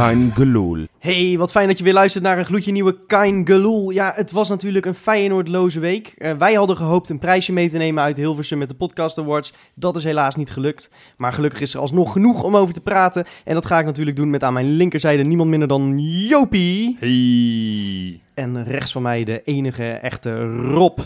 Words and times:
Kein 0.00 0.32
Geloel. 0.34 0.86
Hey, 0.98 1.34
wat 1.38 1.50
fijn 1.50 1.68
dat 1.68 1.78
je 1.78 1.84
weer 1.84 1.92
luistert 1.92 2.24
naar 2.24 2.38
een 2.38 2.44
gloedje 2.44 2.72
nieuwe 2.72 2.96
Kein 3.06 3.46
Geloel. 3.46 3.90
Ja, 3.90 4.12
het 4.14 4.30
was 4.30 4.48
natuurlijk 4.48 4.86
een 4.86 4.94
Feyenoordloze 4.94 5.80
week. 5.80 6.14
Eh, 6.18 6.32
wij 6.32 6.54
hadden 6.54 6.76
gehoopt 6.76 7.08
een 7.08 7.18
prijsje 7.18 7.52
mee 7.52 7.70
te 7.70 7.76
nemen 7.76 8.02
uit 8.02 8.16
Hilversum 8.16 8.58
met 8.58 8.68
de 8.68 8.74
Podcast 8.74 9.18
Awards. 9.18 9.52
Dat 9.74 9.96
is 9.96 10.04
helaas 10.04 10.36
niet 10.36 10.50
gelukt. 10.50 10.90
Maar 11.16 11.32
gelukkig 11.32 11.60
is 11.60 11.74
er 11.74 11.80
alsnog 11.80 12.12
genoeg 12.12 12.42
om 12.42 12.56
over 12.56 12.74
te 12.74 12.80
praten. 12.80 13.24
En 13.44 13.54
dat 13.54 13.66
ga 13.66 13.78
ik 13.78 13.84
natuurlijk 13.84 14.16
doen 14.16 14.30
met 14.30 14.42
aan 14.42 14.52
mijn 14.52 14.70
linkerzijde 14.70 15.22
niemand 15.22 15.50
minder 15.50 15.68
dan 15.68 15.98
Jopie. 15.98 16.96
Hey. 17.00 18.20
En 18.34 18.64
rechts 18.64 18.92
van 18.92 19.02
mij 19.02 19.24
de 19.24 19.42
enige 19.42 19.90
echte 19.92 20.40
Rob. 20.56 20.98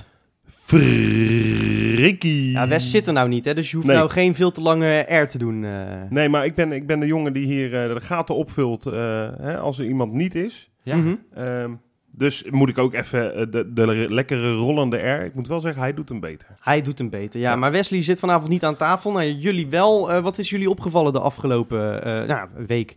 Frikkie. 0.64 2.50
Ja, 2.50 2.68
Wes 2.68 2.90
zit 2.90 3.06
er 3.06 3.12
nou 3.12 3.28
niet, 3.28 3.44
hè, 3.44 3.54
dus 3.54 3.70
je 3.70 3.76
hoeft 3.76 3.88
Nee. 3.88 3.96
nou 3.96 4.10
geen 4.10 4.34
veel 4.34 4.50
te 4.50 4.60
lange 4.60 4.98
R 5.08 5.26
te 5.26 5.38
doen. 5.38 5.64
eh. 5.64 5.70
Nee, 6.10 6.28
maar 6.28 6.44
ik 6.44 6.54
ben, 6.54 6.72
ik 6.72 6.86
ben 6.86 7.00
de 7.00 7.06
jongen 7.06 7.32
die 7.32 7.46
hier 7.46 7.82
eh, 7.82 7.94
de 7.94 8.00
gaten 8.00 8.34
opvult 8.34 8.86
eh, 8.86 8.92
hè, 9.40 9.58
als 9.58 9.78
er 9.78 9.84
iemand 9.84 10.12
niet 10.12 10.34
is. 10.34 10.70
Ja. 10.82 10.96
Mhm. 10.96 11.14
Ehm, 11.34 11.70
dus 12.10 12.44
moet 12.50 12.68
ik 12.68 12.78
ook 12.78 12.94
even 12.94 13.50
de, 13.50 13.72
de 13.72 14.06
lekkere 14.14 14.52
rollende 14.54 14.96
R. 14.96 15.24
Ik 15.24 15.34
moet 15.34 15.48
wel 15.48 15.60
zeggen, 15.60 15.82
hij 15.82 15.94
doet 15.94 16.08
hem 16.08 16.20
beter. 16.20 16.48
Hij 16.60 16.82
doet 16.82 16.98
hem 16.98 17.10
beter. 17.10 17.40
Ja, 17.40 17.50
Ja. 17.50 17.56
maar 17.56 17.72
Wesley 17.72 18.02
zit 18.02 18.18
vanavond 18.18 18.48
niet 18.50 18.64
aan 18.64 18.76
tafel. 18.76 19.12
Nou, 19.12 19.30
jullie 19.32 19.66
wel. 19.68 20.12
Eh, 20.12 20.22
wat 20.22 20.38
is 20.38 20.50
jullie 20.50 20.70
opgevallen 20.70 21.12
de 21.12 21.20
afgelopen 21.20 22.04
eh, 22.04 22.24
nou, 22.28 22.48
week? 22.66 22.96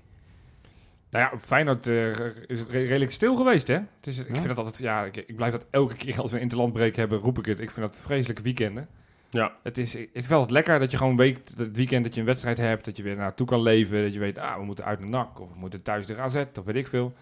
Nou 1.12 1.26
ja, 1.26 1.32
op 1.34 1.40
Feyenoord 1.42 1.88
eh, 1.88 2.10
is 2.48 2.60
het 2.60 2.70
re- 2.70 2.84
redelijk 2.84 3.12
stil 3.12 3.36
geweest, 3.36 3.68
hè? 3.68 3.74
Het 3.74 4.08
is, 4.08 4.20
ik 4.20 4.28
Ja. 4.28 4.34
vind 4.34 4.48
dat 4.48 4.58
altijd, 4.58 4.78
ja, 4.78 5.04
ik, 5.06 5.18
ik 5.18 5.36
blijf 5.36 5.52
dat 5.52 5.66
elke 5.70 5.96
keer 5.96 6.22
als 6.22 6.32
we 6.32 6.40
interlandbreek 6.40 6.96
hebben, 6.96 7.20
roep 7.20 7.38
ik 7.38 7.46
het. 7.46 7.60
Ik 7.60 7.72
vind 7.72 7.86
dat 7.86 7.98
vreselijke 8.00 8.42
weekenden. 8.42 8.88
Ja. 9.30 9.52
Het 9.64 9.78
is, 9.78 9.94
het 9.94 10.10
is 10.12 10.28
wel 10.28 10.40
wat 10.40 10.52
lekker 10.52 10.80
dat 10.80 10.92
je 10.92 10.98
gewoon 10.98 11.18
weet, 11.18 11.54
het 11.58 11.76
weekend 11.76 12.04
dat 12.04 12.14
je 12.14 12.20
een 12.20 12.26
wedstrijd 12.26 12.58
hebt, 12.58 12.86
dat 12.86 12.98
je 12.98 13.04
weer 13.04 13.16
naartoe 13.16 13.48
kan 13.48 13.62
leven, 13.62 14.04
dat 14.04 14.14
je 14.14 14.20
weet, 14.20 14.38
ah, 14.38 14.56
we 14.58 14.64
moeten 14.64 14.86
uit 14.86 15.00
naar 15.00 15.10
NAC, 15.10 15.40
of 15.40 15.50
we 15.54 15.60
moeten 15.60 15.82
thuis 15.82 16.06
de 16.06 16.18
AZ, 16.18 16.36
of 16.60 16.66
weet 16.66 16.76
ik 16.76 16.88
veel. 16.88 17.14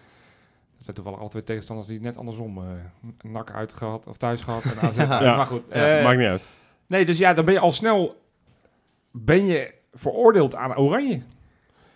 Dat 0.76 0.84
zijn 0.84 0.96
toevallig 0.96 1.28
twee 1.28 1.42
tegenstanders 1.44 1.88
die 1.88 2.00
net 2.00 2.16
andersom, 2.16 2.58
eh 2.58 3.30
NAC 3.30 3.50
uit 3.50 3.74
gehad, 3.74 4.06
of 4.06 4.16
thuis 4.16 4.40
gehad 4.40 4.62
en 4.64 4.78
AZ. 4.80 4.96
Ja. 5.24 5.36
Maar 5.36 5.46
goed. 5.46 5.62
Ja, 5.70 5.98
eh, 5.98 6.04
maakt 6.04 6.18
niet 6.18 6.26
uit. 6.28 6.42
Nee, 6.86 7.04
dus 7.04 7.18
ja, 7.18 7.32
dan 7.34 7.44
ben 7.44 7.54
je 7.54 7.60
al 7.60 7.72
snel 7.72 8.22
ben 9.10 9.46
je 9.46 9.74
veroordeeld 9.92 10.54
aan 10.54 10.76
Oranje. 10.76 11.20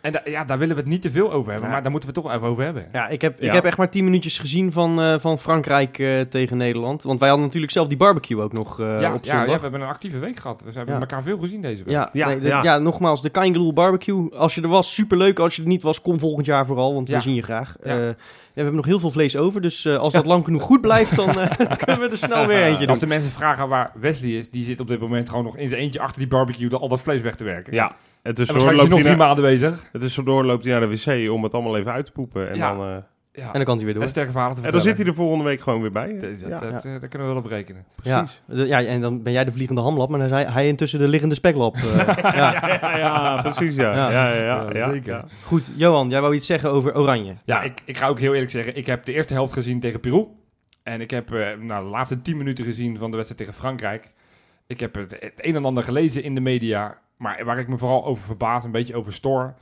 En 0.01 0.12
da- 0.12 0.20
ja, 0.25 0.45
daar 0.45 0.59
willen 0.59 0.75
we 0.75 0.81
het 0.81 0.91
niet 0.91 1.03
te 1.03 1.11
veel 1.11 1.33
over 1.33 1.51
hebben, 1.51 1.69
Ja. 1.69 1.73
maar 1.75 1.83
daar 1.83 1.91
moeten 1.91 2.09
we 2.11 2.15
het 2.15 2.25
toch 2.25 2.34
even 2.34 2.48
over 2.48 2.65
hebben. 2.65 2.87
Ja, 2.93 3.09
ik 3.09 3.20
heb, 3.23 3.39
ik 3.41 3.45
Ja. 3.45 3.55
heb 3.55 3.65
echt 3.65 3.77
maar 3.77 3.91
10 3.91 4.05
minuutjes 4.05 4.39
gezien 4.39 4.73
van, 4.73 5.01
eh, 5.01 5.15
van 5.19 5.39
Frankrijk 5.39 5.98
eh, 5.98 6.20
tegen 6.20 6.57
Nederland. 6.57 7.03
Want 7.03 7.19
wij 7.19 7.29
hadden 7.29 7.47
natuurlijk 7.47 7.73
zelf 7.73 7.89
die 7.89 7.97
barbecue 7.97 8.42
ook 8.42 8.53
nog 8.53 8.81
eh, 8.81 8.87
ja, 9.01 9.15
op 9.15 9.25
zondag. 9.25 9.47
ja, 9.47 9.55
we 9.55 9.61
hebben 9.61 9.81
een 9.81 9.87
actieve 9.89 10.19
week 10.19 10.37
gehad. 10.39 10.59
Dus 10.59 10.70
we 10.73 10.77
hebben 10.77 10.95
Ja. 10.95 11.01
elkaar 11.01 11.23
veel 11.23 11.39
gezien 11.39 11.61
deze 11.62 11.84
week. 11.84 11.92
Ja, 11.95 12.09
Ja, 12.12 12.27
nee, 12.27 12.39
de- 12.39 12.47
ja. 12.47 12.62
ja. 12.62 12.79
nogmaals, 12.79 13.23
de 13.23 13.31
Kaingeloel 13.31 13.73
barbecue. 13.73 14.34
Als 14.37 14.55
je 14.55 14.62
er 14.62 14.69
was, 14.69 14.95
superleuk. 14.95 15.39
Als 15.39 15.57
je 15.57 15.62
er 15.62 15.69
niet 15.69 15.83
was, 15.83 16.01
kom 16.03 16.19
volgend 16.19 16.47
jaar 16.47 16.67
vooral, 16.67 16.95
want 16.95 17.09
Ja. 17.09 17.17
we 17.17 17.23
zien 17.23 17.35
je 17.35 17.42
graag. 17.42 17.77
Ja. 17.83 17.91
Eh, 17.91 17.97
ja, 17.97 18.57
we 18.57 18.67
hebben 18.67 18.75
nog 18.75 18.85
heel 18.85 18.98
veel 19.01 19.11
vlees 19.11 19.37
over, 19.37 19.61
dus 19.61 19.85
eh, 19.85 19.97
als 19.97 20.12
dat 20.12 20.27
lang 20.27 20.45
genoeg 20.45 20.62
goed 20.62 20.81
blijft, 20.81 21.17
dan 21.17 21.29
eh, 21.29 21.51
kunnen 21.85 22.01
we 22.01 22.09
er 22.11 22.19
snel 22.19 22.47
weer 22.47 22.62
eentje 22.62 22.79
doen. 22.81 22.89
Als 22.89 22.98
de 22.98 23.07
mensen 23.07 23.31
vragen 23.31 23.69
waar 23.69 23.91
Wesley 23.95 24.31
is, 24.31 24.51
die 24.51 24.64
zit 24.64 24.81
op 24.81 24.89
dit 24.89 25.01
moment 25.01 25.29
gewoon 25.29 25.45
nog 25.45 25.57
in 25.57 25.69
zijn 25.69 25.81
eentje 25.81 26.01
achter 26.01 26.19
die 26.19 26.29
barbecue 26.29 26.70
al 26.79 26.89
dat 26.89 27.01
vlees 27.01 27.23
weg 27.23 27.35
te 27.35 27.45
werken. 27.45 27.73
Ja, 27.73 27.97
en 28.23 28.29
En 28.31 28.35
tussendoor 28.35 28.73
loopt, 28.73 28.89
nog 28.89 29.03
hij 29.03 29.17
maanden 29.17 29.45
bezig. 29.45 29.89
het 29.93 30.01
tussendoor 30.01 30.45
loopt 30.45 30.65
hij 30.65 30.73
naar 30.73 30.89
de 30.89 30.97
wc 31.05 31.31
om 31.31 31.43
het 31.43 31.55
allemaal 31.55 31.77
even 31.77 31.93
uit 31.93 32.05
te 32.05 32.13
poepen. 32.13 32.51
En, 32.51 32.57
Ja. 32.57 32.75
dan, 32.75 32.87
eh, 32.89 32.97
Ja. 33.33 33.47
En 33.47 33.53
dan 33.53 33.65
kan 33.65 33.77
hij 33.77 33.85
weer 33.85 33.95
door. 33.95 34.03
En 34.03 34.09
sterke 34.09 34.31
verhalen 34.31 34.57
te 34.57 34.63
en 34.63 34.71
dan 34.71 34.81
zit 34.81 34.99
hij 34.99 35.07
er 35.07 35.15
volgende 35.15 35.45
week 35.45 35.61
gewoon 35.61 35.81
weer 35.81 35.93
bij. 35.93 36.19
Dat, 36.19 36.41
dat, 36.41 36.48
ja, 36.48 36.59
dat, 36.59 36.83
dat 36.83 37.09
kunnen 37.09 37.29
we 37.29 37.35
wel 37.35 37.37
op 37.43 37.47
rekenen. 37.47 37.85
Ja, 38.03 38.27
precies. 38.47 38.69
ja, 38.69 38.85
en 38.85 39.01
dan 39.01 39.23
ben 39.23 39.33
jij 39.33 39.45
de 39.45 39.53
vliegende 39.53 39.81
hamlap, 39.81 40.09
maar 40.09 40.19
dan 40.19 40.29
is 40.29 40.35
hij, 40.35 40.45
hij 40.45 40.67
intussen 40.69 40.98
de 40.98 41.09
liggende 41.09 41.35
speklap. 41.35 41.75
eh. 41.77 41.83
ja. 42.35 42.79
Ja, 42.83 42.97
ja, 42.98 43.42
precies, 43.42 43.75
ja. 43.75 43.92
Ja. 43.95 44.11
Ja, 44.11 44.29
ja, 44.35 44.35
ja, 44.42 44.42
Ja, 44.45 44.70
ja, 44.79 44.91
zeker. 44.91 45.13
ja. 45.13 45.25
Goed, 45.45 45.70
Johan, 45.77 46.09
jij 46.11 46.20
wou 46.20 46.35
iets 46.35 46.47
zeggen 46.47 46.70
over 46.70 46.97
Oranje. 46.97 47.35
Ja, 47.45 47.63
ik, 47.63 47.80
ik 47.85 47.97
ga 47.97 48.07
ook 48.07 48.19
heel 48.20 48.33
eerlijk 48.33 48.51
zeggen, 48.51 48.77
ik 48.77 48.86
heb 48.86 49.05
de 49.05 49.13
eerste 49.13 49.33
helft 49.33 49.53
gezien 49.53 49.80
tegen 49.80 50.01
Peru. 50.01 50.27
En 50.83 51.01
ik 51.01 51.11
heb 51.11 51.33
eh, 51.33 51.47
nou, 51.61 51.85
de 51.85 51.91
laatste 51.91 52.23
tien 52.23 52.36
minuten 52.36 52.64
gezien 52.64 52.98
van 52.98 53.11
de 53.11 53.17
wedstrijd 53.17 53.41
tegen 53.47 53.61
Frankrijk. 53.61 54.11
Ik 54.67 54.80
heb 54.80 54.95
het, 54.95 55.17
het 55.20 55.33
een 55.36 55.55
en 55.57 55.64
ander 55.64 55.85
gelezen 55.85 56.23
in 56.23 56.35
de 56.35 56.41
media. 56.41 56.98
Maar 57.20 57.45
waar 57.45 57.58
ik 57.58 57.69
me 57.69 57.79
vooral 57.79 58.05
over 58.05 58.25
verbaas, 58.25 58.64
een 58.64 58.70
beetje 58.70 58.95
over 58.97 59.13
stoor... 59.13 59.55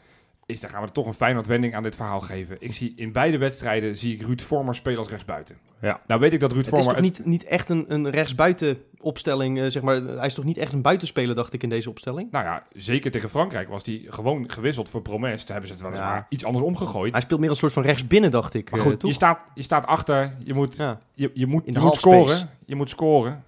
is 0.47 0.61
daar 0.61 0.71
gaan 0.71 0.81
we 0.81 0.87
er 0.87 0.93
toch 0.93 1.07
een 1.07 1.15
fijne 1.15 1.43
wending 1.43 1.75
aan 1.75 1.83
dit 1.83 1.95
verhaal 1.95 2.21
geven. 2.21 2.57
Ik 2.61 2.73
zie 2.73 2.93
in 2.97 3.13
beide 3.13 3.39
wedstrijden 3.39 3.97
zie 3.97 4.15
ik 4.15 4.23
Ruud 4.23 4.41
Vormer 4.41 4.75
spelen 4.75 4.99
als 4.99 5.09
rechtsbuiten. 5.09 5.57
Ja. 5.81 6.01
Nou 6.07 6.21
weet 6.21 6.33
ik 6.33 6.41
dat 6.41 6.53
Ruud 6.53 6.65
Het 6.65 6.75
is 6.75 6.85
Vormer... 6.85 7.03
toch 7.03 7.11
niet, 7.19 7.27
niet 7.27 7.45
echt 7.45 7.69
een, 7.69 7.85
een 7.89 8.11
rechtsbuiten 8.11 8.79
opstelling, 9.01 9.61
eh, 9.61 9.67
zeg 9.67 9.83
maar. 9.83 10.03
Hij 10.03 10.27
is 10.27 10.35
toch 10.35 10.45
niet 10.45 10.57
echt 10.59 10.73
een 10.73 10.83
buitenspeler, 10.83 11.35
dacht 11.35 11.53
ik, 11.53 11.63
in 11.63 11.69
deze 11.69 11.91
opstelling? 11.91 12.31
Nou 12.31 12.45
ja, 12.45 12.67
zeker 12.73 13.11
tegen 13.11 13.29
Frankrijk 13.31 13.69
was 13.69 13.87
hij 13.87 14.05
gewoon 14.09 14.51
gewisseld 14.51 14.89
voor 14.89 15.03
Promes. 15.03 15.45
Daar 15.47 15.57
hebben 15.57 15.67
ze 15.67 15.73
het 15.73 15.83
weliswaar 15.83 16.17
Ja. 16.17 16.27
iets 16.29 16.45
anders 16.45 16.65
omgegooid. 16.65 17.13
Hij 17.13 17.21
speelt 17.21 17.41
meer 17.41 17.49
als 17.49 17.63
een 17.63 17.71
soort 17.71 17.85
van 17.85 17.91
rechtsbinnen, 17.93 18.31
dacht 18.31 18.55
ik. 18.55 18.71
Maar 18.71 18.81
eh, 18.81 18.87
goed, 18.87 19.03
je 19.03 19.13
staat, 19.13 19.39
je 19.55 19.63
staat 19.63 19.87
achter, 19.87 20.35
je 20.45 20.55
moet 20.55 20.77
Ja. 20.77 21.01
Je, 21.15 21.31
je 21.35 21.47
moet, 21.47 21.67
In 21.67 21.73
de 21.73 21.81
je 21.81 21.85
moet 21.87 21.95
scoren. 21.97 22.51
Je 22.67 22.75
moet 22.75 22.89
scoren. 22.91 23.45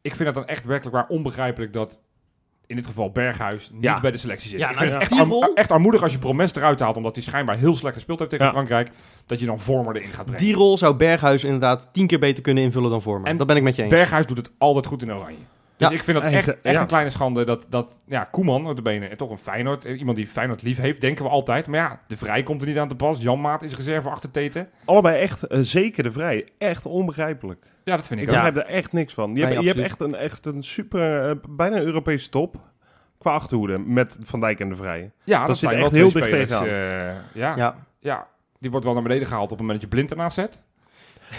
Ik 0.00 0.14
vind 0.14 0.26
het 0.28 0.34
dan 0.34 0.46
echt 0.46 0.64
werkelijk 0.64 0.96
waar 0.96 1.08
onbegrijpelijk 1.08 1.72
dat 1.72 1.98
in 2.66 2.76
dit 2.76 2.86
geval 2.86 3.10
Berghuis 3.10 3.70
niet 3.72 3.82
Ja. 3.82 4.00
bij 4.00 4.10
de 4.10 4.16
selectie 4.16 4.50
zit. 4.50 4.58
Ja, 4.58 4.70
ik 4.70 4.74
nou, 4.74 4.84
vind 4.90 5.02
het 5.02 5.10
echt, 5.10 5.20
arm- 5.20 5.30
rol- 5.30 5.54
echt 5.54 5.70
armoedig 5.72 6.02
als 6.02 6.12
je 6.12 6.18
Promes 6.18 6.54
eruit 6.54 6.80
haalt, 6.80 6.96
omdat 6.96 7.14
hij 7.14 7.24
schijnbaar 7.24 7.56
heel 7.56 7.74
slecht 7.74 7.94
gespeeld 7.94 8.18
heeft 8.18 8.30
tegen 8.30 8.46
Ja. 8.46 8.52
Frankrijk, 8.52 8.90
dat 9.26 9.40
je 9.40 9.46
dan 9.46 9.60
Vormer 9.60 9.96
erin 9.96 10.12
gaat 10.12 10.24
brengen. 10.24 10.42
Die 10.44 10.54
rol 10.54 10.78
zou 10.78 10.94
Berghuis 10.96 11.44
inderdaad 11.44 11.88
tien 11.92 12.06
keer 12.06 12.18
beter 12.18 12.42
kunnen 12.42 12.62
invullen 12.62 12.90
dan 12.90 13.02
voor 13.02 13.20
me. 13.20 13.26
En 13.26 13.36
dat 13.36 13.46
ben 13.46 13.56
ik 13.56 13.62
met 13.62 13.76
je 13.76 13.82
eens. 13.82 13.90
Berghuis 13.92 14.26
doet 14.26 14.36
het 14.36 14.50
altijd 14.58 14.86
goed 14.86 15.02
in 15.02 15.12
oranje. 15.12 15.36
Dus 15.76 15.88
Ja. 15.88 15.94
ik 15.94 16.02
vind 16.02 16.16
dat 16.22 16.26
Echt, 16.32 16.48
echt, 16.48 16.60
echt 16.62 16.80
een 16.80 16.86
kleine 16.86 17.10
schande 17.10 17.44
dat, 17.44 17.66
dat 17.68 17.86
ja, 18.06 18.24
Koeman, 18.24 18.74
de 18.76 18.82
benen, 18.82 19.10
en 19.10 19.16
toch 19.16 19.30
een 19.30 19.38
Feyenoord, 19.38 19.84
eh, 19.84 19.98
iemand 19.98 20.16
die 20.16 20.26
Feyenoord 20.26 20.62
lief 20.62 20.76
heeft, 20.78 21.00
denken 21.00 21.24
we 21.24 21.30
altijd. 21.30 21.66
Maar 21.66 21.78
ja, 21.80 22.00
de 22.06 22.16
Vrij 22.16 22.42
komt 22.42 22.62
er 22.62 22.68
niet 22.68 22.78
aan 22.78 22.88
te 22.88 22.94
pas. 22.94 23.22
Jan 23.22 23.40
Maat 23.40 23.62
is 23.62 23.76
reserve 23.76 24.08
achter 24.10 24.30
Teten. 24.30 24.68
Allebei 24.84 25.18
echt, 25.18 25.42
eh, 25.42 25.58
zeker 25.62 26.02
de 26.02 26.12
vrij, 26.12 26.48
echt 26.58 26.86
onbegrijpelijk. 26.86 27.66
Ja, 27.84 27.96
dat 27.96 28.06
vind 28.06 28.20
ik 28.20 28.26
Ik 28.26 28.32
ook. 28.34 28.42
begrijp 28.42 28.56
er 28.68 28.72
echt 28.74 28.92
niks 28.92 29.14
van. 29.14 29.28
Je, 29.34 29.34
Nee, 29.34 29.44
hebt, 29.52 29.60
je 29.60 29.66
hebt 29.68 29.80
echt 29.80 30.00
een, 30.00 30.14
echt 30.14 30.46
een 30.46 30.62
super, 30.62 31.28
eh, 31.30 31.36
bijna 31.48 31.76
een 31.76 31.82
Europese 31.84 32.28
top 32.28 32.56
qua 33.18 33.32
achterhoede 33.32 33.78
met 33.78 34.18
Van 34.22 34.40
Dijk 34.40 34.60
en 34.60 34.68
de 34.68 34.76
Vrij. 34.76 35.10
Ja, 35.24 35.38
Dat 35.38 35.46
dat, 35.46 35.56
zit 35.58 35.68
zijn 35.68 35.82
echt 35.82 35.90
heel 35.90 36.12
dicht 36.12 36.26
spelers, 36.26 36.50
tegenaan. 36.50 36.68
eh, 36.68 37.14
ja, 37.34 37.52
ja. 37.56 37.76
Ja, 37.98 38.26
die 38.58 38.70
wordt 38.70 38.84
wel 38.84 38.94
naar 38.94 39.02
beneden 39.02 39.26
gehaald 39.26 39.44
op 39.44 39.50
het 39.50 39.60
moment 39.60 39.80
dat 39.80 39.90
je 39.90 39.96
blind 39.96 40.10
ernaast 40.10 40.34
zet. 40.34 40.60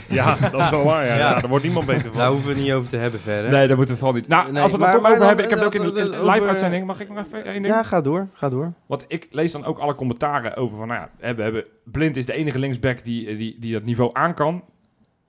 Ja, 0.10 0.36
dat 0.52 0.62
is 0.62 0.70
wel 0.70 0.84
waar. 0.84 1.06
Ja. 1.06 1.12
Ja. 1.18 1.18
Ja, 1.20 1.40
daar 1.40 1.50
wordt 1.50 1.64
niemand 1.64 1.86
beter 1.86 2.02
van. 2.10 2.18
daar 2.18 2.30
hoeven 2.30 2.48
we 2.48 2.54
het 2.56 2.64
niet 2.64 2.74
over 2.74 2.90
te 2.90 2.98
hebben 2.98 3.20
verder. 3.20 3.52
Nee, 3.52 3.68
daar 3.68 3.76
moeten 3.78 3.94
we 3.96 4.00
vooral 4.00 4.18
niet. 4.20 4.28
Nou, 4.28 4.52
Nee, 4.52 4.62
als 4.62 4.72
we 4.72 4.78
het 4.78 4.86
er 4.88 4.92
toch 4.94 5.06
over 5.06 5.18
dan- 5.18 5.28
hebben, 5.28 5.46
ik 5.46 5.50
heb 5.52 5.60
het 5.60 5.68
ook 5.68 5.76
in 5.76 5.84
dat- 5.84 5.96
een 5.96 6.12
dat- 6.12 6.22
live 6.22 6.36
over- 6.38 6.50
uitzending. 6.50 6.86
Mag 6.86 7.00
ik 7.00 7.10
nog 7.10 7.18
even 7.26 7.44
één 7.46 7.62
ding? 7.62 7.74
Ja, 7.74 7.84
ga 7.84 8.02
door, 8.02 8.28
ga 8.34 8.50
door. 8.50 8.74
Want 8.86 9.06
ik 9.08 9.28
lees 9.32 9.52
dan 9.52 9.66
ook 9.66 9.78
alle 9.78 9.96
commentaren 9.96 10.56
over 10.56 10.78
van, 10.78 10.88
nou 10.88 11.00
ja, 11.00 11.10
hè, 11.20 11.36
we 11.36 11.42
hebben, 11.44 11.64
Blind 11.84 12.18
is 12.18 12.26
de 12.26 12.34
enige 12.34 12.60
linksback 12.60 13.04
die, 13.06 13.36
die, 13.38 13.58
die 13.60 13.74
dat 13.74 13.84
niveau 13.84 14.10
aan 14.14 14.34
kan. 14.34 14.64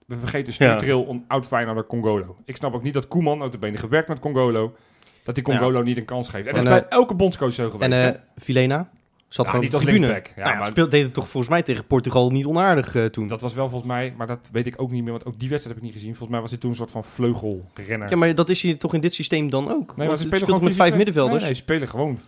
We 0.07 0.17
vergeten 0.17 0.53
structureel 0.53 1.07
een 1.09 1.25
oud 1.29 1.47
Feyenoorder 1.47 1.87
Congolo. 1.87 2.37
Ik 2.45 2.57
snap 2.57 2.75
ook 2.75 2.83
niet 2.83 2.95
dat 2.95 3.09
Koeman, 3.09 3.43
uit 3.43 3.53
de 3.53 3.59
benen 3.59 3.79
gewerkt 3.81 4.09
met 4.09 4.19
Congolo, 4.19 4.77
dat 5.25 5.35
die 5.35 5.45
Congolo 5.45 5.83
niet 5.83 5.97
een 5.97 6.05
kans 6.05 6.29
geeft. 6.29 6.47
En 6.47 6.55
dat 6.55 6.63
is 6.63 6.69
eh, 6.71 6.77
bij 6.79 6.89
elke 6.89 7.15
bondscoach 7.15 7.53
zo 7.53 7.71
geweest. 7.71 7.93
En 7.93 8.15
eh 8.15 8.21
Filena 8.43 8.91
zat 9.29 9.45
Ja, 9.45 9.51
gewoon 9.51 9.65
niet 9.67 9.75
op 9.75 9.81
de 9.81 9.87
tribune. 9.87 10.13
Ja, 10.13 10.21
Nou 10.37 10.49
ja, 10.51 10.59
maar- 10.59 10.67
speelt, 10.67 10.91
deed 10.91 11.05
het 11.05 11.13
toch 11.13 11.29
volgens 11.29 11.53
mij 11.53 11.63
tegen 11.63 11.87
Portugal 11.87 12.31
niet 12.31 12.47
onaardig 12.47 12.95
eh, 12.95 13.05
toen. 13.05 13.27
dat 13.27 13.41
was 13.41 13.55
wel 13.55 13.69
volgens 13.69 13.91
mij, 13.91 14.15
maar 14.17 14.27
dat 14.27 14.49
weet 14.53 14.67
ik 14.67 14.75
ook 14.83 14.91
niet 14.91 15.03
meer, 15.03 15.13
want 15.13 15.25
ook 15.27 15.39
die 15.39 15.49
wedstrijd 15.49 15.77
heb 15.77 15.85
ik 15.85 15.91
niet 15.93 16.01
gezien. 16.01 16.11
Volgens 16.17 16.31
mij 16.31 16.41
was 16.41 16.51
hij 16.51 16.59
toen 16.61 16.71
een 16.71 16.77
soort 16.77 16.91
van 16.91 17.05
vleugelrenner. 17.05 18.11
Ja, 18.11 18.17
maar 18.17 18.35
dat 18.35 18.49
is 18.49 18.63
hier 18.63 18.79
toch 18.79 18.95
in 18.95 19.01
dit 19.01 19.15
systeem 19.15 19.51
dan 19.51 19.65
ook? 19.65 19.71
Nee, 19.71 19.97
Want 19.97 20.09
maar 20.09 20.17
ze 20.17 20.23
spelen 20.23 20.45
gewoon 20.47 20.65
met 20.65 20.75
vijf 20.75 20.93
4-2-2? 20.93 20.97
middenvelders? 20.97 21.37
Nee, 21.43 21.45
nee, 21.45 21.55
ze 21.55 21.63
spelen 21.63 21.89
gewoon. 21.89 22.19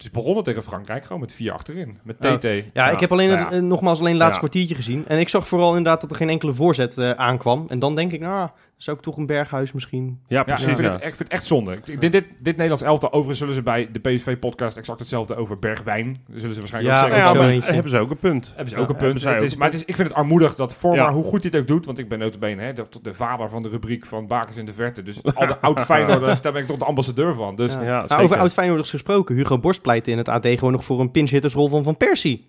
Het 0.00 0.08
is 0.08 0.14
begonnen 0.14 0.44
tegen 0.44 0.62
Frankrijk, 0.62 1.04
gewoon 1.04 1.20
met 1.20 1.32
vier 1.32 1.52
achterin. 1.52 1.98
Met 2.02 2.16
TT. 2.20 2.24
Oh. 2.44 2.52
Ja, 2.54 2.62
Ja, 2.72 2.90
ik 2.90 3.00
heb 3.00 3.12
alleen 3.12 3.28
nou 3.28 3.40
ja. 3.40 3.50
eh, 3.50 3.62
nogmaals 3.62 3.98
alleen 4.00 4.12
het 4.12 4.20
laatste 4.20 4.40
Ja. 4.40 4.48
kwartiertje 4.48 4.74
gezien. 4.74 5.04
En 5.08 5.18
ik 5.18 5.28
zag 5.28 5.48
vooral 5.48 5.68
inderdaad 5.76 6.00
dat 6.00 6.10
er 6.10 6.16
geen 6.16 6.28
enkele 6.28 6.52
voorzet 6.52 6.98
eh, 6.98 7.10
aankwam. 7.10 7.64
En 7.68 7.78
dan 7.78 7.94
denk 7.94 8.12
ik, 8.12 8.20
nou, 8.20 8.48
zou 8.82 8.96
ik 8.96 9.02
toch 9.02 9.16
een 9.16 9.26
Berghuis 9.26 9.72
misschien... 9.72 10.20
Ja, 10.26 10.36
Ja, 10.36 10.42
precies. 10.42 10.66
ik, 10.66 10.74
vind 10.74 10.86
ja. 10.86 10.92
het, 10.92 11.00
ik 11.02 11.06
vind 11.14 11.18
het 11.18 11.28
echt 11.28 11.46
zonde. 11.46 11.72
Ik- 11.72 12.00
Dit, 12.00 12.12
dit, 12.12 12.24
dit 12.38 12.44
Nederlands 12.44 12.82
elftal, 12.82 13.08
overigens 13.08 13.38
zullen 13.38 13.54
ze 13.54 13.62
bij 13.62 13.88
de 13.92 13.98
PSV-podcast 13.98 14.76
exact 14.76 14.98
hetzelfde 14.98 15.34
over 15.36 15.58
Bergwijn. 15.58 16.20
Zullen 16.34 16.54
ze 16.54 16.58
waarschijnlijk 16.58 16.94
Ja, 16.94 17.02
ook 17.04 17.12
zeggen. 17.14 17.36
maar 17.38 17.48
eentje. 17.48 17.72
hebben 17.72 17.90
ze 17.90 17.98
ook 17.98 18.10
een 18.10 18.18
punt. 18.18 18.46
hebben 18.48 18.68
ze 18.68 18.76
Ja, 18.76 18.82
ook 18.82 18.88
een 18.88 18.96
punt. 18.96 19.22
Het 19.22 19.34
ook 19.34 19.40
is, 19.40 19.52
een 19.52 19.58
maar 19.58 19.70
het 19.70 19.76
is, 19.80 19.84
ik 19.84 19.96
vind 19.96 20.08
het 20.08 20.16
armoedig 20.16 20.54
dat 20.54 20.74
Vormer, 20.74 21.00
Ja. 21.00 21.12
hoe 21.12 21.24
goed 21.24 21.42
hij 21.42 21.50
het 21.52 21.60
ook 21.60 21.66
doet, 21.68 21.86
want 21.86 21.98
ik 21.98 22.08
ben 22.08 22.18
notabene 22.18 22.62
hè, 22.62 22.72
de, 22.72 22.86
de 23.02 23.14
vader 23.14 23.48
van 23.50 23.62
de 23.62 23.68
rubriek 23.68 24.06
van 24.06 24.26
Bakers 24.26 24.56
in 24.56 24.66
de 24.66 24.72
Verte. 24.72 25.02
Dus 25.02 25.22
al 25.34 25.46
de 25.46 25.58
oud 25.66 25.80
Feyenoorders, 25.80 26.40
daar 26.42 26.52
ben 26.52 26.62
ik 26.62 26.66
toch 26.68 26.78
de 26.78 26.84
ambassadeur 26.84 27.34
van. 27.34 27.56
Dus 27.56 27.74
Ja. 27.74 27.82
Ja, 27.82 28.04
Nou, 28.08 28.22
over 28.22 28.36
oud-Feyenoorders 28.36 28.90
gesproken. 28.90 29.34
Hugo 29.34 29.58
Borst 29.58 29.82
pleitte 29.82 30.10
in 30.10 30.18
het 30.18 30.28
AD 30.28 30.46
gewoon 30.46 30.72
nog 30.72 30.84
voor 30.84 31.00
een 31.00 31.10
pinchhittersrol 31.10 31.68
van 31.68 31.82
Van 31.82 31.96
Persie. 31.96 32.48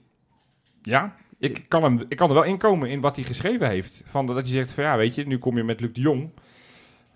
Ja, 0.81 1.15
ik 1.41 1.65
kan, 1.67 1.83
hem, 1.83 2.01
ik 2.07 2.17
kan 2.17 2.27
er 2.29 2.33
wel 2.33 2.43
inkomen 2.43 2.89
in 2.89 3.01
wat 3.01 3.15
hij 3.15 3.25
geschreven 3.25 3.67
heeft. 3.67 4.01
Van 4.05 4.25
dat 4.25 4.35
hij 4.35 4.45
zegt 4.45 4.71
van 4.71 4.83
ja, 4.83 4.97
weet 4.97 5.15
je, 5.15 5.27
nu 5.27 5.38
kom 5.38 5.57
je 5.57 5.63
met 5.63 5.79
Luc 5.79 5.89
de 5.93 6.01
Jong. 6.01 6.29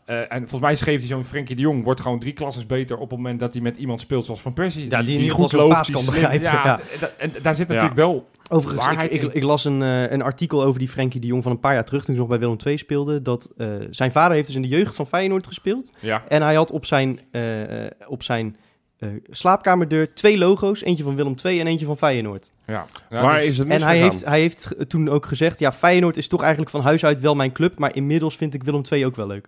Eh, 0.06 0.20
en 0.20 0.40
volgens 0.40 0.62
mij 0.62 0.76
schreef 0.76 1.00
hij 1.00 1.08
zo'n 1.08 1.24
Frenkie 1.24 1.56
de 1.56 1.62
Jong 1.62 1.84
wordt 1.84 2.02
gewoon 2.02 2.20
drie 2.20 2.34
klasses 2.34 2.66
beter 2.66 2.96
op 2.98 3.10
het 3.10 3.20
moment 3.20 3.40
dat 3.40 3.54
hij 3.54 3.62
met 3.64 3.78
iemand 3.78 4.02
speelt 4.02 4.26
zoals 4.26 4.42
Van 4.42 4.54
Persie. 4.54 4.90
Ja, 4.90 5.04
die 5.04 5.14
in 5.14 5.20
ieder 5.22 5.32
geval 5.32 5.50
zo'n 5.50 5.70
paas 5.70 5.92
kan 5.92 6.06
begrijpen, 6.06 6.42
Ja, 6.42 6.80
en 7.18 7.32
daar 7.42 7.56
zit 7.56 7.68
Ja. 7.68 7.74
natuurlijk 7.74 8.00
wel. 8.00 8.30
Overigens, 8.50 8.86
ik, 8.86 8.92
Waarheid 8.92 9.14
ik, 9.14 9.22
in. 9.22 9.34
ik 9.34 9.44
las 9.44 9.66
een, 9.66 9.82
eh, 9.82 10.12
een 10.12 10.22
artikel 10.22 10.64
over 10.64 10.80
die 10.80 10.90
Frenkie 10.90 11.22
de 11.22 11.28
Jong 11.28 11.44
van 11.44 11.52
een 11.52 11.60
paar 11.60 11.74
jaar 11.74 11.86
terug, 11.86 12.04
toen 12.06 12.14
hij 12.16 12.20
nog 12.24 12.30
bij 12.30 12.40
Willem 12.40 12.58
II 12.66 12.78
speelde. 12.78 13.22
Dat 13.22 13.50
eh, 13.58 13.68
zijn 13.90 14.12
vader 14.12 14.34
heeft 14.36 14.48
dus 14.48 14.56
in 14.56 14.62
de 14.62 14.68
jeugd 14.68 14.96
van 14.96 15.08
Feyenoord 15.08 15.48
gespeeld. 15.48 15.92
Ja, 16.00 16.24
En 16.28 16.42
hij 16.42 16.56
had 16.56 16.72
op 16.72 16.86
zijn, 16.86 17.20
op 18.08 18.24
zijn 18.24 18.58
eh, 19.00 19.10
slaapkamerdeur 19.30 20.14
twee 20.14 20.38
logo's. 20.38 20.84
Eentje 20.84 21.04
van 21.04 21.16
Willem 21.16 21.36
II 21.44 21.60
en 21.60 21.68
eentje 21.68 21.86
van 21.86 21.98
Feyenoord. 21.98 22.52
Ja. 22.66 22.86
Ja, 23.10 23.22
Waar 23.22 23.36
dus- 23.38 23.46
is 23.46 23.58
het 23.58 23.68
En 23.68 23.82
hij 23.82 23.98
heeft, 23.98 24.26
hij 24.26 24.40
heeft 24.40 24.76
toen 24.88 25.10
ook 25.10 25.26
gezegd... 25.26 25.60
Ja, 25.60 25.72
Feyenoord 25.72 26.18
is 26.18 26.28
toch 26.28 26.42
eigenlijk 26.42 26.72
van 26.72 26.82
huis 26.82 27.06
uit 27.06 27.20
wel 27.20 27.36
mijn 27.36 27.52
club. 27.52 27.80
Maar 27.80 27.96
inmiddels 27.96 28.36
vind 28.36 28.54
ik 28.54 28.64
Willem 28.64 28.82
II 28.92 29.06
ook 29.06 29.16
wel 29.16 29.28
leuk. 29.28 29.48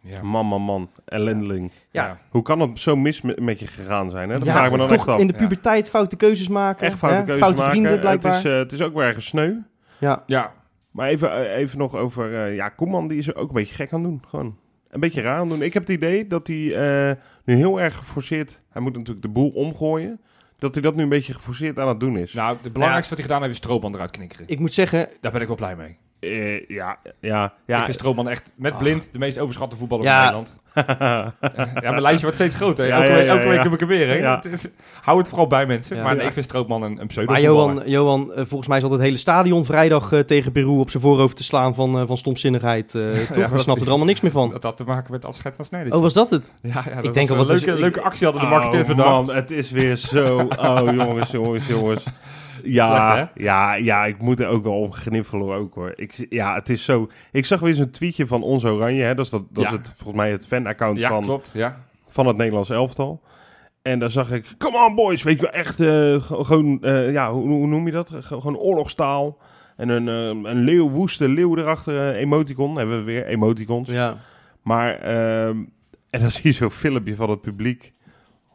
ja. 0.00 0.22
Man, 0.22 0.46
man, 0.46 0.62
man. 0.62 0.90
Ellendeling. 1.04 1.70
Ja. 1.90 2.18
Hoe 2.28 2.42
kan 2.42 2.60
het 2.60 2.80
zo 2.80 2.96
mis 2.96 3.20
met, 3.20 3.40
met 3.40 3.58
je 3.58 3.66
gegaan 3.66 4.10
zijn? 4.10 4.30
Hè? 4.30 4.38
Dat 4.38 4.46
ja, 4.46 4.52
vraag 4.52 4.64
ik 4.66 4.70
me 4.72 4.78
dan 4.78 4.88
toch 4.88 4.96
echt 4.96 5.08
af. 5.08 5.20
in 5.20 5.26
de 5.26 5.32
Ja. 5.32 5.38
puberteit 5.38 5.90
foute 5.90 6.16
keuzes 6.16 6.48
maken. 6.48 6.86
Echt 6.86 6.96
foute 6.98 7.16
hè? 7.18 7.22
keuzes 7.24 7.42
Foute 7.42 7.60
maken. 7.60 7.76
vrienden, 7.76 8.00
blijkbaar. 8.00 8.32
Het 8.34 8.44
is, 8.44 8.50
eh, 8.50 8.58
het 8.58 8.72
is 8.72 8.82
ook 8.82 8.94
wel 8.94 9.02
ergens 9.02 9.26
sneu. 9.26 9.52
ja. 9.98 10.22
Ja, 10.26 10.52
Maar 10.90 11.08
even, 11.08 11.32
eh, 11.32 11.56
even 11.56 11.78
nog 11.78 11.94
over... 11.96 12.34
eh, 12.44 12.54
ja, 12.54 12.68
Koeman 12.68 13.08
die 13.08 13.18
is 13.18 13.26
er 13.28 13.36
ook 13.36 13.48
een 13.48 13.54
beetje 13.54 13.74
gek 13.74 13.92
aan 13.92 14.02
doen. 14.02 14.22
Gewoon 14.28 14.56
een 14.94 15.00
beetje 15.00 15.20
raar 15.20 15.38
aan 15.38 15.48
doen. 15.48 15.62
Ik 15.62 15.74
heb 15.74 15.86
het 15.86 15.96
idee 15.96 16.26
dat 16.26 16.46
hij 16.46 16.74
eh, 16.74 17.16
nu 17.44 17.54
heel 17.54 17.80
erg 17.80 17.96
geforceerd... 17.96 18.60
Hij 18.70 18.82
moet 18.82 18.92
natuurlijk 18.92 19.22
de 19.22 19.32
boel 19.32 19.50
omgooien. 19.50 20.20
Dat 20.58 20.74
hij 20.74 20.82
dat 20.82 20.94
nu 20.94 21.02
een 21.02 21.08
beetje 21.08 21.34
geforceerd 21.34 21.78
aan 21.78 21.88
het 21.88 22.00
doen 22.00 22.18
is. 22.18 22.32
nou, 22.32 22.56
het 22.62 22.72
belangrijkste 22.72 23.14
wat 23.14 23.18
hij 23.18 23.28
gedaan 23.28 23.42
heeft 23.42 23.58
is 23.58 23.64
Stroopman 23.64 23.94
eruit 23.94 24.10
knikkeren. 24.10 24.48
Ik 24.48 24.58
moet 24.58 24.72
zeggen, 24.72 25.08
Daar 25.20 25.32
ben 25.32 25.40
ik 25.40 25.46
wel 25.46 25.56
blij 25.56 25.76
mee. 25.76 25.96
Eh, 26.24 26.68
ja, 26.68 26.98
ja, 27.20 27.44
ik 27.44 27.52
ja. 27.66 27.82
vind 27.82 27.94
Stroopman 27.94 28.28
echt 28.28 28.52
met 28.56 28.72
Ach. 28.72 28.78
blind 28.78 29.08
de 29.12 29.18
meest 29.18 29.38
overschatte 29.38 29.76
voetballer 29.76 30.04
Ja. 30.04 30.14
van 30.14 30.24
Nederland. 30.24 30.56
Ja, 30.74 31.90
mijn 31.90 32.00
lijstje 32.00 32.20
wordt 32.22 32.34
steeds 32.36 32.54
groter. 32.54 32.86
Ja, 32.86 32.94
elke 32.96 33.06
ja, 33.08 33.14
week, 33.14 33.24
ja, 33.24 33.30
elke 33.32 33.44
week 33.48 33.56
ja. 33.56 33.64
noem 33.64 33.72
ik 33.72 33.80
hem 33.80 33.88
weer. 33.88 34.40
Hou 35.02 35.18
het 35.18 35.28
vooral 35.28 35.46
bij 35.46 35.66
mensen. 35.66 35.96
Ja. 35.96 36.02
maar 36.02 36.16
nee, 36.16 36.26
ik 36.26 36.32
vind 36.32 36.44
Stroopman 36.44 36.82
een, 36.82 37.00
een 37.00 37.06
pseudo 37.06 37.32
maar 37.32 37.40
Johan, 37.40 37.82
Johan 37.86 38.32
eh, 38.34 38.44
volgens 38.44 38.68
mij 38.68 38.80
zat 38.80 38.90
het 38.90 39.00
hele 39.00 39.16
stadion 39.16 39.64
vrijdag 39.64 40.12
eh, 40.12 40.20
tegen 40.20 40.52
Peru 40.52 40.66
op 40.78 40.90
zijn 40.90 41.02
voorhoofd 41.02 41.36
te 41.36 41.44
slaan 41.44 41.74
van, 41.74 42.06
van 42.06 42.16
stomzinnigheid. 42.16 42.94
eh 42.94 43.02
toch? 43.32 43.48
Die 43.50 43.58
snapte 43.58 43.82
er 43.84 43.88
allemaal 43.88 44.06
niks 44.06 44.20
meer 44.20 44.30
van. 44.30 44.50
Dat 44.50 44.62
had 44.62 44.76
te 44.76 44.84
maken 44.84 45.10
met 45.12 45.22
het 45.22 45.30
afscheid 45.30 45.56
van 45.56 45.64
Sneijder. 45.64 45.94
Oh, 45.94 46.00
was 46.00 46.12
dat 46.12 46.30
het? 46.30 46.54
ja, 46.62 46.82
ja, 46.88 46.94
dat 46.94 47.04
Ik 47.04 47.14
denk 47.14 47.28
was 47.28 47.36
al, 47.38 47.42
een 47.42 47.48
wat 47.48 47.56
is- 47.56 47.64
leuke, 47.64 47.76
ik- 47.78 47.84
leuke 47.84 48.00
actie 48.02 48.24
hadden 48.24 48.42
de 48.44 48.48
marketeers 48.48 48.82
Oh, 48.82 48.88
bedacht. 48.96 49.26
man, 49.26 49.34
het 49.34 49.50
is 49.50 49.70
weer 49.70 49.96
zo... 49.96 50.48
Oh, 50.58 50.80
jongens, 50.94 51.30
jongens, 51.30 51.66
jongens. 51.66 52.04
Ja, 52.64 53.12
Slecht, 53.14 53.30
ja, 53.34 53.74
ja, 53.74 54.04
ik 54.04 54.18
moet 54.20 54.40
er 54.40 54.46
ook 54.48 54.62
wel 54.62 54.80
om 54.80 54.92
gniffelen 54.92 55.56
ook 55.56 55.74
hoor. 55.74 55.92
Ik, 55.96 56.26
ja, 56.30 56.54
het 56.54 56.68
is 56.68 56.84
zo... 56.84 57.08
Ik 57.32 57.46
zag 57.46 57.60
weer 57.60 57.74
zo'n 57.74 57.90
tweetje 57.90 58.26
van 58.26 58.42
Ons 58.42 58.64
Oranje. 58.64 59.02
Hè? 59.02 59.14
Dat 59.14 59.24
is, 59.24 59.30
dat, 59.30 59.42
dat 59.50 59.62
Ja. 59.64 59.68
is 59.70 59.76
het, 59.76 59.88
volgens 59.96 60.16
mij 60.16 60.30
het 60.30 60.46
fanaccount 60.46 60.98
Ja, 60.98 61.08
van, 61.08 61.22
klopt. 61.22 61.50
Ja. 61.54 61.80
van 62.08 62.26
het 62.26 62.36
Nederlands 62.36 62.70
elftal. 62.70 63.22
En 63.82 63.98
daar 63.98 64.10
zag 64.10 64.30
ik, 64.32 64.54
come 64.58 64.86
on 64.88 64.94
boys, 64.94 65.22
weet 65.22 65.40
je 65.40 65.42
wel, 65.42 65.50
echt 65.54 65.80
eh, 65.80 65.86
ge- 66.22 66.44
gewoon, 66.44 66.82
eh, 66.82 67.12
ja, 67.12 67.32
hoe, 67.32 67.48
hoe 67.48 67.66
noem 67.66 67.86
je 67.86 67.92
dat? 67.92 68.10
Ge- 68.10 68.22
Gewoon 68.22 68.56
oorlogstaal. 68.56 69.38
En 69.76 69.88
een, 69.88 70.08
eh, 70.08 70.50
een 70.50 70.58
leeuw, 70.58 70.88
woeste 70.88 71.28
leeuw 71.28 71.56
erachter, 71.56 72.14
emoticon. 72.14 72.76
Hebben 72.76 72.98
we 72.98 73.04
weer 73.04 73.26
emoticons. 73.26 73.88
Ja. 73.90 74.16
Maar, 74.62 74.94
ehm, 74.94 75.56
en 76.10 76.20
dan 76.20 76.30
zie 76.36 76.42
je 76.42 76.52
zo'n 76.52 76.70
filmpje 76.70 77.14
van 77.14 77.30
het 77.30 77.40
publiek. 77.40 77.92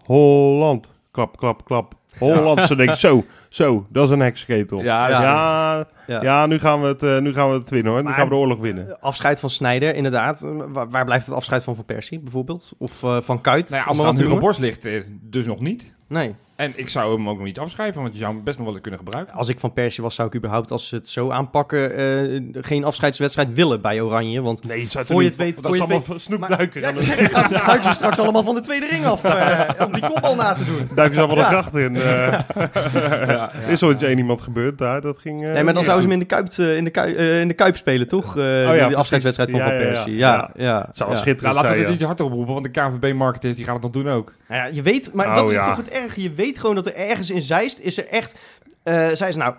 Holland, 0.05 0.93
klap, 1.11 1.37
klap, 1.37 1.65
klap. 1.65 1.93
Holland, 2.17 2.61
ze 2.61 2.75
denkt, 2.75 2.97
zo, 2.97 3.25
zo, 3.49 3.85
dat 3.89 4.05
is 4.05 4.09
een 4.11 4.19
heksenketel. 4.19 4.81
Ja, 4.81 5.07
Ja, 5.09 5.21
Ja. 5.21 5.85
ja, 6.07 6.21
Ja. 6.21 6.45
nu, 6.45 6.59
gaan 6.59 6.81
we 6.81 6.87
het, 6.87 7.03
eh, 7.03 7.17
nu 7.19 7.33
gaan 7.33 7.49
we 7.49 7.55
het 7.55 7.69
winnen 7.69 7.91
hoor. 7.91 8.01
Nu 8.01 8.07
Maar- 8.07 8.17
gaan 8.17 8.23
we 8.23 8.29
de 8.33 8.35
oorlog 8.39 8.59
winnen. 8.59 8.87
Eh, 8.89 8.95
Afscheid 8.99 9.39
van 9.39 9.49
Snijder, 9.49 9.95
inderdaad. 9.95 10.43
Eh, 10.43 10.51
Waar, 10.67 10.89
waar 10.89 11.05
blijft 11.05 11.25
het 11.25 11.35
afscheid 11.35 11.63
van 11.63 11.75
Van 11.75 11.85
Persie, 11.85 12.19
bijvoorbeeld? 12.19 12.71
Of 12.77 13.03
eh, 13.03 13.21
van 13.21 13.41
Kuit? 13.41 13.69
Nou 13.69 13.81
ja, 13.81 13.87
als 13.87 13.97
Hugo 13.97 14.21
noemen? 14.21 14.39
Borst 14.39 14.59
ligt, 14.59 14.87
dus 15.21 15.45
nog 15.45 15.59
niet. 15.59 15.93
Nee. 16.07 16.35
En 16.59 16.71
ik 16.75 16.89
zou 16.89 17.13
hem 17.15 17.29
ook 17.29 17.35
nog 17.37 17.45
niet 17.45 17.59
afschrijven, 17.59 18.01
want 18.01 18.13
je 18.13 18.19
zou 18.19 18.33
hem 18.33 18.43
best 18.43 18.57
nog 18.59 18.67
wel 18.71 18.79
kunnen 18.81 18.99
gebruiken. 18.99 19.33
Als 19.33 19.47
ik 19.49 19.59
Van 19.59 19.73
Persie 19.73 20.03
was, 20.03 20.15
zou 20.15 20.27
ik 20.27 20.35
überhaupt, 20.35 20.71
als 20.71 20.87
ze 20.87 20.95
het 20.95 21.07
zo 21.07 21.29
aanpakken, 21.29 21.95
eh, 21.95 22.61
geen 22.63 22.83
afscheidswedstrijd 22.83 23.53
willen 23.53 23.81
bij 23.81 24.01
Oranje. 24.01 24.41
Want 24.41 24.67
Nee, 24.67 24.81
het 24.81 24.91
zou 24.91 25.05
Voor 25.05 25.21
je 25.21 25.27
het 25.27 25.37
weet- 25.37 25.55
dat 25.55 25.65
voor 25.65 25.73
is 25.75 25.81
je 25.81 25.93
het 25.93 25.93
allemaal 26.07 26.19
snoepduiker. 26.19 26.81
Ja, 26.81 26.91
dan 26.91 27.03
gaan 27.03 27.49
ze 27.49 27.57
gaan 27.57 27.83
ze 27.83 27.93
straks 27.93 28.19
allemaal 28.19 28.43
van 28.43 28.55
de 28.55 28.61
tweede 28.61 28.85
ring 28.87 29.05
af 29.05 29.23
eh, 29.23 29.69
om 29.85 29.93
die 29.93 30.05
kopbal 30.07 30.35
na 30.35 30.53
te 30.53 30.65
doen. 30.65 30.89
Duiken 30.95 31.15
ze 31.17 31.21
allemaal 31.23 31.43
Ja. 31.43 31.49
de 31.49 31.55
gracht 31.55 31.75
in. 31.75 31.95
eh. 31.95 32.39
ja, 33.35 33.53
Is 33.53 33.83
ooit 33.83 34.03
één 34.03 34.17
iemand 34.17 34.41
gebeurd 34.41 34.77
daar? 34.77 35.01
Dat 35.01 35.17
ging... 35.17 35.45
eh, 35.45 35.51
Nee, 35.51 35.63
maar 35.63 35.73
dan 35.73 35.83
zouden 35.83 36.03
ze 36.09 36.11
hem 36.13 36.21
in 36.21 36.27
de 36.27 36.35
Kuip, 36.35 36.77
in 36.77 36.83
de 36.83 36.89
Kuip, 36.89 37.17
in 37.17 37.47
de 37.47 37.53
Kuip 37.53 37.77
spelen, 37.77 38.07
toch? 38.07 38.27
Eh, 38.37 38.43
de- 38.43 38.67
de, 38.71 38.75
precies. 38.77 38.95
afscheidswedstrijd 38.95 39.49
van 39.49 39.59
Ja, 39.59 39.65
Van 39.65 39.75
ja, 39.75 39.81
ja. 39.81 39.91
Persie. 39.91 40.15
Ja, 40.15 40.49
ja. 40.55 40.83
Het 40.87 40.97
zou 40.97 41.09
wel 41.09 41.17
ja. 41.17 41.23
schitterend 41.23 41.41
Nou, 41.41 41.55
laten 41.55 41.61
we 41.61 41.67
zijn, 41.67 41.79
het 41.79 41.87
ja. 41.87 41.91
niet 41.91 42.01
harder 42.05 42.25
oproepen, 42.25 42.53
want 42.53 42.73
de 42.73 42.81
KVB-marketeers 42.81 43.55
die 43.55 43.65
gaan 43.65 43.73
het 43.73 43.81
dan 43.83 43.91
doen 43.91 44.09
ook. 44.11 44.33
Nou 44.47 44.61
ja, 44.61 44.69
je 44.75 44.81
weet, 44.81 45.13
maar 45.13 45.27
Oh, 45.27 45.35
dat 45.35 45.47
is 45.47 45.53
ja. 45.53 45.67
toch 45.67 45.77
het 45.77 45.89
erge. 45.89 46.21
Je 46.21 46.31
weet 46.33 46.48
gewoon 46.57 46.75
dat 46.75 46.85
er 46.87 46.95
ergens 46.95 47.29
in 47.29 47.41
Zeist 47.41 47.79
is 47.79 47.97
er 47.97 48.07
echt... 48.07 48.35
eh 48.83 49.07
zei 49.13 49.31
ze 49.31 49.37
nou, 49.37 49.55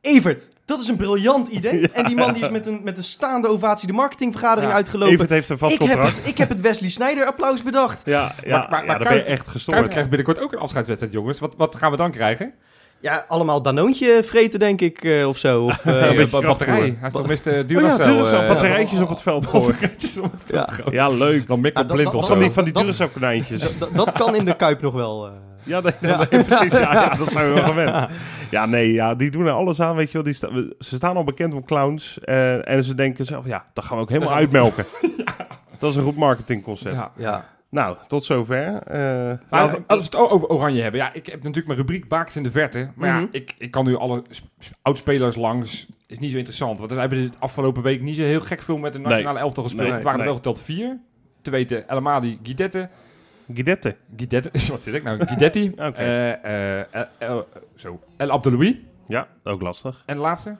Evert, 0.00 0.50
dat 0.64 0.80
is 0.82 0.88
een 0.88 0.96
briljant 0.96 1.48
idee. 1.48 1.88
En 1.92 2.04
die 2.04 2.16
man 2.16 2.32
die 2.32 2.42
is 2.42 2.50
met 2.50 2.66
een, 2.66 2.80
met 2.82 2.96
een 2.98 3.04
staande 3.04 3.48
ovatie 3.48 3.86
de 3.86 3.92
marketingvergadering 3.92 4.70
Ja. 4.70 4.76
uitgelopen. 4.76 5.14
Evert 5.14 5.30
heeft 5.30 5.48
een 5.48 5.58
vast 5.58 5.74
ik, 5.80 5.82
heb 5.88 6.02
het, 6.02 6.20
ik 6.24 6.38
heb 6.38 6.48
het 6.48 6.60
Wesley 6.60 6.90
Snyder 6.90 7.26
applaus 7.26 7.62
bedacht. 7.62 8.02
Ja, 8.04 8.34
ja, 8.44 8.58
Maar- 8.58 8.70
maar- 8.70 8.80
ja 8.80 8.86
maar 8.86 8.98
dan 8.98 9.08
ben 9.08 9.16
je 9.16 9.22
Kuit- 9.22 9.26
echt 9.32 9.42
Kuit 9.42 9.50
gestoord. 9.56 9.88
krijgt 9.88 10.08
binnenkort 10.08 10.38
ook 10.40 10.52
een 10.52 10.58
afscheidswedstrijd, 10.58 11.14
jongens. 11.14 11.38
Wat, 11.38 11.54
wat 11.56 11.76
gaan 11.76 11.90
we 11.90 11.96
dan 11.96 12.10
krijgen? 12.10 12.54
Ja, 13.04 13.24
allemaal 13.28 13.62
Danoontje 13.62 14.20
vreten, 14.22 14.58
denk 14.58 14.80
ik, 14.80 15.04
eh, 15.04 15.28
of 15.28 15.38
zo. 15.38 15.64
Of, 15.64 15.84
eh, 15.84 15.92
Nee, 15.92 16.02
een 16.10 16.16
beetje 16.16 16.40
ba- 16.40 16.46
batterij. 16.46 16.76
krachtvoer. 16.76 17.24
Hij 17.24 17.32
is 17.32 17.40
toch 17.40 17.52
uh, 17.52 17.52
Oh 17.52 17.60
ja, 17.60 17.62
Duracell. 17.62 18.40
Eh, 18.42 18.48
batterijtjes 18.48 19.00
op 19.00 19.08
het 19.08 19.22
veld 19.22 19.46
gooien. 19.46 19.66
batterijtjes 19.66 20.18
op 20.18 20.32
het 20.32 20.42
veld 20.46 20.68
Ja. 20.68 20.74
gooien. 20.74 20.92
Ja, 20.92 21.08
leuk. 21.08 21.46
Dan 21.46 21.60
Mikkel 21.60 21.82
dat- 21.86 21.92
Blind 21.96 22.12
dat- 22.12 22.20
of 22.22 22.26
Van 22.28 22.38
die, 22.38 22.50
van 22.50 22.64
die 22.64 22.72
Duracell 22.72 23.08
konijntjes. 23.08 23.78
dat, 23.94 24.12
kan 24.12 24.34
in 24.36 24.44
de 24.44 24.56
Kuip 24.56 24.80
nog 24.82 24.92
wel. 24.94 25.26
eh. 25.26 25.32
Ja, 25.66 25.80
nee, 25.80 25.92
nee, 26.00 26.44
precies. 26.44 26.72
Ja, 26.72 26.92
ja, 26.92 27.14
dat 27.14 27.30
zijn 27.30 27.46
we 27.48 27.54
wel 27.54 27.64
gewend. 27.64 28.08
Ja, 28.50 28.66
nee, 28.66 28.92
ja, 28.92 29.14
die 29.14 29.30
doen 29.30 29.46
er 29.46 29.52
alles 29.52 29.80
aan, 29.80 29.96
weet 29.96 30.06
je 30.06 30.12
wel. 30.12 30.22
Die 30.22 30.32
sta- 30.32 30.52
we- 30.52 30.74
ze 30.78 30.94
staan 30.94 31.16
al 31.16 31.24
bekend 31.24 31.54
om 31.54 31.64
clowns. 31.64 32.18
eh, 32.20 32.68
en 32.68 32.84
ze 32.84 32.94
denken 32.94 33.24
zelf, 33.24 33.46
ja, 33.46 33.64
dat 33.72 33.84
gaan 33.84 33.96
we 33.96 34.02
ook 34.02 34.08
helemaal 34.10 34.34
uitmelken. 34.34 34.84
Dat 35.78 35.90
is 35.90 35.96
een 35.96 36.02
goed 36.02 36.16
marketingconcept. 36.16 36.94
Ja. 36.94 37.10
Ja. 37.16 37.44
Nou, 37.74 37.96
tot 38.08 38.24
zover. 38.24 38.82
Eh, 38.82 39.00
laten- 39.50 39.50
als, 39.50 39.72
als 39.86 39.98
we 39.98 40.04
het 40.04 40.16
over 40.16 40.48
Oranje 40.48 40.82
hebben. 40.82 41.00
Ja, 41.00 41.12
ik 41.12 41.26
heb 41.26 41.34
natuurlijk 41.34 41.66
mijn 41.66 41.78
rubriek 41.78 42.08
Baaks 42.08 42.36
in 42.36 42.42
de 42.42 42.50
Verte. 42.50 42.88
Maar 42.94 43.12
Mhm. 43.12 43.20
ja, 43.20 43.28
ik, 43.30 43.54
ik 43.58 43.70
kan 43.70 43.84
nu 43.84 43.96
alle 43.96 44.22
sp- 44.30 44.46
sp- 44.58 44.74
oudspelers 44.82 45.36
langs. 45.36 45.86
Is 46.06 46.18
niet 46.18 46.30
zo 46.30 46.36
interessant. 46.36 46.78
Want 46.78 46.90
we 46.92 47.00
hebben 47.00 47.30
de 47.30 47.38
afgelopen 47.38 47.82
week 47.82 48.00
niet 48.00 48.16
zo 48.16 48.22
heel 48.22 48.40
gek 48.40 48.62
veel 48.62 48.76
met 48.78 48.92
de 48.92 48.98
nationale 48.98 49.38
elftal 49.38 49.62
gespeeld. 49.62 49.84
Nee, 49.86 49.94
het 49.94 50.02
waren 50.04 50.18
nee. 50.18 50.28
er 50.28 50.34
wel 50.34 50.42
geteld 50.42 50.60
vier. 50.64 50.98
Te 51.42 51.50
weten 51.50 51.88
El 51.88 51.96
Amadi, 51.96 52.38
Guidette. 52.42 52.88
Guidette. 53.54 53.96
Guidette, 54.16 54.50
wat 54.70 54.82
zit 54.82 54.94
ik 54.94 55.02
nou? 55.02 55.24
Guidetti. 55.26 55.68
Oké. 55.76 55.86
eh, 55.92 56.78
eh, 56.80 56.86
El- 56.90 57.06
El- 57.18 57.46
zo, 57.74 58.00
El 58.16 58.30
Abdeloui. 58.30 58.88
Ja, 59.08 59.28
ook 59.44 59.62
lastig. 59.62 60.02
En 60.06 60.14
de 60.16 60.20
laatste? 60.20 60.56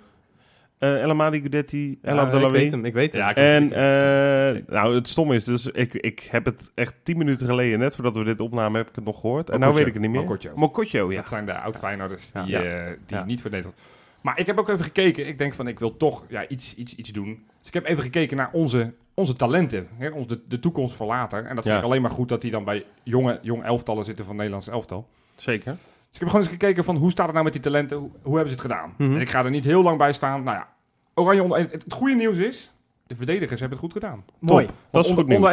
Eh 0.78 1.02
El 1.02 1.10
Amadi, 1.10 1.40
Guidetti, 1.40 1.98
El 2.02 2.14
Ja, 2.16 2.32
ik 2.32 2.50
weet 2.50 2.70
hem, 2.72 2.84
ik 2.84 2.92
weet 2.92 3.12
hem. 3.12 3.22
Ja, 3.22 3.30
ik- 3.30 3.36
En 3.36 3.72
eh, 3.72 4.62
nou, 4.74 4.94
het 4.94 5.08
stom 5.08 5.32
is, 5.32 5.44
dus 5.44 5.66
ik, 5.66 5.94
ik 5.94 6.20
heb 6.30 6.44
het 6.44 6.72
echt 6.74 6.94
tien 7.02 7.16
minuten 7.18 7.46
geleden, 7.46 7.78
net 7.78 7.94
voordat 7.94 8.16
we 8.16 8.24
dit 8.24 8.40
opnamen, 8.40 8.78
heb 8.80 8.88
ik 8.88 8.94
het 8.94 9.04
nog 9.04 9.20
gehoord. 9.20 9.50
En 9.50 9.60
nou 9.60 9.74
weet 9.74 9.86
ik 9.86 9.92
het 9.92 10.02
niet 10.02 10.10
meer. 10.10 10.20
Mokotjo. 10.20 10.52
Mokotjo, 10.56 11.10
ja. 11.12 11.16
Dat 11.20 11.28
zijn 11.28 11.46
de 11.46 11.58
oud-Feyenoorders 11.58 12.32
die, 12.32 12.46
Ja. 12.46 12.62
eh, 12.62 12.86
die 13.06 13.16
Ja. 13.16 13.24
niet 13.24 13.40
voor 13.40 13.50
Nederland... 13.50 13.78
Maar 14.20 14.38
ik 14.38 14.46
heb 14.46 14.58
ook 14.58 14.68
even 14.68 14.84
gekeken. 14.84 15.26
Ik 15.26 15.38
denk 15.38 15.54
van, 15.54 15.68
ik 15.68 15.78
wil 15.78 15.96
toch 15.96 16.24
ja, 16.28 16.48
iets, 16.48 16.74
iets, 16.74 16.94
iets 16.94 17.10
doen. 17.12 17.42
Dus 17.58 17.66
ik 17.68 17.74
heb 17.74 17.84
even 17.86 18.02
gekeken 18.02 18.36
naar 18.36 18.48
onze, 18.52 18.92
onze 19.14 19.34
talenten. 19.36 19.86
Hè? 19.98 20.08
Ons, 20.08 20.26
de, 20.26 20.40
de 20.48 20.58
toekomst 20.58 20.94
voor 20.96 21.06
later. 21.06 21.38
En 21.38 21.54
dat 21.54 21.64
vind 21.64 21.74
Ja. 21.76 21.76
ik 21.80 21.84
alleen 21.86 22.02
maar 22.02 22.10
goed 22.10 22.28
dat 22.28 22.40
die 22.42 22.50
dan 22.50 22.64
bij 22.64 22.84
jonge, 23.02 23.38
jong 23.42 23.64
elftallen 23.64 24.04
zitten 24.04 24.24
van 24.24 24.36
Nederlands 24.36 24.68
elftal. 24.68 25.08
Zeker. 25.34 25.76
Dus 26.14 26.22
ik 26.22 26.28
heb 26.28 26.28
gewoon 26.28 26.44
eens 26.44 26.60
gekeken 26.62 26.84
van, 26.84 26.96
hoe 26.96 27.10
staat 27.10 27.24
het 27.24 27.32
nou 27.32 27.44
met 27.44 27.52
die 27.54 27.62
talenten? 27.62 27.96
Hoe, 27.96 28.10
hoe 28.22 28.34
hebben 28.36 28.52
ze 28.54 28.60
het 28.62 28.70
gedaan? 28.72 28.94
Mhm. 28.98 29.14
En 29.14 29.20
ik 29.20 29.30
ga 29.30 29.44
er 29.44 29.50
niet 29.50 29.64
heel 29.64 29.82
lang 29.82 29.98
bij 29.98 30.12
staan. 30.12 30.42
Nou 30.42 30.56
ja, 30.56 30.68
Oranje 31.14 31.42
onder... 31.42 31.58
Het, 31.58 31.72
het 31.72 31.92
goede 31.92 32.14
nieuws 32.14 32.36
is, 32.36 32.72
de 33.06 33.16
verdedigers 33.16 33.60
hebben 33.60 33.78
het 33.78 33.86
goed 33.92 34.02
gedaan. 34.02 34.24
Mooi. 34.38 34.66
Dat 34.66 34.74
is 34.74 34.80
Want 34.90 35.06
goed 35.06 35.16
onder, 35.16 35.24
nieuws. 35.24 35.36
onder 35.36 35.50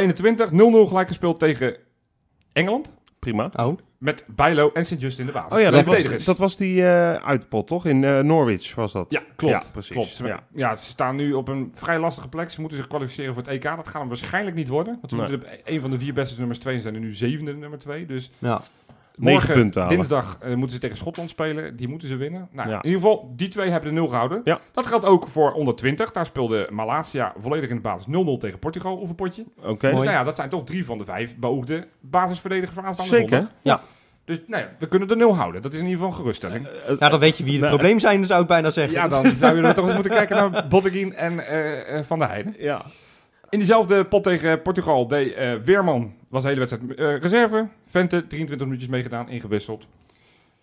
21, 0.51 0.86
0-0 0.86 0.89
gelijk 0.89 1.08
gespeeld 1.08 1.39
tegen 1.39 1.75
Engeland. 2.53 2.91
Prima. 3.20 3.50
Oh, 3.56 3.77
Met 3.98 4.25
Bijlo 4.27 4.72
en 4.74 4.86
Sint-Just 4.86 5.20
in 5.20 5.25
de 5.25 5.32
basis. 5.32 5.51
Oh 5.53 5.60
ja, 5.60 5.70
dat 5.70 5.86
was, 5.86 6.25
dat 6.25 6.38
was 6.38 6.58
die 6.58 6.86
eh 6.86 7.13
uitpot, 7.13 7.68
toch? 7.68 7.86
In 7.86 8.03
eh, 8.03 8.20
Norwich 8.20 8.75
was 8.75 8.91
dat. 8.91 9.06
Ja, 9.12 9.22
klopt. 9.36 9.53
Ja, 9.63 9.72
precies. 9.72 9.91
Klopt. 9.91 10.08
Ze, 10.08 10.25
Ja. 10.27 10.44
ja. 10.53 10.75
ze 10.75 10.86
staan 10.86 11.15
nu 11.15 11.34
op 11.34 11.48
een 11.48 11.72
vrij 11.74 12.00
lastige 12.00 12.27
plek. 12.30 12.50
Ze 12.50 12.60
moeten 12.60 12.77
zich 12.77 12.88
kwalificeren 12.88 13.34
voor 13.34 13.44
het 13.44 13.51
EK. 13.51 13.63
Dat 13.63 13.88
gaat 13.88 14.00
hem 14.00 14.08
waarschijnlijk 14.08 14.56
niet 14.56 14.68
worden. 14.68 14.98
Want 15.00 15.12
ze 15.12 15.18
Nee. 15.18 15.30
moeten 15.30 15.50
een 15.63 15.82
van 15.82 15.89
de 15.91 15.98
vier 15.98 16.13
beste 16.13 16.38
nummers 16.39 16.60
twee 16.60 16.75
en 16.75 16.82
zijn 16.82 16.94
er 16.94 17.00
nu 17.00 17.13
zevende 17.13 17.53
nummer 17.56 17.80
twee. 17.80 18.06
Dus 18.06 18.32
ja. 18.38 18.62
Negen 19.15 19.34
morgen, 19.34 19.53
punten 19.53 19.82
halen. 19.82 19.96
dinsdag, 19.98 20.38
eh, 20.41 20.53
moeten 20.53 20.75
ze 20.75 20.80
tegen 20.82 20.98
Schotland 20.98 21.30
spelen. 21.30 21.75
Die 21.75 21.88
moeten 21.88 22.08
ze 22.08 22.15
winnen. 22.15 22.48
Nou, 22.51 22.70
Ja. 22.70 22.75
In 22.75 22.86
ieder 22.86 23.01
geval, 23.01 23.34
die 23.36 23.48
twee 23.48 23.70
hebben 23.70 23.89
de 23.89 23.96
nul 23.96 24.08
gehouden. 24.08 24.41
Ja. 24.44 24.60
Dat 24.72 24.86
geldt 24.88 25.06
ook 25.06 25.27
voor 25.27 25.51
onder 25.51 25.75
20. 25.75 26.12
Daar 26.12 26.25
speelde 26.25 26.68
Malasia 26.72 27.34
volledig 27.38 27.70
in 27.70 27.75
de 27.75 27.82
basis 27.82 28.06
0-0 28.08 28.38
tegen 28.38 28.60
Portugal 28.60 28.96
of 28.98 29.10
een 29.10 29.15
potje. 29.15 29.44
Oké. 29.63 29.88
Dus 29.88 29.96
nou 29.96 30.10
ja, 30.10 30.24
dat 30.24 30.36
zijn 30.36 30.50
toch 30.50 30.63
drie 30.63 30.86
van 30.86 30.98
de 30.98 31.06
vijf 31.06 31.36
beoogde 31.38 31.88
basisverdedigers 32.00 32.75
voor 32.75 32.86
aanstaande 32.86 33.12
Zeker. 33.15 33.30
zondag. 33.30 33.51
Ja. 33.62 33.82
Dus 34.25 34.41
nou 34.48 34.62
ja, 34.62 34.70
we 34.80 34.88
kunnen 34.88 35.08
de 35.08 35.15
nul 35.15 35.36
houden. 35.36 35.62
Dat 35.62 35.74
is 35.74 35.80
in 35.80 35.86
ieder 35.86 36.00
geval 36.00 36.13
een 36.13 36.20
geruststelling. 36.22 36.68
Eh, 36.68 37.00
Nou, 37.00 37.12
dan 37.12 37.20
weet 37.20 37.38
je 37.38 37.44
wie 37.44 37.60
het 37.60 37.68
probleem 37.70 38.00
zijn, 38.00 38.25
zou 38.25 38.41
ik 38.41 38.48
bijna 38.48 38.70
zeggen. 38.70 38.94
Ja, 38.94 39.08
dan 39.08 39.25
zouden 39.25 39.63
we 39.63 39.74
toch 39.74 39.86
eens 39.86 39.94
moeten 39.94 40.12
kijken 40.12 40.36
naar 40.36 40.68
Botteguin 40.68 41.13
en 41.15 41.48
eh, 41.48 41.98
eh, 41.98 42.06
Van 42.06 42.20
der 42.20 42.27
Heijden. 42.27 42.56
ja. 42.60 42.82
In 43.50 43.58
diezelfde 43.60 44.06
pot 44.06 44.24
tegen 44.24 44.62
Portugal 44.62 45.08
deed 45.08 45.34
eh, 45.34 45.53
Weerman, 45.65 46.13
was 46.31 46.41
de 46.41 46.47
hele 46.47 46.59
wedstrijd 46.67 46.95
eh, 46.95 47.17
reserve. 47.17 47.67
Vente, 47.85 48.27
23 48.27 48.67
minuutjes 48.67 48.89
meegedaan, 48.89 49.29
ingewisseld. 49.29 49.88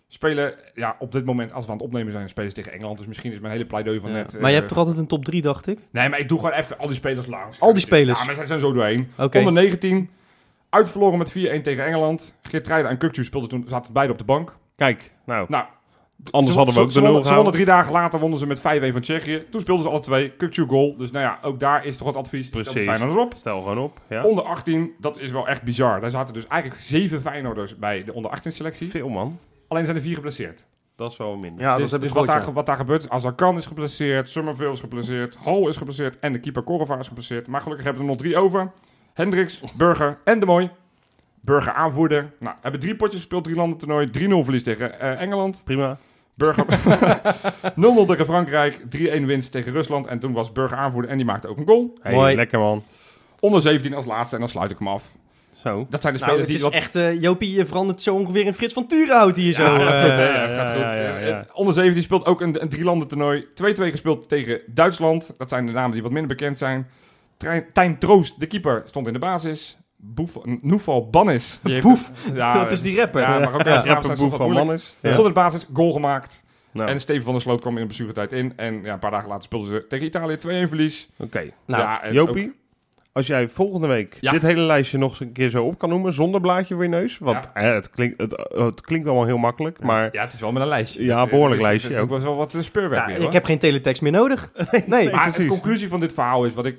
Spelen, 0.07 0.53
ja, 0.75 0.95
op 0.99 1.11
dit 1.11 1.25
moment, 1.25 1.53
als 1.53 1.65
we 1.65 1.71
aan 1.71 1.77
het 1.77 1.85
opnemen 1.85 2.11
zijn, 2.11 2.29
spelen 2.29 2.49
ze 2.49 2.55
tegen 2.55 2.71
Engeland. 2.71 2.97
Dus 2.97 3.07
misschien 3.07 3.31
is 3.31 3.39
mijn 3.39 3.53
hele 3.53 3.65
pleidooi 3.65 3.99
van 3.99 4.09
Ja. 4.09 4.15
net... 4.15 4.35
eh, 4.35 4.41
Maar 4.41 4.49
je 4.49 4.55
hebt 4.55 4.67
toch 4.67 4.77
altijd 4.77 4.97
een 4.97 5.07
top 5.07 5.25
3, 5.25 5.41
dacht 5.41 5.67
ik? 5.67 5.79
Nee, 5.91 6.09
maar 6.09 6.19
ik 6.19 6.29
doe 6.29 6.39
gewoon 6.39 6.53
even 6.53 6.77
al 6.77 6.87
die 6.87 6.95
spelers 6.95 7.27
langs. 7.27 7.59
Al 7.59 7.73
die 7.73 7.81
spelers? 7.81 8.19
Ja, 8.19 8.25
maar 8.25 8.35
zij 8.35 8.45
zijn 8.45 8.59
zo 8.59 8.71
doorheen. 8.73 9.11
Oké. 9.17 9.37
Onder 9.37 9.53
19, 9.53 10.09
Uitverloren 10.69 11.17
met 11.17 11.29
4-1 11.31 11.33
tegen 11.61 11.85
Engeland. 11.85 12.33
Geertruiden 12.41 12.91
en 12.91 12.97
Kukcu 12.97 13.23
speelden 13.23 13.49
toen, 13.49 13.65
zaten 13.67 13.93
beide 13.93 14.11
op 14.11 14.17
de 14.19 14.23
bank. 14.25 14.55
Kijk, 14.75 15.11
nou, 15.25 15.45
Nou, 15.49 15.65
anders 16.31 16.51
ze- 16.51 16.57
hadden 16.57 16.75
we 16.75 16.81
ook 16.81 16.91
ze 16.91 16.99
de 17.01 17.05
nul 17.07 17.23
gehaald. 17.23 17.51
drie 17.51 17.65
dagen 17.65 17.91
later 17.91 18.19
wonnen 18.19 18.39
ze 18.39 18.47
met 18.47 18.59
5-1 18.59 18.61
van 18.91 19.01
Tsjechië. 19.01 19.43
Toen 19.51 19.61
speelden 19.61 19.83
ze 19.85 19.91
alle 19.91 19.99
twee. 19.99 20.29
Kukcu 20.31 20.65
goal. 20.67 20.97
Dus 20.97 21.11
nou 21.11 21.25
ja, 21.25 21.39
ook 21.41 21.59
daar 21.59 21.85
is 21.85 21.97
toch 21.97 22.07
het 22.07 22.17
advies. 22.17 22.45
Stel 22.45 22.63
de 22.63 22.69
Precies. 22.69 22.87
Feyenoorders 22.89 23.25
op. 23.25 23.33
Stel 23.37 23.61
gewoon 23.61 23.77
op. 23.77 23.99
Ja. 24.09 24.23
Onder 24.23 24.43
18, 24.43 24.91
dat 24.99 25.17
is 25.19 25.31
wel 25.31 25.47
echt 25.47 25.61
bizar. 25.63 26.01
Daar 26.01 26.09
zaten 26.09 26.33
dus 26.33 26.47
eigenlijk 26.47 26.81
zeven 26.81 27.21
Feyenoorders 27.21 27.77
bij 27.77 28.03
de 28.03 28.13
onder 28.13 28.31
18 28.31 28.51
selectie. 28.51 28.89
Veel 28.89 29.09
man. 29.09 29.39
Alleen 29.67 29.85
zijn 29.85 29.97
er 29.97 30.03
vier 30.03 30.15
geblesseerd. 30.15 30.63
Dat 30.95 31.11
is 31.11 31.17
wel 31.17 31.35
minder. 31.35 31.61
Ja, 31.61 31.71
dus 31.75 31.81
dat 31.81 31.91
heb 31.91 32.01
dus 32.01 32.11
wat, 32.11 32.27
daar, 32.27 32.53
wat 32.53 32.65
daar 32.65 32.75
gebeurt, 32.75 33.09
Azarkan 33.09 33.57
is 33.57 33.65
geblesseerd, 33.65 34.29
Summerville 34.29 34.71
is 34.71 34.79
geblesseerd, 34.79 35.37
Hall 35.43 35.67
is 35.67 35.77
geblesseerd 35.77 36.19
en 36.19 36.33
de 36.33 36.39
keeper 36.39 36.61
Korova 36.63 36.97
is 36.97 37.07
geblesseerd. 37.07 37.47
Maar 37.47 37.61
gelukkig 37.61 37.85
hebben 37.85 38.03
we 38.05 38.09
er 38.09 38.15
nog 38.15 38.25
drie 38.25 38.37
over. 38.37 38.71
Hendricks, 39.13 39.61
Burger 39.77 40.17
en 40.23 40.39
De 40.39 40.45
Mooi. 40.45 40.69
Burger 41.41 41.73
aanvoerder. 41.73 42.31
Nou, 42.39 42.55
hebben 42.61 42.79
drie 42.79 42.95
potjes 42.95 43.17
gespeeld, 43.19 43.43
drie 43.43 43.55
landen 43.55 43.77
toernooi. 43.77 44.07
3-0 44.07 44.11
verlies 44.43 44.63
tegen 44.63 44.99
eh, 44.99 45.21
Engeland. 45.21 45.61
Prima. 45.63 45.97
Burger 46.39 46.65
0-0 48.03 48.05
tegen 48.05 48.25
Frankrijk. 48.25 48.77
3-1 48.79 48.85
winst 49.25 49.51
tegen 49.51 49.71
Rusland. 49.71 50.07
En 50.07 50.19
toen 50.19 50.33
was 50.33 50.51
Burger 50.51 50.77
aanvoerder 50.77 51.11
en 51.11 51.17
die 51.17 51.25
maakte 51.25 51.47
ook 51.47 51.57
een 51.57 51.65
goal. 51.65 51.93
Hey, 52.01 52.13
Mooi. 52.13 52.35
lekker 52.35 52.59
man. 52.59 52.83
Onder 53.39 53.61
17 53.61 53.93
als 53.93 54.05
laatste 54.05 54.35
en 54.35 54.41
dan 54.41 54.49
sluit 54.49 54.71
ik 54.71 54.77
hem 54.77 54.87
af. 54.87 55.03
Zo. 55.63 55.87
Dat 55.89 56.01
zijn 56.01 56.13
de 56.13 56.19
Nou, 56.19 56.31
spelers 56.31 56.37
het 56.37 56.47
die 56.47 56.55
is 56.55 56.61
wat... 56.61 56.71
echt, 56.73 56.95
eh, 56.95 57.21
Jopie, 57.21 57.53
je 57.53 57.65
verandert 57.65 58.01
zo 58.01 58.15
ongeveer 58.15 58.45
in 58.45 58.53
Frits 58.53 58.73
van 58.73 58.87
Turenhout 58.87 59.35
hier 59.35 59.53
zo. 59.53 59.63
Ja, 59.63 59.77
dat 59.77 59.81
gaat 59.87 59.93
eh. 59.95 60.01
goed, 60.01 60.09
hè? 60.09 60.23
ja, 60.29 60.47
gaat 60.47 60.67
ja, 60.67 60.71
goed. 60.73 60.81
ja, 60.81 60.93
ja, 61.27 61.39
Eh. 61.39 61.39
Onder 61.53 61.73
17 61.73 62.03
speelt 62.03 62.25
ook 62.25 62.41
een, 62.41 62.61
een 62.61 62.69
drie-landen 62.69 63.07
toernooi. 63.07 63.45
2-2 63.45 63.45
gespeeld 63.91 64.29
tegen 64.29 64.61
Duitsland. 64.67 65.29
Dat 65.37 65.49
zijn 65.49 65.65
de 65.65 65.71
namen 65.71 65.91
die 65.91 66.01
wat 66.01 66.11
minder 66.11 66.35
bekend 66.35 66.57
zijn. 66.57 66.87
Trein- 67.37 67.65
Tijn 67.73 67.97
Troost, 67.97 68.39
de 68.39 68.45
keeper, 68.47 68.83
stond 68.85 69.07
in 69.07 69.13
de 69.13 69.19
basis. 69.19 69.77
Boef, 70.01 70.37
Noefal 70.61 71.09
Bannis. 71.09 71.59
Boef? 71.81 72.11
Ja, 72.33 72.53
Dat 72.63 72.71
is 72.71 72.81
die 72.81 72.97
rapper. 72.97 73.21
Ja, 73.21 73.39
maar 73.39 73.53
ook 73.53 73.63
Ja. 73.63 73.83
Rapperboef 73.85 74.17
wat 74.37 74.37
van. 74.37 74.79
Stond 74.79 75.17
in 75.17 75.23
de 75.23 75.31
basis, 75.31 75.67
goal 75.73 75.91
gemaakt. 75.91 76.43
Nou, 76.71 76.89
En 76.89 76.99
Steven 76.99 77.23
van 77.23 77.33
der 77.33 77.41
Sloot 77.41 77.59
kwam 77.61 77.73
in 77.73 77.79
de 77.79 77.85
blessuretijd 77.85 78.31
in. 78.31 78.53
En 78.55 78.81
ja, 78.83 78.93
een 78.93 78.99
paar 78.99 79.11
dagen 79.11 79.27
later 79.27 79.43
speelden 79.43 79.69
ze 79.69 79.85
tegen 79.89 80.05
Italië 80.05 80.35
2-1 80.37 80.39
verlies. 80.67 81.09
oké. 81.17 81.49
Nou, 81.65 81.83
ja, 81.83 82.03
en 82.03 82.13
Jopie, 82.13 82.47
ook- 82.47 82.53
als 83.11 83.27
jij 83.27 83.47
volgende 83.47 83.87
week 83.87 84.17
Ja. 84.21 84.31
dit 84.31 84.41
hele 84.41 84.61
lijstje 84.61 84.97
nog 84.97 85.09
eens 85.09 85.19
een 85.19 85.31
keer 85.31 85.49
zo 85.49 85.63
op 85.65 85.77
kan 85.77 85.89
noemen, 85.89 86.13
zonder 86.13 86.41
blaadje 86.41 86.73
voor 86.73 86.83
je 86.83 86.89
neus. 86.89 87.17
Want 87.17 87.49
Ja. 87.53 87.61
eh, 87.61 87.73
het, 87.73 87.89
klinkt, 87.89 88.21
het, 88.21 88.49
het 88.53 88.81
klinkt 88.81 89.07
allemaal 89.07 89.25
heel 89.25 89.37
makkelijk, 89.37 89.81
maar 89.81 90.09
ja, 90.11 90.23
het 90.23 90.33
is 90.33 90.39
wel 90.39 90.51
met 90.51 90.61
een 90.61 90.67
lijstje. 90.67 91.03
Ja, 91.03 91.23
is- 91.23 91.29
behoorlijk 91.29 91.61
het 91.61 91.61
is- 91.61 91.67
lijstje 91.67 91.87
Het 91.89 91.97
is 91.97 92.03
ook. 92.03 92.11
ook 92.17 92.23
wel 92.23 92.35
wat 92.35 92.53
eh, 92.55 92.61
speurwerk 92.61 93.07
ja, 93.09 93.17
weer, 93.17 93.25
ik 93.27 93.33
heb 93.33 93.45
geen 93.45 93.57
teletext 93.59 94.01
meer 94.01 94.11
nodig. 94.11 94.51
Nee. 94.85 95.09
Maar 95.11 95.31
de 95.31 95.45
conclusie 95.45 95.87
van 95.87 95.99
dit 95.99 96.13
verhaal 96.13 96.45
is 96.45 96.53
wat 96.53 96.65
ik. 96.65 96.77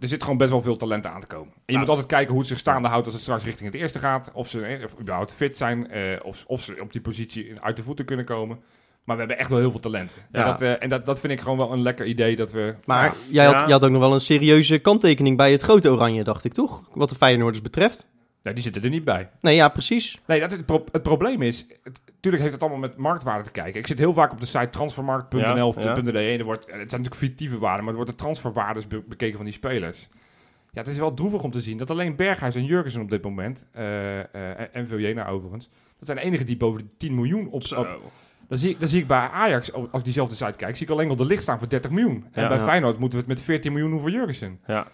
Er 0.00 0.08
zit 0.08 0.22
gewoon 0.22 0.38
best 0.38 0.50
wel 0.50 0.60
veel 0.60 0.76
talent 0.76 1.06
aan 1.06 1.20
te 1.20 1.26
komen. 1.26 1.52
En 1.54 1.62
je 1.66 1.72
Ja. 1.72 1.78
moet 1.78 1.88
altijd 1.88 2.06
kijken 2.06 2.30
hoe 2.30 2.38
het 2.38 2.48
zich 2.48 2.58
staande 2.58 2.88
houdt 2.88 3.04
als 3.04 3.14
het 3.14 3.22
straks 3.24 3.44
richting 3.44 3.72
het 3.72 3.80
eerste 3.80 3.98
gaat. 3.98 4.30
Of 4.32 4.48
ze 4.48 4.60
eh, 4.66 4.84
of 4.84 5.00
überhaupt 5.00 5.32
fit 5.32 5.56
zijn. 5.56 5.90
eh, 5.90 6.02
of, 6.22 6.44
of 6.46 6.62
ze 6.62 6.76
op 6.80 6.92
die 6.92 7.00
positie 7.00 7.52
uit 7.60 7.76
de 7.76 7.82
voeten 7.82 8.04
kunnen 8.04 8.24
komen. 8.24 8.58
Maar 9.04 9.14
we 9.16 9.22
hebben 9.22 9.38
echt 9.40 9.50
wel 9.50 9.58
heel 9.58 9.70
veel 9.70 9.80
talenten. 9.80 10.16
En, 10.32 10.40
Ja. 10.40 10.46
dat, 10.46 10.62
eh, 10.62 10.82
en 10.82 10.88
dat, 10.88 11.06
dat 11.06 11.20
vind 11.20 11.32
ik 11.32 11.40
gewoon 11.40 11.58
wel 11.58 11.72
een 11.72 11.82
lekker 11.82 12.06
idee 12.06 12.36
dat 12.36 12.52
we. 12.52 12.74
Maar 12.84 13.04
ja, 13.04 13.12
jij, 13.30 13.44
had, 13.44 13.54
Ja. 13.54 13.60
jij 13.62 13.72
had 13.72 13.84
ook 13.84 13.90
nog 13.90 14.00
wel 14.00 14.14
een 14.14 14.20
serieuze 14.20 14.78
kanttekening 14.78 15.36
bij 15.36 15.52
het 15.52 15.62
grote 15.62 15.90
oranje, 15.90 16.24
dacht 16.24 16.44
ik, 16.44 16.52
toch? 16.52 16.82
Wat 16.94 17.08
de 17.08 17.14
Feyenoorders 17.14 17.62
betreft. 17.62 18.08
nee, 18.42 18.54
die 18.54 18.62
zitten 18.62 18.82
er 18.82 18.90
niet 18.90 19.04
bij. 19.04 19.30
Nee, 19.40 19.54
ja, 19.54 19.68
precies. 19.68 20.18
Nee, 20.26 20.40
dat, 20.40 20.52
het, 20.52 20.66
pro- 20.66 20.84
het 20.92 21.02
probleem 21.02 21.42
is. 21.42 21.66
Het, 21.82 22.00
natuurlijk 22.16 22.42
heeft 22.42 22.54
het 22.54 22.62
allemaal 22.62 22.88
met 22.88 22.96
marktwaarde 22.96 23.44
te 23.44 23.50
kijken. 23.50 23.80
Ik 23.80 23.86
zit 23.86 23.98
heel 23.98 24.12
vaak 24.12 24.32
op 24.32 24.40
de 24.40 24.46
site 24.46 24.70
transfermarkt.nl 24.70 25.68
of 25.68 25.82
Ja, 25.82 25.94
ja. 25.94 26.00
.de. 26.02 26.10
En 26.18 26.38
er 26.38 26.44
wordt, 26.44 26.60
het 26.64 26.70
zijn 26.72 26.80
natuurlijk 26.80 27.14
fictieve 27.14 27.58
waarden, 27.58 27.80
maar 27.84 27.90
er 27.92 27.98
wordt 27.98 28.10
de 28.10 28.16
transferwaardes 28.16 28.86
be- 28.86 29.02
bekeken 29.08 29.36
van 29.36 29.44
die 29.44 29.54
spelers. 29.54 30.08
Ja, 30.72 30.82
het 30.82 30.90
is 30.90 30.98
wel 30.98 31.14
droevig 31.14 31.42
om 31.42 31.50
te 31.50 31.60
zien 31.60 31.76
dat 31.78 31.90
alleen 31.90 32.16
Berghuis 32.16 32.54
en 32.54 32.64
Jurgensen 32.64 33.00
op 33.02 33.10
dit 33.10 33.22
moment, 33.22 33.64
eh, 33.72 34.18
eh, 34.20 34.66
en 34.72 34.86
Viljena 34.86 35.26
overigens, 35.28 35.68
dat 35.98 36.06
zijn 36.06 36.16
de 36.18 36.24
enigen 36.24 36.46
die 36.46 36.56
boven 36.56 36.80
de 36.80 36.96
10 36.96 37.14
miljoen 37.14 37.48
op... 37.48 37.62
zo. 37.62 37.80
op 37.80 38.00
dan, 38.48 38.58
zie 38.58 38.70
ik, 38.70 38.78
dan 38.80 38.88
zie 38.88 39.00
ik 39.00 39.06
bij 39.06 39.18
Ajax, 39.18 39.72
als 39.72 39.86
ik 39.92 40.04
diezelfde 40.04 40.34
site 40.36 40.52
kijk, 40.56 40.76
zie 40.76 40.86
ik 40.86 40.92
alleen 40.92 41.08
al 41.08 41.16
de 41.16 41.24
licht 41.24 41.42
staan 41.42 41.58
voor 41.58 41.68
30 41.68 41.90
miljoen. 41.90 42.26
En 42.32 42.42
Ja. 42.42 42.48
bij 42.48 42.56
Ja. 42.56 42.62
Feyenoord 42.64 42.98
moeten 42.98 43.18
we 43.18 43.24
het 43.24 43.34
met 43.34 43.44
14 43.44 43.72
miljoen 43.72 43.90
doen 43.90 44.00
voor 44.00 44.10
Jurgensen. 44.10 44.60
Ja. 44.66 44.86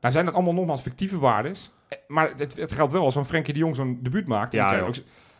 Nou 0.00 0.12
zijn 0.12 0.24
dat 0.24 0.34
allemaal 0.34 0.54
nogmaals 0.54 0.80
fictieve 0.82 1.18
waardes. 1.18 1.70
Eh, 1.88 1.98
Maar 2.06 2.32
het, 2.36 2.56
het 2.56 2.72
geldt 2.72 2.92
wel 2.92 3.04
als 3.04 3.14
zo'n 3.14 3.24
Frenkie 3.24 3.52
de 3.52 3.58
Jong 3.58 3.76
zo'n 3.76 3.98
debuut 4.02 4.26
maakt. 4.26 4.54
Ook 4.54 4.60
ja, 4.60 4.90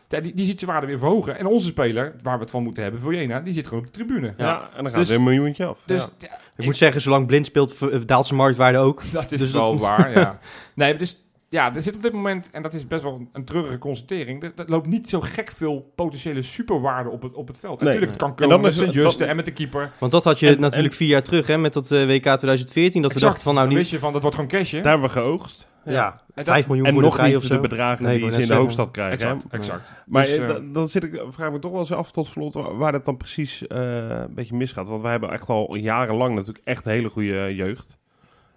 die, 0.09 0.33
die 0.33 0.45
ziet 0.45 0.59
zijn 0.59 0.71
waarde 0.71 0.87
weer 0.87 0.97
verhogen. 0.97 1.37
En 1.37 1.45
onze 1.45 1.67
speler, 1.67 2.15
waar 2.23 2.35
we 2.35 2.41
het 2.41 2.51
van 2.51 2.63
moeten 2.63 2.83
hebben, 2.83 3.01
Viljena, 3.01 3.39
die 3.39 3.53
zit 3.53 3.67
gewoon 3.67 3.79
op 3.79 3.85
de 3.85 3.91
tribune. 4.03 4.33
Ja. 4.37 4.69
en 4.75 4.83
dan 4.83 4.85
gaat 4.91 4.95
Dus- 5.01 5.09
er 5.09 5.15
een 5.15 5.23
miljoentje 5.23 5.65
af. 5.65 5.79
Dus 5.85 6.01
Ja. 6.01 6.09
ja, 6.27 6.37
Ik 6.57 6.65
moet 6.65 6.77
zeggen, 6.77 7.01
zolang 7.01 7.27
blind 7.27 7.45
speelt, 7.45 7.81
eh, 7.91 7.99
daalt 8.05 8.25
zijn 8.27 8.39
marktwaarde 8.39 8.77
ook. 8.77 9.01
dat 9.11 9.31
is 9.31 9.39
Dus 9.39 9.51
wel 9.51 9.71
dat- 9.71 9.81
waar, 9.81 10.11
ja. 10.11 10.39
Nee, 10.75 10.95
dus 10.95 11.23
ja, 11.49 11.75
er 11.75 11.81
zit 11.81 11.95
op 11.95 12.03
dit 12.03 12.13
moment, 12.13 12.47
en 12.51 12.61
dat 12.61 12.73
is 12.73 12.87
best 12.87 13.03
wel 13.03 13.27
een 13.33 13.45
treurige 13.45 13.77
constatering, 13.77 14.43
er, 14.43 14.51
er 14.55 14.65
loopt 14.67 14.87
niet 14.87 15.09
zo 15.09 15.19
gek 15.21 15.51
veel 15.51 15.91
potentiële 15.95 16.41
superwaarde 16.41 17.09
op 17.09 17.21
het, 17.21 17.33
op 17.33 17.47
het 17.47 17.57
veld. 17.57 17.75
Nee. 17.79 17.83
natuurlijk, 17.85 18.11
het 18.11 18.21
kan 18.21 18.29
En 18.29 18.35
komen 18.35 18.49
dan 18.55 18.61
met 18.61 18.71
is- 18.95 19.17
dan- 19.17 19.27
en 19.27 19.35
met 19.35 19.45
de 19.45 19.51
keeper. 19.53 19.91
Want 19.99 20.11
dat 20.11 20.23
had 20.23 20.39
je 20.39 20.47
En- 20.49 20.59
natuurlijk 20.59 20.93
vier 20.93 21.07
jaar 21.07 21.23
terug, 21.23 21.47
hè, 21.47 21.57
met 21.57 21.73
dat 21.73 21.91
eh, 21.91 22.05
WK 22.05 22.21
2014. 22.37 23.01
Dat 23.01 23.13
we 23.13 23.19
dachten 23.19 23.43
van, 23.43 23.53
nou, 23.55 23.67
niet... 23.67 23.77
wist 23.77 23.91
je 23.91 23.99
van, 23.99 24.11
dat 24.13 24.21
wordt 24.21 24.35
gewoon 24.37 24.51
cash, 24.51 24.71
hè? 24.71 24.81
Daar 24.81 24.91
hebben 24.91 25.09
we 25.09 25.15
geoogst. 25.19 25.67
Ja, 25.85 26.11
En 26.11 26.17
dat- 26.35 26.45
5 26.45 26.67
miljoen 26.67 26.85
En 26.85 26.93
voor 26.93 27.01
nog 27.01 27.15
de 27.15 27.21
of 27.21 27.27
niet 27.27 27.41
zo. 27.41 27.53
de 27.55 27.59
bedragen 27.59 28.05
Nee, 28.05 28.17
die 28.19 28.31
ze 28.31 28.41
in 28.41 28.47
de 28.47 28.53
hoofdstad 28.53 28.91
krijgen. 28.91 29.27
hè? 29.29 29.35
Exact. 29.57 29.93
Maar 30.05 30.23
Dus, 30.23 30.37
eh, 30.37 30.49
eh, 30.49 30.55
dan, 30.73 30.87
zit 30.87 31.03
ik, 31.03 31.23
vraag 31.29 31.47
ik 31.47 31.53
me 31.53 31.59
toch 31.59 31.71
wel 31.71 31.79
eens 31.79 31.91
af 31.93 32.11
tot 32.11 32.27
slot 32.27 32.53
wa- 32.53 32.73
waar 32.75 32.93
het 32.93 33.05
dan 33.05 33.17
precies 33.17 33.67
eh, 33.67 34.07
een 34.09 34.33
beetje 34.33 34.55
misgaat. 34.55 34.87
Want 34.87 35.01
wij 35.01 35.11
hebben 35.11 35.31
echt 35.31 35.47
al 35.49 35.75
jarenlang 35.75 36.35
natuurlijk 36.35 36.65
echt 36.65 36.83
hele 36.83 37.09
goede 37.09 37.55
jeugd. 37.55 37.97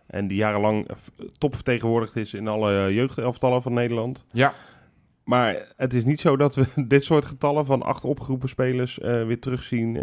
En 0.07 0.26
die 0.29 0.37
jarenlang 0.37 0.88
top 1.38 1.55
vertegenwoordigd 1.55 2.17
is 2.17 2.35
in 2.35 2.49
alle 2.49 2.95
jeugdelftallen 2.95 3.62
van 3.62 3.73
Nederland. 3.73 4.25
ja, 4.33 4.52
Maar 5.25 5.73
het 5.76 5.95
is 5.95 6.05
niet 6.05 6.21
zo 6.21 6.37
dat 6.37 6.55
we 6.55 6.67
dit 6.87 7.05
soort 7.05 7.25
getallen 7.25 7.67
van 7.67 7.83
acht 7.83 8.05
opgeroepen 8.05 8.49
spelers 8.49 8.99
eh, 8.99 9.26
weer 9.26 9.41
terugzien. 9.41 9.97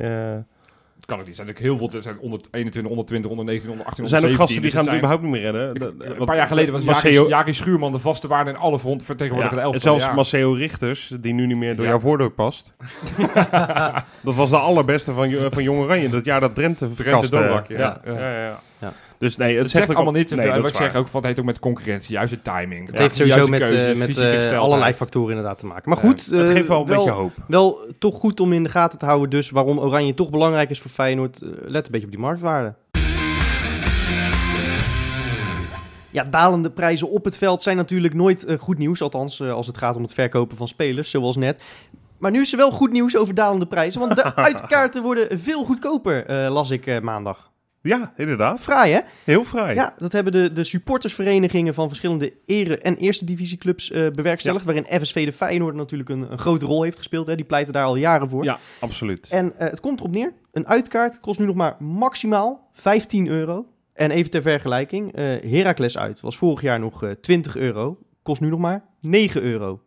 Kan 1.10 1.20
ook 1.20 1.28
niet. 1.28 1.38
Er 1.38 1.44
zijn 1.46 1.48
natuurlijk 1.48 1.80
heel 1.80 1.90
veel, 1.90 1.98
er 1.98 2.04
zijn 2.04 2.20
onder 2.20 2.40
21, 2.52 2.92
onder 2.92 3.06
20, 3.06 3.32
onder 3.32 3.46
19, 3.46 3.72
onder 3.72 3.86
18, 3.86 4.04
er 4.04 4.10
zijn 4.10 4.24
ook 4.24 4.30
gasten 4.30 4.62
die 4.62 4.72
17, 4.72 4.72
gaan 4.72 4.94
het 4.94 5.04
het 5.04 5.22
überhaupt 5.22 5.24
niet 5.24 5.32
meer 5.32 5.52
redden. 5.52 6.20
Een 6.20 6.26
paar 6.26 6.36
jaar 6.36 6.48
geleden 6.48 6.74
was 6.74 6.84
Maceo- 6.84 7.28
Jari, 7.28 7.54
Schuurman 7.54 7.92
de 7.92 8.00
vaste 8.00 8.28
waarde 8.28 8.50
in 8.50 8.58
alle 8.58 8.80
fronten 8.80 9.06
vertegenwoordigde 9.06 9.56
Ja, 9.58 9.62
de 9.62 9.68
en 9.68 9.74
elftal. 9.74 9.98
zelfs 9.98 10.10
ja. 10.10 10.16
Maceo 10.16 10.54
Richters, 10.54 11.14
die 11.20 11.34
nu 11.34 11.46
niet 11.46 11.58
meer 11.58 11.76
door 11.76 11.86
jouw 11.86 12.00
voordeur 12.00 12.32
past. 12.32 12.74
dat 14.22 14.36
was 14.36 14.50
de 14.50 14.58
allerbeste 14.58 15.12
van, 15.12 15.52
van 15.52 15.64
Jong 15.64 15.80
Oranje. 15.80 16.10
Dat 16.10 16.26
jaar 16.26 16.40
dat 16.40 16.56
Drenthe 16.56 16.94
Drenthe 16.94 17.64
ja. 17.68 18.02
ja. 18.06 18.60
Ja. 18.80 18.94
Dus 19.18 19.38
nee, 19.38 19.54
het, 19.54 19.62
Het 19.62 19.72
zegt 19.72 19.88
allemaal 19.88 20.06
al- 20.06 20.12
niet 20.12 20.30
zoveel. 20.30 20.46
Nee, 20.46 20.54
en 20.54 20.62
wat 20.62 20.72
ik 20.72 20.78
zeg 20.78 20.96
ook, 20.96 21.08
van, 21.08 21.16
het 21.16 21.26
heeft 21.26 21.40
ook 21.40 21.46
met 21.46 21.60
concurrentie, 21.60 22.14
juiste 22.14 22.42
timing. 22.42 22.88
Het 22.88 22.98
heeft 22.98 23.16
sowieso 23.16 23.48
met, 23.48 23.62
eh, 23.62 23.96
met 23.96 24.18
eh, 24.18 24.60
allerlei 24.60 24.94
factoren 24.94 25.30
inderdaad 25.30 25.58
te 25.58 25.66
maken. 25.66 25.90
Maar 25.90 25.98
goed, 25.98 26.26
Het 26.26 26.48
eh, 26.48 26.54
geeft 26.54 26.68
wel 26.68 26.80
een 26.80 26.86
beetje 26.86 27.10
hoop. 27.10 27.32
Wel 27.48 27.80
toch 28.00 28.20
goed 28.20 28.40
om 28.40 28.54
in 28.54 28.64
de 28.64 28.70
gaten 28.70 29.00
te 29.00 29.06
houden 29.06 29.30
dus 29.30 29.50
waarom 29.50 29.80
Oranje 29.80 30.14
toch 30.14 30.30
belangrijk 30.30 30.70
is 30.70 30.80
voor 30.80 30.92
Feyenoord. 30.92 31.40
Let 31.62 31.86
een 31.86 31.92
beetje 31.92 32.06
op 32.08 32.12
die 32.12 32.22
marktwaarde. 32.22 32.74
Ja, 36.12 36.24
dalende 36.24 36.72
prijzen 36.72 37.10
op 37.10 37.26
het 37.26 37.38
veld 37.38 37.62
zijn 37.62 37.78
natuurlijk 37.78 38.14
nooit 38.14 38.46
goed 38.60 38.78
nieuws. 38.78 39.02
Althans, 39.02 39.42
als 39.42 39.68
het 39.68 39.78
gaat 39.78 39.96
om 39.96 40.02
het 40.02 40.14
verkopen 40.14 40.58
van 40.58 40.68
spelers, 40.68 41.10
zoals 41.10 41.36
net. 41.36 41.62
Maar 42.20 42.32
nu 42.32 42.42
is 42.42 42.52
er 42.52 42.58
wel 42.58 42.72
goed 42.72 42.92
nieuws 42.92 43.18
over 43.18 43.34
dalende 43.34 43.68
prijzen. 43.68 44.00
Want 44.00 44.16
de 44.16 44.36
uitkaarten 44.52 45.02
worden 45.02 45.40
veel 45.40 45.66
goedkoper, 45.66 46.26
eh, 46.26 46.52
las 46.52 46.70
ik 46.70 46.86
eh, 46.86 47.00
maandag. 47.00 47.49
Ja, 47.82 48.14
inderdaad. 48.18 48.60
Fraai, 48.60 48.94
hè? 48.94 49.00
Heel 49.24 49.44
vrij. 49.44 49.74
Ja, 49.76 49.94
dat 49.98 50.12
hebben 50.12 50.32
de, 50.34 50.52
de 50.52 50.64
supportersverenigingen 50.64 51.74
van 51.74 51.88
verschillende 51.88 52.34
ere- 52.46 52.78
en 52.78 52.96
eerste 52.98 53.26
divisieclubs 53.26 53.92
eh 53.92 54.08
bewerkstelligd. 54.12 54.66
Waarin 54.66 54.86
FSV 55.02 55.26
de 55.26 55.34
Feyenoord 55.34 55.76
natuurlijk 55.76 56.10
een, 56.10 56.32
een 56.32 56.38
grote 56.38 56.66
rol 56.66 56.84
heeft 56.84 56.98
gespeeld. 56.98 57.28
Hè. 57.28 57.36
Die 57.36 57.46
pleiten 57.46 57.74
daar 57.74 57.86
al 57.86 57.96
jaren 57.96 58.30
voor. 58.30 58.44
Ja, 58.44 58.60
absoluut. 58.80 59.28
En 59.30 59.54
eh, 59.60 59.70
het 59.70 59.80
komt 59.80 60.00
erop 60.00 60.12
neer. 60.12 60.34
Een 60.52 60.68
uitkaart 60.68 61.20
kost 61.20 61.40
nu 61.40 61.46
nog 61.46 61.56
maar 61.56 61.76
maximaal 61.80 62.70
15 62.74 63.28
euro. 63.28 63.66
En 63.94 64.12
even 64.12 64.32
ter 64.32 64.42
vergelijking, 64.42 65.14
eh 65.14 65.24
Heracles 65.52 65.98
uit 65.98 66.20
was 66.22 66.38
vorig 66.38 66.62
jaar 66.62 66.80
nog 66.80 67.04
eh 67.04 67.12
20 67.12 67.56
euro. 67.56 67.98
Kost 68.24 68.42
nu 68.42 68.50
nog 68.50 68.60
maar 68.60 68.84
9 69.02 69.42
euro. 69.42 69.82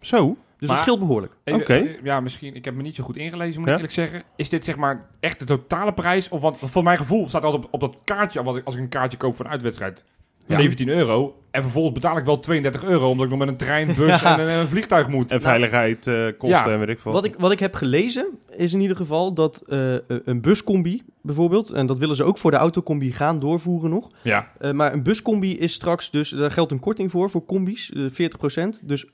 Zo. 0.00 0.36
Dus 0.58 0.68
Maar- 0.68 0.76
dat 0.76 0.86
scheelt 0.86 0.98
behoorlijk. 0.98 1.32
Even, 1.44 1.60
Oké. 1.60 1.72
eh, 1.74 2.02
Ja, 2.02 2.20
misschien. 2.20 2.54
Ik 2.54 2.64
heb 2.64 2.74
me 2.74 2.82
niet 2.82 2.94
zo 2.94 3.04
goed 3.04 3.16
ingelezen, 3.16 3.60
moet 3.60 3.68
Ja. 3.68 3.74
ik 3.74 3.80
eerlijk 3.80 3.94
zeggen. 3.94 4.22
Is 4.36 4.48
dit 4.48 4.64
zeg 4.64 4.76
maar 4.76 5.02
echt 5.20 5.38
de 5.38 5.44
totale 5.44 5.92
prijs? 5.94 6.28
Of 6.28 6.40
want 6.40 6.58
voor 6.62 6.82
mijn 6.82 6.96
gevoel 6.96 7.28
staat 7.28 7.44
altijd 7.44 7.64
op, 7.64 7.72
op 7.72 7.80
dat 7.80 7.96
kaartje, 8.04 8.42
wat 8.42 8.56
ik, 8.56 8.64
als 8.64 8.74
ik 8.74 8.80
een 8.80 8.88
kaartje 8.88 9.18
koop 9.18 9.36
voor 9.36 9.44
een 9.44 9.50
uitwedstrijd, 9.50 10.04
Ja. 10.46 10.56
17 10.56 10.88
euro. 10.88 11.40
En 11.50 11.62
vervolgens 11.62 11.94
betaal 11.94 12.16
ik 12.18 12.24
wel 12.24 12.38
32 12.38 12.84
euro, 12.84 13.10
omdat 13.10 13.24
ik 13.24 13.30
nog 13.30 13.38
met 13.40 13.48
een 13.48 13.56
trein, 13.56 13.86
bus 13.96 14.20
Ja. 14.20 14.32
en 14.38 14.48
een, 14.48 14.58
een 14.60 14.68
vliegtuig 14.68 15.08
moet. 15.08 15.30
En 15.30 15.40
veiligheid, 15.40 16.06
eh, 16.06 16.14
kosten 16.38 16.48
Ja. 16.48 16.68
en 16.70 16.78
weet 16.78 16.88
ik 16.88 17.00
veel. 17.00 17.12
Wat 17.12 17.24
ik, 17.24 17.34
wat 17.38 17.52
ik 17.52 17.58
heb 17.58 17.74
gelezen 17.74 18.26
is 18.50 18.72
in 18.72 18.80
ieder 18.80 18.96
geval 18.96 19.32
dat 19.34 19.62
eh, 19.66 19.94
een 20.08 20.40
buscombi 20.40 21.02
bijvoorbeeld, 21.22 21.70
en 21.70 21.86
dat 21.86 21.98
willen 21.98 22.16
ze 22.16 22.24
ook 22.24 22.38
voor 22.38 22.50
de 22.50 22.56
autocombi 22.56 23.12
gaan 23.12 23.38
doorvoeren 23.40 23.90
nog. 23.90 24.10
Ja. 24.22 24.48
Eh, 24.58 24.70
maar 24.72 24.92
een 24.92 25.02
buscombi 25.02 25.58
is 25.58 25.72
straks 25.72 26.10
dus, 26.10 26.30
daar 26.30 26.50
geldt 26.50 26.72
een 26.72 26.80
korting 26.80 27.10
voor, 27.10 27.30
voor 27.30 27.44
combi's, 27.44 27.90
eh 27.92 28.08
40%. 28.10 28.80
Dus 28.84 29.06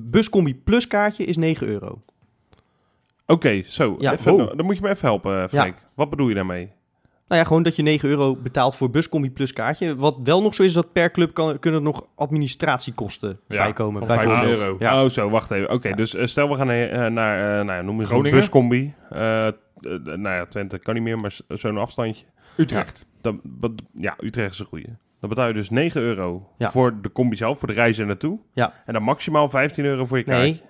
buscombi 0.00 0.54
plus 0.54 0.86
kaartje 0.86 1.24
is 1.24 1.36
9 1.36 1.66
euro. 1.66 2.00
Oké, 3.26 3.62
zo. 3.66 3.96
Ja. 3.98 4.12
Even, 4.12 4.32
Oh. 4.32 4.56
Dan 4.56 4.64
moet 4.66 4.76
je 4.76 4.82
me 4.82 4.88
even 4.88 5.08
helpen, 5.08 5.42
eh, 5.42 5.48
Freek. 5.48 5.74
Wat 5.94 6.10
bedoel 6.10 6.28
je 6.28 6.34
daarmee? 6.34 6.70
Nou 7.28 7.40
ja, 7.40 7.46
gewoon 7.46 7.62
dat 7.62 7.76
je 7.76 7.82
9 7.82 8.08
euro 8.08 8.36
betaalt 8.36 8.76
voor 8.76 8.90
buscombi 8.90 9.30
plus 9.30 9.52
kaartje. 9.52 9.96
Wat 9.96 10.16
wel 10.24 10.42
nog 10.42 10.54
zo 10.54 10.62
is, 10.62 10.68
is 10.68 10.74
dat 10.74 10.92
per 10.92 11.10
club 11.10 11.34
kan, 11.34 11.58
kunnen 11.58 11.80
er 11.80 11.86
nog 11.86 12.06
administratiekosten 12.14 13.40
Ja, 13.48 13.56
bijkomen. 13.64 13.98
van 13.98 14.06
bijvoorbeeld. 14.16 14.44
15 14.44 14.64
euro. 14.66 14.76
Ja. 14.78 15.02
Oh, 15.04 15.10
zo, 15.10 15.30
wacht 15.30 15.50
even. 15.50 15.70
Oké, 15.70 15.94
dus 15.94 16.14
eh, 16.14 16.26
stel 16.26 16.48
we 16.48 16.54
gaan 16.54 16.70
eh, 16.70 17.06
naar, 17.06 17.58
eh, 17.58 17.64
nou 17.64 17.78
ja, 17.78 17.82
noem 17.82 18.00
eens 18.00 18.10
een 18.10 18.22
buscombi. 18.22 18.94
Nou 19.08 20.22
ja, 20.22 20.46
Twente 20.46 20.78
kan 20.78 20.94
niet 20.94 21.02
meer, 21.02 21.18
maar 21.18 21.36
zo'n 21.48 21.78
afstandje. 21.78 22.24
Utrecht. 22.56 23.06
Dan, 23.20 23.40
wat- 23.60 23.82
ja, 23.94 24.16
Utrecht 24.20 24.52
is 24.52 24.58
een 24.58 24.66
goeie. 24.66 24.86
Dan 25.20 25.28
betaal 25.28 25.48
je 25.48 25.54
dus 25.54 25.70
9 25.70 26.00
euro 26.00 26.48
Ja. 26.58 26.70
voor 26.70 27.00
de 27.02 27.12
combi 27.12 27.36
zelf, 27.36 27.58
voor 27.58 27.68
de 27.68 27.74
reis 27.74 27.98
er 27.98 28.06
naartoe. 28.06 28.38
Ja. 28.52 28.74
En 28.86 28.92
dan 28.92 29.02
maximaal 29.02 29.48
15 29.48 29.84
euro 29.84 30.04
voor 30.06 30.18
je 30.18 30.24
kaart. 30.24 30.40
Nee, 30.42 30.62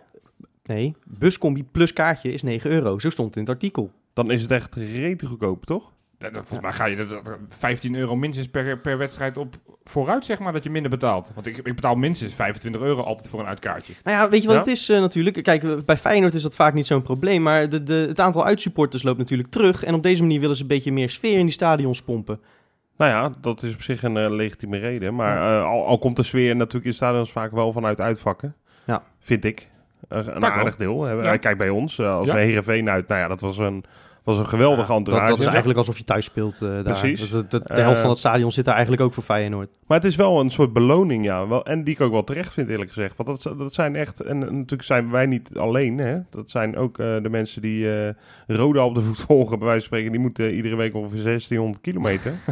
nee, 0.64 0.97
buscombi 1.05 1.64
plus 1.64 1.93
kaartje 1.93 2.33
is 2.33 2.43
9 2.43 2.71
euro. 2.71 2.99
Zo 2.99 3.11
stond 3.11 3.28
het 3.28 3.37
in 3.37 3.43
het 3.43 3.50
artikel. 3.50 3.90
Dan 4.12 4.31
is 4.31 4.43
het 4.43 4.50
echt 4.50 4.75
rete 4.75 5.26
goedkoop, 5.26 5.64
toch? 5.67 5.93
Volgens 6.33 6.61
mij 6.61 6.73
ga 6.73 6.85
je 6.85 6.97
er- 6.97 7.12
er 7.26 7.38
15 7.49 7.95
euro 7.95 8.17
minstens 8.17 8.49
per, 8.49 8.78
per 8.78 8.99
wedstrijd 8.99 9.37
op 9.37 9.55
vooruit, 9.85 10.25
zeg 10.25 10.38
maar, 10.38 10.52
dat 10.52 10.64
je 10.64 10.71
minder 10.71 10.90
betaalt. 10.90 11.31
Want 11.35 11.47
ik, 11.47 11.57
ik 11.57 11.75
betaal 11.75 11.95
minstens 11.95 12.35
25 12.35 12.81
euro 12.81 13.02
altijd 13.02 13.28
voor 13.28 13.40
een 13.40 13.47
uitkaartje. 13.47 13.93
Nou 14.05 14.17
ja, 14.17 14.28
weet 14.28 14.40
je 14.40 14.47
wat 14.47 14.57
Ja? 14.57 14.62
het 14.62 14.71
is 14.71 14.88
eh, 14.88 15.00
natuurlijk? 15.00 15.43
Kijk, 15.43 15.64
eh, 15.64 15.73
bij 15.87 15.97
Feyenoord 15.97 16.35
is 16.35 16.43
dat 16.43 16.55
vaak 16.55 16.75
niet 16.75 16.87
zo'n 16.87 17.02
probleem. 17.02 17.43
Maar 17.43 17.69
de, 17.69 17.83
de, 17.83 17.95
het 18.09 18.21
aantal 18.21 18.45
uitsupporters 18.45 19.02
loopt 19.02 19.19
natuurlijk 19.19 19.49
terug. 19.50 19.85
En 19.85 19.95
op 19.95 20.02
deze 20.02 20.23
manier 20.23 20.40
willen 20.40 20.57
ze 20.57 20.62
een 20.62 20.69
beetje 20.69 20.93
meer 20.93 21.11
sfeer 21.11 21.38
in 21.38 21.45
die 21.45 21.52
stadions 21.52 22.02
pompen. 22.02 22.40
Nou 22.99 23.11
ja, 23.11 23.33
dat 23.40 23.62
is 23.62 23.75
op 23.75 23.83
zich 23.83 24.02
een 24.02 24.17
eh, 24.17 24.31
legitieme 24.31 24.78
reden. 24.78 25.14
Maar 25.14 25.59
eh, 25.59 25.64
al, 25.67 25.87
al 25.87 25.99
komt 25.99 26.17
de 26.17 26.23
sfeer 26.23 26.57
natuurlijk 26.57 26.87
in 26.87 26.93
stadions 26.95 27.33
vaak 27.33 27.50
wel 27.52 27.73
vanuit 27.73 28.00
uitvakken. 28.00 28.55
Ja. 28.87 29.02
Vind 29.21 29.45
ik. 29.45 29.69
Een 30.09 30.45
aardig 30.45 30.76
deel. 30.76 31.23
Ja. 31.23 31.37
Kijkt 31.37 31.59
bij 31.59 31.69
ons. 31.71 31.99
eh, 31.99 32.14
als 32.17 32.26
Ja. 32.26 32.35
we 32.35 32.40
Heerenveen 32.40 32.90
uit. 32.90 33.09
Nou 33.09 33.21
ja, 33.21 33.28
dat 33.28 33.40
was 33.40 33.59
een, 33.59 33.85
was 34.25 34.38
een 34.38 34.47
geweldige 34.49 34.88
dat, 34.88 34.97
entourage. 34.97 35.28
dat 35.31 35.38
is 35.40 35.47
eigenlijk 35.47 35.78
alsof 35.78 35.99
je 35.99 36.05
thuis 36.05 36.25
speelt 36.25 36.59
daar. 36.59 36.83
Precies. 36.83 37.31
Dat- 37.31 37.50
dat- 37.50 37.67
de 37.67 37.81
helft 37.81 38.00
van 38.00 38.09
het 38.11 38.19
stadion 38.19 38.52
zit 38.52 38.64
daar 38.64 38.75
eigenlijk 38.75 39.02
ook 39.05 39.12
voor 39.14 39.23
Feyenoord. 39.23 39.69
Maar 39.87 39.99
het 39.99 40.07
is 40.07 40.17
wel 40.17 40.40
een 40.40 40.50
soort 40.50 40.73
beloning, 40.73 41.25
ja. 41.25 41.49
Wel, 41.49 41.64
en 41.64 41.85
die 41.85 41.95
ik 41.95 42.00
ook 42.00 42.12
wel 42.12 42.25
terecht 42.25 42.52
vind, 42.52 42.69
eerlijk 42.69 42.88
gezegd. 42.93 43.17
Want 43.17 43.43
dat, 43.43 43.59
dat 43.59 43.75
zijn 43.75 43.97
echt... 43.97 44.21
En 44.21 44.38
natuurlijk 44.38 44.83
zijn 44.83 45.11
wij 45.11 45.26
niet 45.26 45.57
alleen, 45.57 45.99
hè. 45.99 46.19
Dat 46.31 46.50
zijn 46.50 46.76
ook 46.76 46.97
de 46.97 47.28
mensen 47.31 47.62
die 47.62 48.14
Roda 48.47 48.85
op 48.85 48.95
de 48.95 49.00
voet 49.00 49.21
volgen, 49.28 49.59
bij 49.59 49.67
wijze 49.69 49.81
van 49.88 49.97
spreken. 49.97 50.12
Die 50.12 50.21
moeten 50.21 50.55
iedere 50.55 50.76
week 50.76 50.95
ongeveer 50.95 51.23
1600 51.23 51.81
kilometer. 51.83 52.33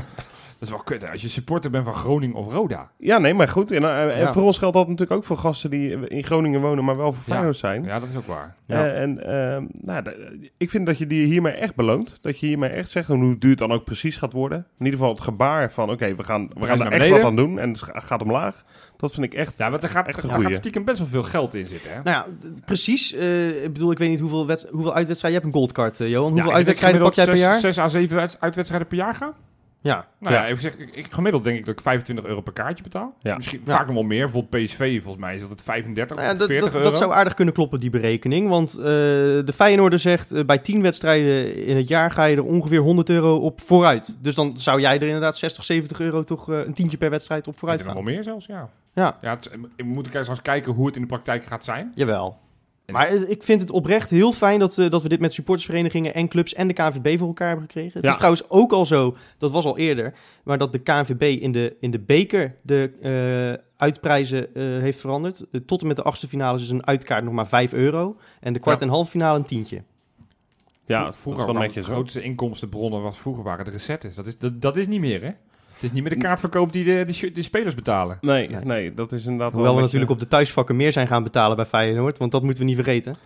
Dat 0.59 0.69
is 0.69 0.75
wel 0.75 0.85
kut, 0.85 1.03
hè? 1.03 1.11
Als 1.11 1.23
je 1.23 1.29
supporter 1.29 1.71
bent 1.71 1.85
van 1.85 1.95
Groningen 1.95 2.37
of 2.37 2.53
Roda. 2.53 2.91
ja, 2.99 3.19
nee, 3.19 3.35
maar 3.35 3.49
goed. 3.49 3.71
En, 3.73 3.85
eh, 3.85 4.15
en 4.15 4.19
Ja. 4.19 4.33
voor 4.33 4.43
ons 4.43 4.59
geldt 4.59 4.75
dat 4.77 4.85
natuurlijk 4.89 5.17
ook 5.19 5.25
voor 5.25 5.37
gasten 5.37 5.71
die 5.71 6.09
in 6.09 6.25
Groningen 6.25 6.61
wonen, 6.61 6.85
maar 6.85 6.97
wel 6.97 7.13
voor 7.13 7.23
Ja. 7.27 7.33
Feyenoord 7.33 7.57
zijn. 7.57 7.85
Ja, 7.85 7.99
dat 8.01 8.09
is 8.09 8.17
ook 8.17 8.27
waar. 8.27 8.55
Ja. 8.67 8.87
Eh, 8.87 9.01
en 9.03 9.27
ehm, 9.27 9.65
nou, 9.73 10.03
ik 10.57 10.71
vind 10.71 10.87
dat 10.87 10.99
je 10.99 11.07
die 11.07 11.27
hiermee 11.27 11.53
echt 11.53 11.75
beloont. 11.75 12.19
Dat 12.21 12.41
je 12.41 12.47
hiermee 12.47 12.71
echt 12.71 12.91
zegt 12.91 13.09
hoe 13.09 13.39
duur 13.39 13.51
het 13.51 13.59
dan 13.59 13.73
ook 13.73 13.85
precies 13.85 14.17
gaat 14.17 14.33
worden. 14.33 14.59
In 14.79 14.85
ieder 14.85 14.99
geval 15.01 15.15
het 15.15 15.23
gebaar 15.25 15.73
van 15.73 15.91
oké, 15.91 16.15
we 16.15 16.23
gaan, 16.23 16.49
we 16.55 16.67
gaan 16.67 16.81
er 16.81 16.87
echt 16.87 16.91
beneden. 16.91 17.11
wat 17.11 17.25
aan 17.25 17.37
doen. 17.37 17.59
En 17.59 17.69
het 17.69 17.83
ga- 17.83 18.01
gaat 18.01 18.23
omlaag. 18.23 18.65
Dat 18.97 19.15
vind 19.15 19.27
ik 19.27 19.35
echt... 19.35 19.55
Ja, 19.57 19.71
want 19.71 19.83
er 19.83 19.89
gaat, 19.89 20.07
Echt 20.07 20.23
er 20.23 20.29
gaat 20.29 20.55
stiekem 20.55 20.85
best 20.85 20.99
wel 20.99 21.09
veel 21.09 21.23
geld 21.23 21.55
in 21.55 21.67
zitten, 21.67 21.91
hè? 21.93 22.03
Nou 22.03 22.17
ja, 22.17 22.27
precies. 22.65 23.13
Eh, 23.15 23.65
ik 23.65 23.73
bedoel, 23.73 23.91
ik 23.91 23.99
weet 23.99 24.09
niet 24.11 24.21
hoeveel, 24.21 24.47
wedst- 24.47 24.69
hoeveel 24.71 24.95
uitwedstrijden... 24.95 25.41
Je 25.41 25.47
hebt 25.47 25.55
een 25.57 25.61
goldcard, 25.61 25.99
Johan. 25.99 26.33
Hoeveel 26.33 26.53
uitwedstrijden 26.53 27.01
pak 27.03 27.15
jij 27.15 27.25
per 27.25 27.37
jaar? 27.37 27.53
zes- 27.53 27.61
6 27.75 27.79
à 27.79 27.89
7 27.89 28.21
uit- 28.21 28.37
uitwedstrijden 28.41 28.89
per 28.89 28.97
jaar 28.97 29.15
gaan? 29.15 29.33
Ja. 29.87 30.07
Nou 30.19 30.35
ja, 30.35 30.41
Ja. 30.43 30.47
even 30.49 30.63
zeggen, 30.63 30.81
ik, 30.83 30.95
ik- 30.95 31.07
gemiddeld 31.13 31.45
denk 31.45 31.59
ik 31.59 31.65
dat 31.65 31.75
ik 31.75 31.81
25 31.81 32.25
euro 32.25 32.41
per 32.41 32.53
kaartje 32.53 32.83
betaal. 32.83 33.15
Ja. 33.21 33.35
Misschien 33.37 33.61
Ja. 33.65 33.77
vaak 33.77 33.87
nog 33.87 33.95
wel 33.95 34.05
meer. 34.05 34.25
Bijvoorbeeld 34.25 34.65
PSV, 34.65 35.03
volgens 35.03 35.25
mij 35.25 35.35
is 35.35 35.41
dat 35.41 35.51
het 35.51 35.63
35 35.63 36.17
Nou 36.17 36.29
ja, 36.29 36.33
of 36.35 36.39
dat, 36.39 36.49
40 36.49 36.67
dat, 36.67 36.77
euro. 36.79 36.91
dat 36.91 36.99
zou 36.99 37.13
aardig 37.13 37.35
kunnen 37.35 37.55
kloppen, 37.55 37.81
die 37.81 37.91
berekening. 37.91 38.49
Want 38.49 38.77
eh, 38.79 38.85
de 38.85 39.53
Feyenoorder 39.55 39.99
zegt, 39.99 40.33
eh, 40.33 40.45
bij 40.45 40.59
10 40.59 40.83
wedstrijden 40.83 41.65
in 41.67 41.77
het 41.77 41.89
jaar 41.89 42.11
ga 42.11 42.25
je 42.25 42.37
er 42.37 42.45
ongeveer 42.45 42.81
100 42.81 43.09
euro 43.09 43.37
op 43.37 43.61
vooruit. 43.61 44.19
Dus 44.23 44.35
dan 44.35 44.57
zou 44.59 44.81
jij 44.81 44.97
er 44.97 45.03
inderdaad 45.07 45.37
60, 45.37 45.65
70 45.65 46.01
euro 46.01 46.23
toch 46.23 46.51
eh, 46.51 46.59
een 46.67 46.75
tientje 46.75 46.97
per 46.97 47.11
wedstrijd 47.11 47.49
op 47.49 47.57
vooruit 47.59 47.81
Ik 47.81 47.85
denk 47.87 47.97
gaan. 47.97 48.05
nog 48.07 48.15
wel 48.15 48.25
meer 48.25 48.33
zelfs, 48.33 48.47
ja. 48.47 48.69
Ja, 48.95 49.17
ja 49.21 49.31
het, 49.35 49.51
we 49.77 49.85
moeten 49.85 50.13
kijken, 50.13 50.31
eens 50.31 50.43
kijken 50.43 50.73
hoe 50.73 50.87
het 50.87 50.95
in 50.95 51.01
de 51.01 51.07
praktijk 51.09 51.45
gaat 51.45 51.65
zijn. 51.65 51.93
jawel. 51.95 52.39
Maar 52.87 53.13
ik 53.13 53.43
vind 53.43 53.61
het 53.61 53.71
oprecht 53.71 54.11
heel 54.11 54.33
fijn 54.33 54.59
dat, 54.59 54.79
eh, 54.79 54.91
dat 54.91 55.03
we 55.03 55.09
dit 55.09 55.21
met 55.21 55.33
supportersverenigingen 55.33 56.15
en 56.15 56.29
clubs 56.29 56.55
en 56.55 56.67
de 56.69 56.73
KNVB 56.75 57.19
voor 57.19 57.27
elkaar 57.27 57.49
hebben 57.49 57.67
gekregen. 57.67 57.93
Het 57.93 58.03
Ja. 58.05 58.11
is 58.11 58.17
trouwens 58.17 58.51
ook 58.51 58.73
al 58.73 58.87
zo, 58.87 59.17
dat 59.39 59.51
was 59.51 59.65
al 59.65 59.79
eerder, 59.79 60.15
maar 60.45 60.59
dat 60.59 60.73
de 60.73 60.79
KNVB 60.79 61.23
in 61.41 61.53
de, 61.53 61.77
in 61.81 61.91
de 61.91 61.99
beker 62.01 62.55
de 62.63 62.91
eh, 63.03 63.65
uitprijzen 63.77 64.55
eh, 64.55 64.63
heeft 64.65 65.01
veranderd. 65.01 65.45
Tot 65.67 65.81
en 65.81 65.87
met 65.87 65.97
de 65.97 66.03
achtste 66.03 66.29
finales 66.29 66.63
is 66.63 66.71
een 66.71 66.87
uitkaart 66.87 67.25
nog 67.25 67.33
maar 67.33 67.49
5 67.49 67.73
euro. 67.73 68.17
En 68.41 68.53
de 68.53 68.59
kwart 68.59 68.81
Ja. 68.81 68.87
en 68.87 68.93
halve 68.93 69.11
finale 69.11 69.39
een 69.39 69.45
tientje. 69.45 69.83
Ja, 70.87 70.97
Vro- 70.97 71.05
dat 71.05 71.15
is 71.15 71.21
vroeger 71.21 71.45
wel 71.45 71.55
waren 71.55 71.67
netjes 71.69 71.85
de 71.87 71.91
hoor. 71.93 72.01
grootste 72.01 72.23
inkomstenbronnen 72.23 73.03
was 73.03 73.19
vroeger 73.19 73.45
waren 73.45 73.65
de 73.65 73.71
recettes. 73.71 74.15
Dat 74.15 74.27
is, 74.27 74.39
dat, 74.39 74.63
dat 74.63 74.77
is 74.77 74.87
niet 74.87 75.01
meer, 75.01 75.23
hè? 75.23 75.31
Het 75.77 75.85
is 75.85 75.93
niet 75.93 76.03
meer 76.03 76.13
de 76.13 76.19
kaartverkoop 76.19 76.73
die 76.73 76.85
de, 76.85 77.03
die, 77.05 77.15
sh- 77.15 77.33
die 77.35 77.43
spelers 77.43 77.75
betalen. 77.75 78.19
Nee, 78.21 78.49
Nee. 78.49 78.65
nee, 78.65 78.95
dat 78.95 79.13
is 79.13 79.25
inderdaad 79.25 79.53
Hoewel 79.53 79.71
we 79.71 79.77
wel 79.77 79.85
natuurlijk 79.85 80.11
op 80.11 80.19
de 80.19 80.27
thuisvakken 80.27 80.77
meer 80.77 80.93
zijn 80.93 81.07
gaan 81.07 81.23
betalen 81.23 81.57
bij 81.57 81.67
Feyenoord, 81.67 82.19
want 82.19 82.33
dat 82.33 82.43
moeten 82.43 82.61
we 82.63 82.67
niet 82.69 82.77
vergeten. 82.77 83.17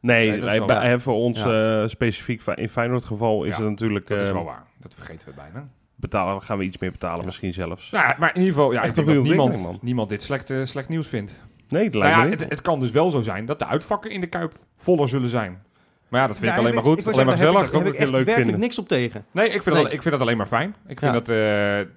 Nee, 0.00 0.40
wel 0.40 0.66
bij- 0.66 0.98
voor 0.98 1.14
ons 1.14 1.42
eh, 1.42 1.82
specifiek 1.86 2.42
fi- 2.42 2.52
in 2.54 2.68
Feyenoord 2.68 3.04
geval 3.04 3.44
is 3.44 3.56
Ja, 3.56 3.60
het 3.62 3.70
natuurlijk... 3.70 4.08
Dat 4.08 4.20
is 4.20 4.26
eh, 4.28 4.32
wel 4.32 4.44
waar. 4.44 4.64
Dat 4.80 4.94
vergeten 4.94 5.28
we 5.28 5.34
bijna. 5.34 5.68
betalen, 5.94 6.42
gaan 6.42 6.58
we 6.58 6.64
iets 6.64 6.78
meer 6.78 6.90
betalen 6.90 7.24
misschien 7.24 7.52
zelfs. 7.54 7.90
Nou, 7.90 8.14
maar 8.18 8.28
in 8.34 8.40
ieder 8.40 8.54
geval, 8.54 8.72
ja, 8.72 8.82
Echt 8.82 8.96
ik 8.96 9.04
denk 9.04 9.22
niemand, 9.22 9.62
man. 9.62 9.78
niemand 9.82 10.08
dit 10.10 10.22
slecht, 10.22 10.50
eh, 10.50 10.64
slecht 10.64 10.88
nieuws 10.88 11.06
vindt. 11.06 11.40
Nee, 11.68 11.90
dat 11.90 12.02
Nou 12.02 12.04
lijkt 12.04 12.18
ja, 12.18 12.24
me 12.36 12.42
het, 12.42 12.50
het 12.50 12.62
kan 12.62 12.80
dus 12.80 12.90
wel 12.90 13.10
zo 13.10 13.20
zijn 13.20 13.46
dat 13.46 13.58
de 13.58 13.66
uitvakken 13.66 14.10
in 14.10 14.20
de 14.20 14.26
Kuip 14.26 14.52
voller 14.76 15.08
zullen 15.08 15.28
zijn. 15.28 15.62
Maar 16.08 16.20
ja, 16.20 16.26
dat 16.26 16.38
vind 16.38 16.52
ik 16.52 16.58
alleen 16.58 16.74
maar 16.74 16.82
goed. 16.82 17.06
alleen 17.06 17.26
maar 17.26 17.36
gezellig. 17.36 17.54
Daar 17.70 17.72
heb 17.72 17.74
ik, 17.80 17.86
heb 17.86 17.94
ik 17.94 18.00
echt 18.00 18.10
leuk 18.10 18.12
werkelijk 18.12 18.42
vinden. 18.42 18.60
niks 18.60 18.78
op 18.78 18.88
tegen. 18.88 19.24
Nee, 19.30 19.46
ik 19.48 19.62
vind, 19.62 19.74
Nee. 19.74 19.84
Dat, 19.84 19.92
ik 19.92 20.02
vind 20.02 20.12
dat 20.14 20.22
alleen 20.22 20.36
maar 20.36 20.46
fijn. 20.46 20.74
Ik 20.86 20.98
vind 20.98 21.12
Ja. 21.14 21.20
dat, 21.20 21.28
eh, 21.28 21.34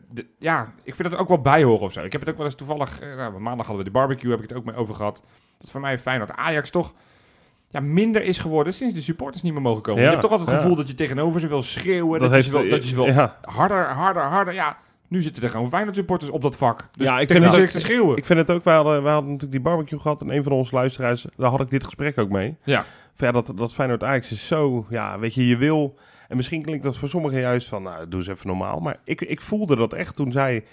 de- 0.09 0.25
ja, 0.39 0.73
ik 0.83 0.95
vind 0.95 1.03
dat 1.09 1.13
er 1.13 1.19
ook 1.23 1.27
wel 1.27 1.41
bij 1.41 1.63
horen 1.63 1.81
of 1.81 1.91
zo. 1.93 2.01
Ik 2.03 2.11
heb 2.11 2.21
het 2.21 2.29
ook 2.29 2.37
wel 2.37 2.45
eens 2.45 2.55
toevallig, 2.55 2.99
eh, 2.99 3.15
nou, 3.15 3.39
maandag 3.39 3.65
hadden 3.65 3.85
we 3.85 3.91
de 3.91 3.97
barbecue, 3.97 4.31
heb 4.31 4.41
ik 4.41 4.49
het 4.49 4.57
ook 4.57 4.65
mee 4.65 4.75
over 4.75 4.95
gehad. 4.95 5.15
Dat 5.15 5.65
is 5.67 5.71
voor 5.71 5.81
mij 5.81 5.99
fijn 5.99 6.19
dat 6.19 6.31
Ajax 6.35 6.69
toch 6.69 6.93
ja, 7.69 7.79
minder 7.79 8.23
is 8.23 8.37
geworden 8.37 8.73
sinds 8.73 8.93
de 8.93 9.01
supporters 9.01 9.43
niet 9.43 9.53
meer 9.53 9.61
mogen 9.61 9.81
komen. 9.81 9.99
Ja, 10.01 10.05
je 10.05 10.09
hebt 10.15 10.21
toch 10.21 10.31
altijd 10.31 10.49
het 10.49 10.57
ja. 10.57 10.63
gevoel 10.63 10.77
dat 10.79 10.87
je 10.91 10.95
tegenover 10.95 11.39
ze 11.41 11.47
wil 11.47 11.63
schreeuwen, 11.63 12.19
dat, 12.19 12.19
dat 12.19 12.29
je 12.29 12.35
heeft, 12.35 12.45
ze 12.49 12.61
wil, 12.61 12.69
dat 12.69 12.83
je 12.83 12.89
ze 12.89 12.95
wil 12.95 13.05
ja, 13.05 13.37
harder, 13.41 13.85
harder, 13.85 14.23
harder. 14.23 14.53
Ja, 14.53 14.77
nu 15.11 15.21
zitten 15.21 15.43
er 15.43 15.49
gewoon 15.49 15.69
Feyenoord 15.69 15.95
supporters 15.95 16.31
op 16.31 16.41
dat 16.41 16.55
vak. 16.55 16.87
Dus 16.91 17.07
Ja, 17.07 17.19
ik 17.19 17.29
vind 17.31 17.45
het 17.45 17.57
ik 17.57 17.69
te 17.69 17.79
schreeuwen? 17.79 18.17
Ik 18.17 18.25
vind 18.25 18.39
het 18.39 18.51
ook, 18.51 18.63
we 18.63 18.69
hadden, 18.69 19.03
we 19.03 19.09
hadden 19.09 19.31
natuurlijk 19.31 19.51
die 19.51 19.61
barbecue 19.61 19.99
gehad 19.99 20.21
en 20.21 20.29
een 20.29 20.43
van 20.43 20.51
onze 20.51 20.75
luisteraars, 20.75 21.25
daar 21.35 21.49
had 21.49 21.61
ik 21.61 21.69
dit 21.69 21.83
gesprek 21.83 22.17
ook 22.17 22.29
mee. 22.29 22.57
Ja. 22.63 22.85
Van 23.13 23.27
ja, 23.27 23.33
dat, 23.33 23.53
dat 23.55 23.73
Feyenoord 23.73 24.03
Ajax 24.03 24.31
is 24.31 24.47
zo, 24.47 24.85
ja, 24.89 25.19
weet 25.19 25.33
je, 25.33 25.47
je 25.47 25.57
wil, 25.57 25.97
en 26.27 26.35
misschien 26.35 26.61
klinkt 26.61 26.83
dat 26.83 26.97
voor 26.97 27.09
sommigen 27.09 27.39
juist 27.39 27.67
van, 27.67 27.83
nou, 27.83 28.07
doe 28.07 28.19
eens 28.19 28.29
even 28.29 28.47
normaal. 28.47 28.79
Maar 28.79 28.97
ik, 29.03 29.21
ik 29.21 29.41
voelde 29.41 29.75
dat 29.75 29.93
echt 29.93 30.15
toen 30.15 30.31
zij, 30.31 30.63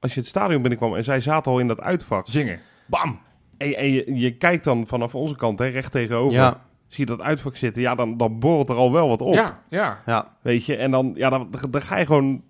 als 0.00 0.14
je 0.14 0.20
het 0.20 0.28
stadion 0.28 0.60
binnenkwam 0.60 0.94
en 0.94 1.04
zij 1.04 1.20
zaten 1.20 1.52
al 1.52 1.58
in 1.58 1.68
dat 1.68 1.80
uitvak. 1.80 2.26
Zingen. 2.28 2.60
Bam! 2.86 3.20
En, 3.58 3.76
en 3.76 3.92
je, 3.92 4.14
je 4.14 4.36
kijkt 4.36 4.64
dan 4.64 4.86
vanaf 4.86 5.14
onze 5.14 5.36
kant, 5.36 5.58
hè, 5.58 5.66
recht 5.66 5.92
tegenover, 5.92 6.32
Ja, 6.34 6.60
zie 6.86 7.06
je 7.06 7.16
dat 7.16 7.26
uitvak 7.26 7.56
zitten, 7.56 7.82
ja, 7.82 7.94
dan, 7.94 8.16
dan 8.16 8.38
borrelt 8.38 8.68
er 8.68 8.76
al 8.76 8.92
wel 8.92 9.08
wat 9.08 9.22
op. 9.22 9.34
Ja, 9.34 9.62
ja. 9.68 10.02
ja. 10.06 10.36
Weet 10.42 10.64
je, 10.64 10.76
en 10.76 10.90
dan, 10.90 11.12
ja, 11.14 11.30
dan, 11.30 11.50
dan 11.70 11.82
ga 11.82 11.98
je 11.98 12.06
gewoon, 12.06 12.42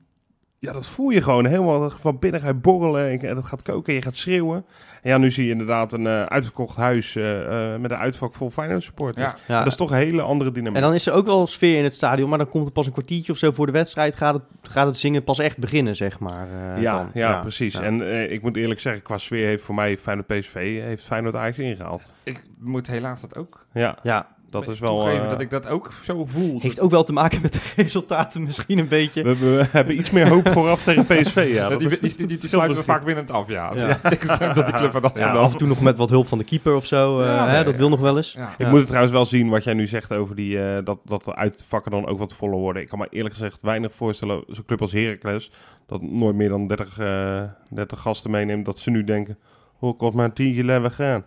ja, 0.61 0.73
dat 0.73 0.87
voel 0.87 1.11
je 1.11 1.23
gewoon 1.23 1.47
helemaal 1.47 1.91
van 1.91 2.19
binnen 2.19 2.41
ga 2.41 2.47
je 2.47 2.55
borrelen 2.55 3.11
en, 3.11 3.29
en 3.29 3.35
dat 3.35 3.47
gaat 3.47 3.63
koken, 3.63 3.95
je 3.95 4.03
gaat 4.03 4.17
schreeuwen. 4.17 4.65
En 5.03 5.11
ja, 5.11 5.19
nu 5.19 5.31
zie 5.31 5.45
je 5.45 5.51
inderdaad 5.51 5.93
een 5.93 6.07
eh, 6.07 6.23
uitverkocht 6.23 6.77
huis 6.77 7.17
eh, 7.17 7.73
eh, 7.75 7.81
met 7.81 7.91
een 7.91 7.97
uitvak 7.97 8.35
vol 8.35 8.51
Feyenoord 8.51 8.83
supporters. 8.83 9.27
ja. 9.27 9.37
ja. 9.49 9.59
Dat 9.59 9.67
is 9.67 9.77
toch 9.77 9.91
een 9.91 9.97
hele 9.97 10.23
andere 10.23 10.53
dynamiek. 10.53 10.77
En 10.77 10.83
dan 10.83 10.95
is 10.95 11.07
er 11.07 11.13
ook 11.13 11.27
wel 11.27 11.47
sfeer 11.47 11.79
in 11.79 11.85
het 11.85 11.95
stadion, 11.95 12.29
maar 12.29 12.39
dan 12.39 12.49
komt 12.49 12.67
er 12.67 12.73
pas 12.73 12.87
een 12.87 12.93
kwartiertje 12.93 13.33
of 13.33 13.39
zo 13.39 13.51
voor 13.51 13.67
de 13.67 13.73
wedstrijd, 13.73 14.17
gaat 14.17 14.35
het, 14.35 14.43
gaat 14.63 14.87
het 14.87 14.97
zingen 14.97 15.25
pas 15.25 15.39
echt 15.39 15.59
beginnen, 15.59 15.97
zeg 15.97 16.19
maar. 16.19 16.49
eh, 16.75 16.83
ja, 16.83 16.97
dan. 16.97 17.11
ja, 17.15 17.41
precies. 17.41 17.75
ja. 17.75 17.81
En 17.83 18.03
eh, 18.03 18.31
ik 18.33 18.43
moet 18.43 18.57
eerlijk 18.57 18.81
zeggen, 18.81 19.03
qua 19.03 19.19
sfeer 19.19 19.47
heeft 19.47 19.63
voor 19.65 19.75
mij 19.75 19.99
Feyenoord 19.99 20.27
PSV 20.27 20.83
heeft 20.83 21.05
Feyenoord 21.05 21.35
Ajax 21.35 21.59
ingehaald. 21.59 22.13
Ik 22.23 22.43
moet 22.59 22.87
helaas 22.87 23.21
dat 23.21 23.37
ook 23.37 23.67
Ja, 23.73 23.99
Ja, 24.03 24.37
dat 24.51 24.69
is 24.69 24.79
wel... 24.79 24.97
toegeven 24.97 25.23
eh, 25.25 25.31
dat 25.31 25.41
ik 25.41 25.51
dat 25.51 25.67
ook 25.67 25.93
zo 26.05 26.25
voel. 26.25 26.59
heeft 26.61 26.81
ook 26.81 26.91
wel 26.91 27.05
te 27.05 27.13
maken 27.13 27.41
met 27.43 27.53
de 27.53 27.61
resultaten 27.83 28.43
misschien 28.43 28.79
een 28.79 28.89
beetje. 28.89 29.23
we, 29.23 29.37
we 29.39 29.67
hebben 29.71 29.99
iets 29.99 30.11
meer 30.11 30.29
hoop 30.29 30.49
vooraf 30.49 30.83
tegen 30.83 31.05
PSV, 31.17 31.51
ja. 31.55 31.69
Dat 31.69 31.79
die, 31.81 31.89
is- 32.01 32.17
die, 32.17 32.27
die, 32.27 32.39
dat 32.41 32.51
sluiten 32.51 32.77
we 32.79 32.85
vaak 32.85 33.03
winnend 33.03 33.31
af, 33.31 33.49
ja. 33.49 33.73
Ja. 33.75 33.87
Ja. 33.87 34.11
ik 34.11 34.39
denk 34.39 34.55
dat 34.55 34.67
die 34.67 34.75
club 34.75 34.91
van 34.93 35.01
Ja, 35.03 35.09
Amsterdam... 35.09 35.37
af 35.37 35.53
en 35.53 35.59
toe 35.59 35.69
nog 35.69 35.81
met 35.81 35.99
wat 35.99 36.09
hulp 36.11 36.29
van 36.29 36.39
de 36.39 36.45
keeper 36.45 36.75
of 36.75 36.87
zo. 36.87 37.21
eh, 37.21 37.27
Ja, 37.27 37.47
hè, 37.47 37.53
nee, 37.55 37.65
dat 37.65 37.73
ja. 37.73 37.79
wil 37.79 37.89
nog 37.89 38.01
wel 38.01 38.17
eens. 38.17 38.33
Ja. 38.33 38.49
Ik 38.49 38.59
Ja. 38.59 38.69
moet 38.69 38.79
het 38.79 38.87
trouwens 38.87 39.13
wel 39.15 39.25
zien 39.25 39.49
wat 39.49 39.65
jij 39.65 39.75
nu 39.75 39.87
zegt 39.87 40.13
over 40.13 40.35
die, 40.37 40.63
eh, 40.63 40.85
dat, 40.85 40.99
dat 41.05 41.25
de 41.25 41.35
uitvakken 41.35 41.91
dan 41.91 42.07
ook 42.07 42.19
wat 42.19 42.35
voller 42.35 42.59
worden. 42.59 42.83
Ik 42.83 42.89
kan 42.89 42.99
me 42.99 43.07
eerlijk 43.11 43.35
gezegd 43.35 43.63
weinig 43.63 43.95
voorstellen, 43.95 44.43
zo'n 44.47 44.65
club 44.65 44.81
als 44.81 44.93
Heracles, 44.93 45.51
dat 45.87 46.03
nooit 46.03 46.37
meer 46.37 46.49
dan 46.49 46.67
30, 46.67 46.99
eh 46.99 47.43
30 47.71 48.01
gasten 48.01 48.31
meeneemt, 48.31 48.65
dat 48.65 48.79
ze 48.79 48.91
nu 48.91 49.05
denken, 49.05 49.39
hoe 49.77 49.97
kost 49.97 50.15
maar 50.15 50.25
een 50.25 50.33
tientje 50.33 50.65
leven 50.65 50.91
gaan. 50.91 51.25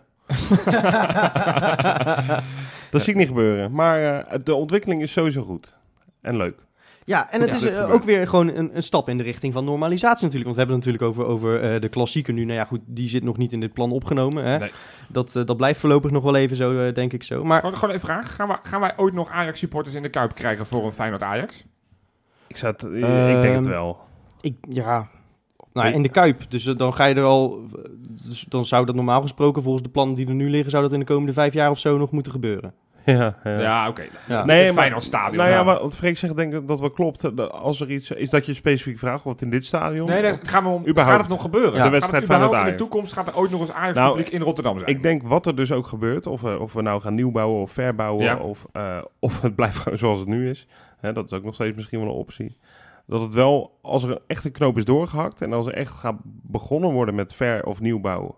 Dat 2.92 3.02
zie 3.02 3.12
ik 3.12 3.18
niet 3.18 3.28
gebeuren. 3.28 3.72
Maar 3.72 4.02
eh, 4.24 4.38
de 4.44 4.54
ontwikkeling 4.54 5.02
is 5.02 5.12
sowieso 5.12 5.42
goed. 5.42 5.74
En 6.20 6.36
leuk. 6.36 6.60
Ja, 7.04 7.30
en 7.30 7.40
het 7.40 7.50
Ja, 7.50 7.56
is 7.56 7.64
eh, 7.64 7.92
ook 7.92 8.02
weer 8.02 8.28
gewoon 8.28 8.48
een, 8.48 8.76
een 8.76 8.82
stap 8.82 9.08
in 9.08 9.16
de 9.16 9.22
richting 9.22 9.52
van 9.52 9.64
normalisatie 9.64 10.24
natuurlijk. 10.26 10.44
Want 10.44 10.54
we 10.54 10.60
hebben 10.60 10.76
het 10.76 10.86
natuurlijk 10.86 11.18
over, 11.18 11.32
over 11.32 11.74
eh, 11.74 11.80
de 11.80 11.88
klassieker 11.88 12.32
nu. 12.32 12.44
Nou 12.44 12.58
ja, 12.58 12.64
goed, 12.64 12.80
die 12.86 13.08
zit 13.08 13.22
nog 13.22 13.36
niet 13.36 13.52
in 13.52 13.60
dit 13.60 13.72
plan 13.72 13.92
opgenomen. 13.92 14.44
Hè? 14.44 14.58
Nee. 14.58 14.70
Dat, 15.08 15.32
dat 15.32 15.56
blijft 15.56 15.80
voorlopig 15.80 16.10
nog 16.10 16.22
wel 16.22 16.34
even 16.36 16.56
zo, 16.56 16.92
denk 16.92 17.12
ik 17.12 17.22
zo. 17.22 17.44
Maar 17.44 17.60
Gewoon, 17.60 17.74
gewoon 17.76 17.94
even 17.94 18.06
vraag. 18.06 18.34
Gaan, 18.34 18.48
we, 18.48 18.56
gaan 18.62 18.80
wij 18.80 18.92
ooit 18.96 19.14
nog 19.14 19.30
Ajax-supporters 19.30 19.94
in 19.94 20.02
de 20.02 20.08
Kuip 20.08 20.34
krijgen 20.34 20.66
voor 20.66 20.84
een 20.84 20.92
Feyenoord-Ajax? 20.92 21.64
Ik, 22.46 22.56
zou 22.56 22.72
het, 22.72 22.82
ik 22.82 22.90
denk 23.42 23.54
het 23.54 23.64
Ehm, 23.64 23.68
wel. 23.68 23.98
Ik, 24.40 24.54
ja, 24.68 25.08
nou, 25.72 25.92
in 25.92 26.02
de 26.02 26.08
Kuip. 26.08 26.40
Dus 26.48 26.66
eh, 26.66 26.76
dan 26.76 26.94
ga 26.94 27.04
je 27.04 27.14
er 27.14 27.22
al... 27.24 27.60
Dus 28.28 28.44
dan 28.48 28.64
zou 28.64 28.86
dat 28.86 28.94
normaal 28.94 29.22
gesproken, 29.22 29.62
volgens 29.62 29.82
de 29.84 29.90
plannen 29.90 30.16
die 30.16 30.26
er 30.28 30.34
nu 30.34 30.50
liggen... 30.50 30.70
zou 30.70 30.82
dat 30.82 30.92
in 30.92 30.98
de 30.98 31.04
komende 31.04 31.32
vijf 31.32 31.52
jaar 31.52 31.70
of 31.70 31.78
zo 31.78 31.98
nog 31.98 32.10
moeten 32.10 32.32
gebeuren. 32.32 32.74
Ja, 33.04 33.36
ja. 33.44 33.60
Ja, 33.60 33.88
oké. 33.88 34.02
Ja. 34.28 34.44
Nee, 34.44 34.58
het 34.58 34.66
maar- 34.66 34.74
Feyenoord 34.74 35.02
stadion. 35.02 35.36
Nou 35.36 35.50
ja, 35.50 35.62
maar 35.62 35.80
wat 35.80 35.96
Freek 35.96 36.16
zegt, 36.18 36.36
denk 36.36 36.54
ik 36.54 36.68
dat 36.68 36.80
wel 36.80 36.90
klopt. 36.90 37.36
Dat 37.36 37.50
Als 37.50 37.80
er 37.80 37.90
iets 37.90 38.10
is 38.10 38.30
dat 38.30 38.46
je 38.46 38.54
specifiek 38.54 38.98
vraagt, 38.98 39.24
wat 39.24 39.40
in 39.42 39.50
dit 39.50 39.64
stadion. 39.64 40.08
Nee, 40.08 40.22
dat 40.22 40.48
gaat, 40.48 40.62
me 40.62 40.68
om, 40.68 40.86
Überhaupt. 40.86 41.10
gaat 41.10 41.20
het 41.20 41.28
nog 41.30 41.42
gebeuren? 41.42 41.74
Ja. 41.74 41.84
De 41.84 41.90
wedstrijd 41.90 42.22
het 42.22 42.24
überhaupt 42.24 42.54
Feyenoord-Ajax. 42.54 42.70
In 42.70 42.76
de 42.76 42.82
toekomst 42.82 43.12
gaat 43.12 43.28
er 43.28 43.36
ooit 43.36 43.50
nog 43.50 43.60
eens 43.60 43.72
Ajax 43.72 43.96
Nou, 43.96 44.08
publiek 44.16 44.32
in 44.32 44.40
Rotterdam 44.40 44.78
zijn. 44.78 44.90
Ik 44.90 45.02
denk 45.02 45.22
wat 45.22 45.46
er 45.46 45.56
dus 45.56 45.72
ook 45.72 45.86
gebeurt, 45.86 46.26
of 46.26 46.40
we, 46.40 46.58
of 46.58 46.72
we 46.72 46.82
nou 46.82 47.00
gaan 47.00 47.14
nieuwbouwen 47.14 47.62
of 47.62 47.72
verbouwen, 47.72 48.24
Ja. 48.24 48.36
of, 48.36 48.66
eh, 48.72 48.98
of 49.18 49.40
het 49.40 49.54
blijft 49.54 49.78
gewoon 49.78 49.98
zoals 49.98 50.18
het 50.18 50.28
nu 50.28 50.48
is. 50.50 50.66
Hè, 51.00 51.12
dat 51.12 51.24
is 51.24 51.32
ook 51.32 51.44
nog 51.44 51.54
steeds 51.54 51.76
misschien 51.76 51.98
wel 52.00 52.08
een 52.08 52.14
optie. 52.14 52.56
Dat 53.12 53.22
het 53.22 53.34
wel, 53.34 53.78
als 53.82 54.04
er 54.04 54.10
een 54.10 54.20
echte 54.26 54.50
knoop 54.50 54.76
is 54.76 54.84
doorgehakt 54.84 55.40
en 55.40 55.52
als 55.52 55.66
er 55.66 55.74
echt 55.74 55.90
gaat 55.92 56.16
begonnen 56.24 56.90
worden 56.90 57.14
met 57.14 57.34
ver- 57.34 57.64
of 57.66 57.80
nieuwbouwen. 57.80 58.34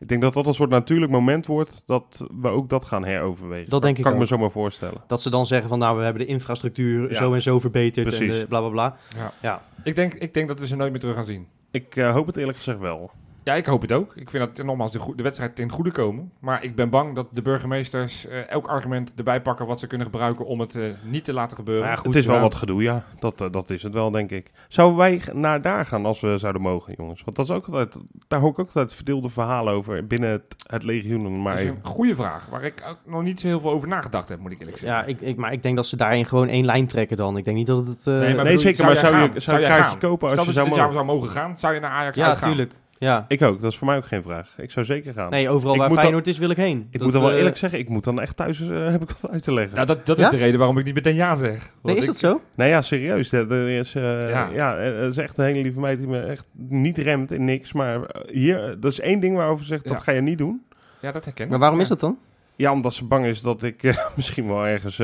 Ik 0.00 0.08
denk 0.08 0.20
dat 0.22 0.34
dat 0.34 0.46
een 0.46 0.54
soort 0.54 0.70
natuurlijk 0.70 1.12
moment 1.12 1.46
wordt 1.46 1.82
dat 1.86 2.26
we 2.40 2.48
ook 2.48 2.68
dat 2.68 2.84
gaan 2.84 3.04
heroverwegen. 3.04 3.70
Dat 3.70 3.82
denk 3.82 3.96
ik 3.96 4.02
kan 4.02 4.12
ik 4.12 4.18
me 4.18 4.24
ook. 4.24 4.30
zo 4.30 4.38
maar 4.38 4.50
voorstellen. 4.50 5.00
Dat 5.06 5.22
ze 5.22 5.30
dan 5.30 5.46
zeggen 5.46 5.68
van, 5.68 5.78
nou, 5.78 5.96
we 5.98 6.02
hebben 6.04 6.22
de 6.22 6.28
infrastructuur 6.28 7.08
Ja. 7.10 7.14
zo 7.14 7.34
en 7.34 7.42
zo 7.42 7.58
verbeterd 7.58 8.06
Precies. 8.06 8.32
en 8.34 8.40
de 8.40 8.46
bla 8.46 8.60
bla 8.60 8.68
bla. 8.68 8.96
Ja. 9.16 9.32
Ja. 9.42 9.62
Ik, 9.84 9.94
denk, 9.94 10.14
ik 10.14 10.34
denk 10.34 10.48
dat 10.48 10.58
we 10.60 10.66
ze 10.66 10.76
nooit 10.76 10.90
meer 10.90 11.00
terug 11.00 11.14
gaan 11.16 11.24
zien. 11.24 11.46
Ik 11.70 11.96
eh, 11.96 12.12
hoop 12.12 12.26
het 12.26 12.36
eerlijk 12.36 12.56
gezegd 12.56 12.78
wel. 12.78 13.10
Ja, 13.44 13.54
ik 13.54 13.66
hoop 13.66 13.82
het 13.82 13.92
ook. 13.92 14.12
Ik 14.16 14.30
vind 14.30 14.56
dat 14.56 14.66
nogmaals 14.66 14.92
de, 14.92 15.12
de 15.16 15.22
wedstrijd 15.22 15.56
ten 15.56 15.70
goede 15.70 15.90
komen. 15.90 16.32
Maar 16.38 16.64
ik 16.64 16.74
ben 16.76 16.90
bang 16.90 17.14
dat 17.14 17.26
de 17.30 17.42
burgemeesters 17.42 18.26
eh, 18.26 18.48
elk 18.50 18.66
argument 18.66 19.12
erbij 19.16 19.42
pakken 19.42 19.66
wat 19.66 19.80
ze 19.80 19.86
kunnen 19.86 20.06
gebruiken 20.06 20.46
om 20.46 20.60
het 20.60 20.74
eh, 20.74 20.84
niet 21.04 21.24
te 21.24 21.32
laten 21.32 21.56
gebeuren. 21.56 21.88
Ja, 21.88 21.96
goed, 21.96 22.06
het 22.06 22.14
is 22.14 22.26
wel 22.26 22.34
ja. 22.34 22.40
wat 22.40 22.54
gedoe, 22.54 22.82
ja. 22.82 23.04
Dat, 23.18 23.40
eh, 23.40 23.50
dat 23.50 23.70
is 23.70 23.82
het 23.82 23.92
wel, 23.92 24.10
denk 24.10 24.30
ik. 24.30 24.50
Zouden 24.68 24.98
wij 24.98 25.20
naar 25.32 25.62
daar 25.62 25.86
gaan 25.86 26.06
als 26.06 26.20
we 26.20 26.38
zouden 26.38 26.62
mogen, 26.62 26.94
jongens? 26.96 27.22
Want 27.24 27.36
dat 27.36 27.44
is 27.48 27.54
ook 27.54 27.66
altijd, 27.66 27.96
daar 28.28 28.40
hoor 28.40 28.50
ik 28.50 28.58
ook 28.58 28.66
altijd 28.66 28.94
verdeelde 28.94 29.28
verhalen 29.28 29.72
over 29.74 30.06
binnen 30.06 30.30
het, 30.30 30.42
het 30.66 30.84
legioen. 30.84 31.42
Maar 31.42 31.52
dat 31.54 31.62
is 31.64 31.68
een 31.70 31.78
goede 31.82 32.14
vraag, 32.14 32.46
waar 32.46 32.64
ik 32.64 32.84
ook 32.88 32.98
nog 33.06 33.22
niet 33.22 33.40
zo 33.40 33.46
heel 33.46 33.60
veel 33.60 33.70
over 33.70 33.88
nagedacht 33.88 34.28
heb, 34.28 34.38
moet 34.38 34.52
ik 34.52 34.58
eerlijk 34.60 34.78
zeggen. 34.78 34.98
Ja, 34.98 35.04
ik, 35.04 35.20
ik, 35.20 35.36
maar 35.36 35.52
ik 35.52 35.62
denk 35.62 35.76
dat 35.76 35.86
ze 35.86 35.96
daarin 35.96 36.26
gewoon 36.26 36.48
één 36.48 36.64
lijn 36.64 36.86
trekken 36.86 37.16
dan. 37.16 37.36
Ik 37.36 37.44
denk 37.44 37.56
niet 37.56 37.66
dat 37.66 37.86
het... 37.86 38.06
eh, 38.06 38.12
Nee, 38.14 38.18
maar 38.18 38.28
Nee, 38.28 38.36
bedoel, 38.44 38.58
zeker, 38.58 38.76
zou 38.76 38.88
maar 38.92 38.96
zou 38.96 39.16
je, 39.16 39.20
gaan? 39.20 39.40
zou 39.40 39.58
je 39.58 39.62
een 39.64 39.70
kaartje 39.70 39.88
gaan? 39.90 39.98
kopen 39.98 40.28
als 40.28 40.32
Stel 40.32 40.44
je 40.48 40.52
dat 40.52 40.66
zou 40.66 40.76
je 40.76 40.82
mogen? 40.82 40.94
zou 40.94 41.06
mogen 41.06 41.30
gaan, 41.30 41.58
zou 41.58 41.74
je 41.74 41.80
naar 41.80 41.90
Ajax 41.90 42.16
ja, 42.16 42.26
uitgaan? 42.26 42.48
tuurlijk. 42.48 42.72
Ja. 43.02 43.24
Ik 43.28 43.42
ook, 43.42 43.60
dat 43.60 43.72
is 43.72 43.78
voor 43.78 43.86
mij 43.86 43.96
ook 43.96 44.04
geen 44.06 44.22
vraag. 44.22 44.54
Ik 44.56 44.70
zou 44.70 44.86
zeker 44.86 45.12
gaan. 45.12 45.30
Nee, 45.30 45.48
overal 45.48 45.72
Ik 45.74 45.80
waar 45.80 45.88
dan- 45.88 45.98
Feyenoord 45.98 46.26
is, 46.26 46.38
wil 46.38 46.50
ik 46.50 46.56
heen. 46.56 46.78
ik 46.78 46.92
Dat, 46.92 47.02
moet 47.02 47.12
dan 47.12 47.22
wel 47.22 47.30
eh, 47.30 47.36
eerlijk 47.36 47.56
zeggen, 47.56 47.78
ik 47.78 47.88
moet 47.88 48.04
dan 48.04 48.20
echt 48.20 48.36
thuis, 48.36 48.60
eh, 48.60 48.68
heb 48.92 49.02
ik 49.02 49.10
wat 49.20 49.30
uit 49.30 49.42
te 49.42 49.52
leggen. 49.52 49.74
Nou, 49.74 49.86
dat, 49.86 50.06
dat 50.06 50.18
is 50.18 50.24
Ja? 50.24 50.30
de 50.30 50.36
reden 50.36 50.58
waarom 50.58 50.78
ik 50.78 50.84
niet 50.84 50.94
meteen 50.94 51.14
ja 51.14 51.34
zeg. 51.34 51.70
Nee, 51.82 51.96
is 51.96 52.02
ik- 52.02 52.08
dat 52.08 52.18
zo? 52.18 52.40
Nee, 52.54 52.68
ja, 52.68 52.82
serieus. 52.82 53.32
Er 53.32 53.68
is, 53.68 53.94
eh, 53.94 54.02
Ja. 54.30 54.48
ja. 54.52 54.76
er 54.76 55.06
is 55.08 55.16
echt 55.16 55.38
een 55.38 55.44
hele 55.44 55.62
lieve 55.62 55.80
meid 55.80 55.98
die 55.98 56.08
me 56.08 56.20
echt 56.20 56.46
niet 56.68 56.98
remt 56.98 57.32
in 57.32 57.44
niks. 57.44 57.72
Maar 57.72 58.00
hier, 58.30 58.76
dat 58.80 58.92
is 58.92 59.00
één 59.00 59.20
ding 59.20 59.36
waarover 59.36 59.64
ze 59.64 59.70
zegt, 59.70 59.84
Ja. 59.84 59.90
dat 59.90 60.02
ga 60.02 60.12
je 60.12 60.20
niet 60.20 60.38
doen. 60.38 60.62
Ja, 61.00 61.12
dat 61.12 61.24
herken 61.24 61.44
ik. 61.44 61.50
Maar 61.50 61.58
waarom 61.58 61.76
Ja. 61.78 61.82
is 61.82 61.88
dat 61.88 62.00
dan? 62.00 62.18
Ja, 62.56 62.72
omdat 62.72 62.94
ze 62.94 63.04
bang 63.04 63.24
is 63.26 63.40
dat 63.40 63.62
ik 63.62 63.82
misschien 64.16 64.46
wel 64.48 64.66
ergens 64.66 65.00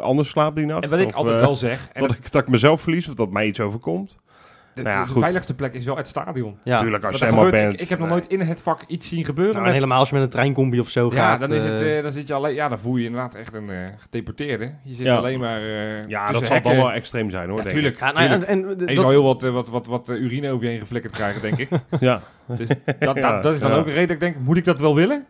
anders 0.00 0.28
slaap 0.28 0.56
die 0.56 0.66
nacht. 0.66 0.84
En 0.84 0.90
wat 0.90 0.98
ik 0.98 1.06
Of, 1.06 1.14
altijd 1.14 1.40
wel 1.40 1.56
zeg, 1.56 1.88
en 1.92 2.00
dat, 2.06 2.10
ik, 2.16 2.32
dat 2.32 2.42
ik 2.42 2.48
mezelf 2.48 2.80
verlies 2.80 3.08
of 3.08 3.14
dat 3.14 3.30
mij 3.30 3.46
iets 3.46 3.60
overkomt. 3.60 4.18
De, 4.76 4.82
nou 4.82 4.96
ja, 4.96 5.04
de 5.04 5.10
goed. 5.10 5.20
veiligste 5.20 5.54
plek 5.54 5.74
is 5.74 5.84
wel 5.84 5.96
het 5.96 6.06
stadion. 6.08 6.58
Ja. 6.64 6.78
Tuurlijk, 6.78 7.04
als 7.04 7.18
je 7.18 7.24
helemaal 7.24 7.44
gebeurt- 7.44 7.62
bent. 7.64 7.74
ik, 7.74 7.80
ik 7.80 7.88
heb 7.88 7.98
nog 7.98 8.08
Nee. 8.08 8.16
nooit 8.18 8.30
in 8.30 8.40
het 8.40 8.62
vak 8.62 8.80
iets 8.86 9.08
zien 9.08 9.24
gebeuren. 9.24 9.52
Nou, 9.54 9.64
met- 9.64 9.74
helemaal 9.74 9.98
als 9.98 10.08
je 10.08 10.14
met 10.14 10.24
een 10.24 10.30
treincombi 10.30 10.80
of 10.80 10.88
zo 10.88 11.10
ja, 11.14 11.16
gaat. 11.30 11.40
dan, 11.40 11.52
is 11.52 11.64
het, 11.64 11.80
eh, 11.80 11.96
eh, 11.96 12.02
dan 12.02 12.12
zit 12.12 12.28
je 12.28 12.34
alleen, 12.34 12.54
ja, 12.54 12.68
dan 12.68 12.78
voel 12.78 12.94
je 12.96 13.00
je 13.00 13.06
inderdaad 13.06 13.34
echt 13.34 13.54
een 13.54 13.70
eh, 13.70 13.76
gedeporteerde. 13.98 14.72
Je 14.84 14.94
zit 14.94 15.06
Ja. 15.06 15.16
alleen 15.16 15.40
maar. 15.40 15.60
eh 15.62 16.04
Ja, 16.08 16.26
dat 16.26 16.46
zal 16.46 16.62
dan 16.62 16.76
wel 16.76 16.92
extreem 16.92 17.30
zijn 17.30 17.48
hoor, 17.48 17.56
Ja, 17.56 17.62
denk 17.62 17.74
tuurlijk. 17.74 17.98
ja, 17.98 18.12
nou, 18.12 18.16
tuurlijk. 18.28 18.42
en, 18.50 18.62
en, 18.64 18.68
En 18.70 18.78
je 18.78 18.84
dat- 18.86 18.96
zal 18.96 19.10
heel 19.10 19.22
wat, 19.24 19.42
wat, 19.42 19.68
wat, 19.68 19.86
wat 19.86 20.08
urine 20.10 20.50
over 20.50 20.64
je 20.64 20.70
heen 20.70 20.80
geflikkerd 20.80 21.14
krijgen, 21.14 21.40
denk 21.42 21.56
ik. 21.58 21.70
ik. 21.90 22.00
Ja. 22.00 22.22
Dus 22.46 22.68
dat, 22.68 22.76
Ja, 23.00 23.12
dat, 23.12 23.42
dat 23.42 23.54
is 23.54 23.60
dan 23.60 23.70
ja. 23.70 23.76
ook 23.76 23.86
een 23.86 23.92
reden 23.92 24.06
dat 24.06 24.16
ik 24.16 24.20
denk, 24.34 24.36
moet 24.46 24.56
ik 24.56 24.64
dat 24.64 24.78
wel 24.80 24.94
willen? 24.94 25.24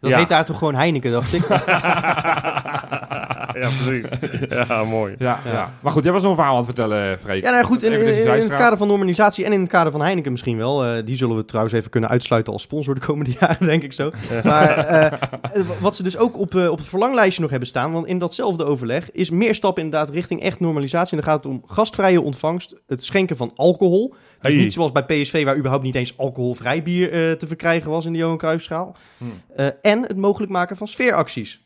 dat 0.00 0.10
Ja. 0.10 0.18
heet 0.18 0.28
daar 0.28 0.44
toch 0.44 0.58
gewoon 0.58 0.74
Heineken, 0.74 1.10
dacht 1.10 1.32
ik. 1.32 1.42
ja, 3.54 3.70
precies. 3.84 4.06
Ja, 4.68 4.84
mooi. 4.84 5.14
Ja, 5.18 5.40
Ja. 5.44 5.52
ja. 5.52 5.72
Maar 5.80 5.92
goed, 5.92 6.04
jij 6.04 6.12
was 6.12 6.22
nog 6.22 6.30
een 6.30 6.36
verhaal 6.36 6.52
aan 6.56 6.64
het 6.64 6.74
vertellen, 6.74 7.18
Freek. 7.18 7.44
Ja, 7.44 7.50
nou 7.50 7.64
goed, 7.64 7.82
in, 7.82 7.92
het 7.92 8.48
kader 8.54 8.78
van 8.78 8.88
normalisatie 8.88 9.44
en 9.44 9.52
in 9.52 9.60
het 9.60 9.68
kader 9.68 9.92
van 9.92 10.00
Heineken 10.02 10.30
misschien 10.30 10.56
wel. 10.56 10.84
eh, 10.84 11.04
die 11.04 11.16
zullen 11.16 11.36
we 11.36 11.44
trouwens 11.44 11.74
even 11.74 11.90
kunnen 11.90 12.10
uitsluiten 12.10 12.52
als 12.52 12.62
sponsor 12.62 12.94
de 12.94 13.00
komende 13.00 13.30
jaren, 13.40 13.66
denk 13.66 13.82
ik 13.82 13.92
zo. 13.92 14.10
Maar 14.44 14.78
eh, 14.78 15.18
wat 15.80 15.96
ze 15.96 16.02
dus 16.02 16.16
ook 16.16 16.38
op, 16.38 16.54
eh, 16.54 16.70
op 16.70 16.78
het 16.78 16.86
verlanglijstje 16.86 17.40
nog 17.42 17.50
hebben 17.50 17.68
staan, 17.68 17.92
want 17.92 18.06
in 18.06 18.18
datzelfde 18.18 18.64
overleg 18.64 19.10
is 19.10 19.30
meer 19.30 19.54
stappen 19.54 19.82
inderdaad 19.82 20.10
richting 20.10 20.42
echt 20.42 20.60
normalisatie. 20.60 21.16
En 21.18 21.22
dan 21.24 21.32
gaat 21.32 21.44
het 21.44 21.52
om 21.52 21.62
gastvrije 21.66 22.20
ontvangst, 22.20 22.76
het 22.86 23.04
schenken 23.04 23.36
van 23.36 23.52
alcohol. 23.54 24.08
Dus 24.40 24.52
Hey. 24.52 24.60
niet 24.62 24.72
zoals 24.72 24.92
bij 24.92 25.04
PSV, 25.04 25.44
waar 25.44 25.56
überhaupt 25.56 25.84
niet 25.84 25.94
eens 25.94 26.18
alcoholvrij 26.18 26.82
bier 26.82 27.12
eh, 27.12 27.32
te 27.32 27.46
verkrijgen 27.46 27.90
was 27.90 28.06
in 28.06 28.12
de 28.12 28.18
Johan 28.18 28.36
Cruijffschaal. 28.38 28.96
Hm. 29.18 29.24
Eh, 29.56 29.66
en 29.82 30.02
het 30.02 30.16
mogelijk 30.16 30.52
maken 30.52 30.76
van 30.76 30.88
sfeeracties. 30.88 31.60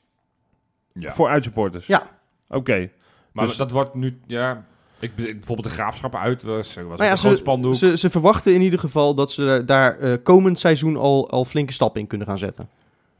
Ja. 0.98 1.12
Voor 1.12 1.28
uitsupporters? 1.28 1.86
Ja. 1.86 2.02
Oké. 2.48 2.90
Maar 3.32 3.46
Dus- 3.46 3.56
dat 3.56 3.70
wordt 3.70 3.94
nu, 3.94 4.20
ja... 4.26 4.64
Ik, 5.00 5.14
bijvoorbeeld 5.14 5.62
de 5.68 5.74
graafschappen 5.74 6.20
uit 6.20 6.42
was, 6.42 6.74
was 6.74 6.84
Nou 6.84 7.02
ja, 7.04 7.10
een 7.10 7.18
groot 7.18 7.38
spandoek. 7.38 7.74
Ze, 7.74 7.96
ze 7.96 8.10
verwachten 8.10 8.54
in 8.54 8.60
ieder 8.62 8.78
geval 8.78 9.14
dat 9.14 9.30
ze 9.30 9.62
daar 9.66 9.98
eh, 9.98 10.12
komend 10.22 10.58
seizoen 10.58 10.96
al, 10.96 11.30
al 11.30 11.44
flinke 11.44 11.72
stappen 11.72 12.00
in 12.00 12.06
kunnen 12.06 12.26
gaan 12.26 12.38
zetten. 12.38 12.68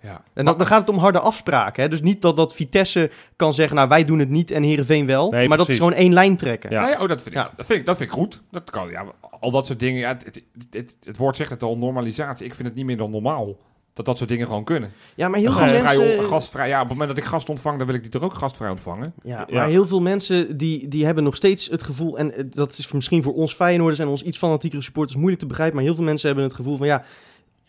ja. 0.03 0.23
En 0.35 0.45
dan, 0.45 0.57
dan 0.59 0.67
gaat 0.67 0.81
het 0.81 0.89
om 0.89 0.99
harde 0.99 1.19
afspraken. 1.21 1.83
Hè? 1.83 1.89
Dus 1.89 2.03
niet 2.03 2.23
dat, 2.23 2.37
dat 2.37 2.55
Vitesse 2.55 3.11
kan 3.37 3.53
zeggen, 3.53 3.77
nou 3.77 3.89
wij 3.89 4.05
doen 4.05 4.19
het 4.19 4.29
niet 4.29 4.51
en 4.51 4.63
Heerenveen 4.63 5.07
wel. 5.07 5.31
Nee, 5.31 5.49
maar 5.49 5.59
dat 5.59 5.69
is 5.69 5.77
gewoon 5.77 5.93
één 5.93 6.13
lijn 6.13 6.37
trekken. 6.37 6.71
Ja. 6.71 6.89
Ja. 6.89 7.01
oh, 7.01 7.09
dat, 7.09 7.23
vind 7.23 7.35
ik, 7.35 7.41
Ja. 7.43 7.51
dat, 7.57 7.67
vind 7.67 7.79
ik, 7.79 7.87
dat 7.87 7.97
vind 7.97 8.09
ik 8.11 8.17
goed. 8.17 8.43
Dat 8.51 8.71
kan, 8.71 8.89
ja, 8.89 9.05
al 9.41 9.51
dat 9.51 9.67
soort 9.67 9.81
dingen. 9.81 10.01
Ja, 10.01 10.09
het, 10.09 10.25
het, 10.25 10.43
het, 10.71 10.97
het 11.05 11.17
woord 11.17 11.37
zegt 11.37 11.51
het 11.51 11.63
al, 11.63 11.77
normalisatie. 11.79 12.47
Ik 12.47 12.55
vind 12.55 12.69
het 12.69 12.77
niet 12.77 12.87
meer 12.87 12.97
dan 12.97 13.11
normaal. 13.11 13.57
Dat 13.97 14.05
dat 14.07 14.17
soort 14.19 14.31
dingen 14.31 14.47
gewoon 14.47 14.65
kunnen. 14.65 14.93
Ja, 15.15 15.29
maar 15.29 15.39
heel 15.39 15.51
veel 15.53 15.59
Gastvrij, 15.61 15.97
mensen... 15.99 16.25
gastvrij, 16.25 16.69
ja, 16.69 16.75
op 16.77 16.89
het 16.89 16.99
moment 16.99 17.09
dat 17.09 17.19
ik 17.25 17.31
gast 17.31 17.49
ontvang, 17.49 17.79
dan 17.79 17.87
wil 17.87 17.97
ik 17.97 18.03
die 18.03 18.11
toch 18.11 18.23
ook 18.23 18.35
gastvrij 18.35 18.71
ontvangen. 18.71 19.13
Ja, 19.23 19.45
Ja. 19.49 19.59
maar 19.59 19.69
heel 19.69 19.87
veel 19.87 20.01
mensen 20.01 20.57
die, 20.57 20.89
die 20.89 21.05
hebben 21.05 21.25
nog 21.25 21.37
steeds 21.37 21.69
het 21.69 21.83
gevoel... 21.83 22.19
en 22.19 22.35
eh, 22.37 22.45
dat 22.51 22.79
is 22.79 22.93
misschien 22.93 23.23
voor 23.23 23.35
ons 23.35 23.55
Feyenoorders 23.55 23.99
en 24.01 24.07
ons 24.09 24.23
iets 24.23 24.39
fanatiekere 24.39 24.83
supporters 24.83 25.17
moeilijk 25.17 25.41
te 25.41 25.47
begrijpen... 25.47 25.77
maar 25.77 25.85
heel 25.85 25.95
veel 25.95 26.05
mensen 26.05 26.27
hebben 26.27 26.45
het 26.47 26.55
gevoel 26.55 26.77
van 26.77 26.87
ja... 26.87 27.05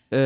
eh, 0.08 0.20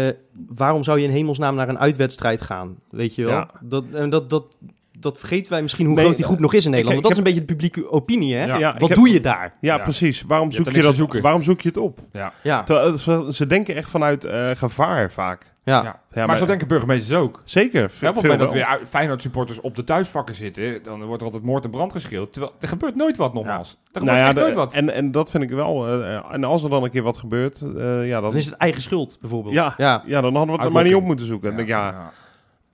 waarom 0.48 0.84
zou 0.84 0.98
je 0.98 1.04
in 1.06 1.10
hemelsnaam 1.12 1.54
naar 1.54 1.68
een 1.68 1.78
uitwedstrijd 1.78 2.40
gaan? 2.40 2.76
Weet 2.90 3.14
je 3.14 3.24
wel? 3.24 3.32
Ja. 3.34 3.50
Dat, 3.60 3.84
en 3.92 4.10
dat, 4.10 4.30
dat, 4.30 4.58
dat 4.98 5.18
vergeten 5.18 5.52
wij 5.52 5.62
misschien 5.62 5.86
hoe 5.86 5.94
Nee, 5.94 6.04
groot 6.04 6.16
die 6.16 6.26
groep 6.26 6.38
nog 6.38 6.54
is 6.54 6.64
in 6.64 6.70
Nederland. 6.70 6.98
ik 6.98 7.02
Want 7.04 7.14
dat 7.14 7.24
is 7.24 7.30
een 7.30 7.40
beetje 7.40 7.54
de 7.54 7.54
publieke 7.68 7.90
opinie, 7.92 8.34
hè? 8.34 8.44
Ja. 8.44 8.76
Wat 8.78 8.88
heb- 8.88 8.98
doe 8.98 9.08
je 9.10 9.20
daar? 9.20 9.56
Ja, 9.60 9.76
Ja. 9.76 9.82
precies. 9.82 10.22
Waarom 10.22 10.52
zoek 10.52 10.70
je, 10.70 10.82
dat, 10.82 10.94
zoeken. 10.94 11.22
waarom 11.22 11.42
zoek 11.42 11.60
je 11.60 11.68
het 11.68 11.76
op? 11.76 11.98
Ja, 12.42 12.62
Terwijl, 12.62 12.98
ze, 12.98 13.26
ze 13.30 13.46
denken 13.46 13.74
echt 13.74 13.90
vanuit 13.90 14.24
eh, 14.24 14.50
gevaar 14.54 15.10
vaak. 15.12 15.50
Ja. 15.64 16.00
Maar, 16.26 16.36
zo 16.36 16.46
denken 16.46 16.68
burgemeesters 16.68 17.18
ook. 17.18 17.40
Zeker. 17.44 17.80
Ja, 18.00 18.08
op 18.08 18.14
het 18.14 18.22
moment 18.22 18.40
dat 18.40 18.52
weer 18.52 18.64
uit- 18.64 18.88
Feyenoord-supporters 18.88 19.60
op 19.60 19.76
de 19.76 19.84
thuisvakken 19.84 20.34
zitten, 20.34 20.82
dan 20.82 21.02
wordt 21.04 21.20
er 21.20 21.26
altijd 21.26 21.44
moord 21.44 21.64
en 21.64 21.70
brand 21.70 21.92
geschreeuwd. 21.92 22.32
Terwijl 22.32 22.54
er 22.60 22.68
gebeurt 22.68 22.94
nooit 22.96 23.16
wat 23.16 23.34
nogmaals. 23.34 23.70
Er 23.70 23.76
gebeurt 23.84 24.04
Nou 24.04 24.18
ja, 24.18 24.24
echt 24.26 24.34
de- 24.34 24.40
nooit 24.40 24.54
wat. 24.54 24.74
En, 24.74 24.90
en 24.94 25.10
dat 25.12 25.30
vind 25.30 25.42
ik 25.42 25.50
wel. 25.50 25.86
eh, 25.88 26.32
en 26.32 26.44
als 26.44 26.64
er 26.64 26.70
dan 26.70 26.82
een 26.84 26.90
keer 26.90 27.02
wat 27.02 27.16
gebeurt, 27.16 27.60
eh, 27.60 28.06
ja, 28.08 28.20
dan, 28.20 28.30
Dan 28.30 28.38
is 28.38 28.46
het 28.46 28.54
eigen 28.54 28.82
schuld, 28.82 29.18
bijvoorbeeld. 29.20 29.54
ja, 29.54 29.74
ja. 29.76 30.02
ja, 30.06 30.20
dan 30.20 30.34
hadden 30.36 30.54
we 30.54 30.60
het 30.60 30.68
er 30.70 30.72
maar 30.74 30.84
niet 30.84 30.94
op 30.94 31.04
moeten 31.04 31.26
zoeken. 31.26 31.50
Ja, 31.50 31.56
denk, 31.56 31.68
ik, 31.68 31.74
ja, 31.74 31.88
ja. 31.90 32.10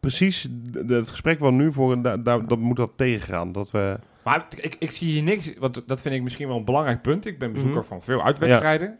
precies 0.00 0.48
het 0.86 1.08
gesprek 1.08 1.38
wat 1.38 1.52
nu 1.52 1.72
voor, 1.72 2.02
daar, 2.02 2.22
daar, 2.22 2.46
dat 2.46 2.58
moet 2.58 2.76
dat 2.76 2.90
tegengaan. 2.96 3.52
Dat 3.52 3.70
we, 3.70 3.98
Maar 4.24 4.46
ik, 4.56 4.76
ik 4.78 4.90
zie 4.90 5.12
hier 5.12 5.22
niks, 5.22 5.54
want 5.58 5.82
dat 5.86 6.00
vind 6.00 6.14
ik 6.14 6.22
misschien 6.22 6.48
wel 6.48 6.56
een 6.56 6.64
belangrijk 6.64 7.02
punt. 7.02 7.26
Ik 7.26 7.38
ben 7.38 7.52
bezoeker 7.52 7.78
Mhm. 7.78 7.86
van 7.88 8.02
veel 8.02 8.22
uitwedstrijden. 8.24 8.98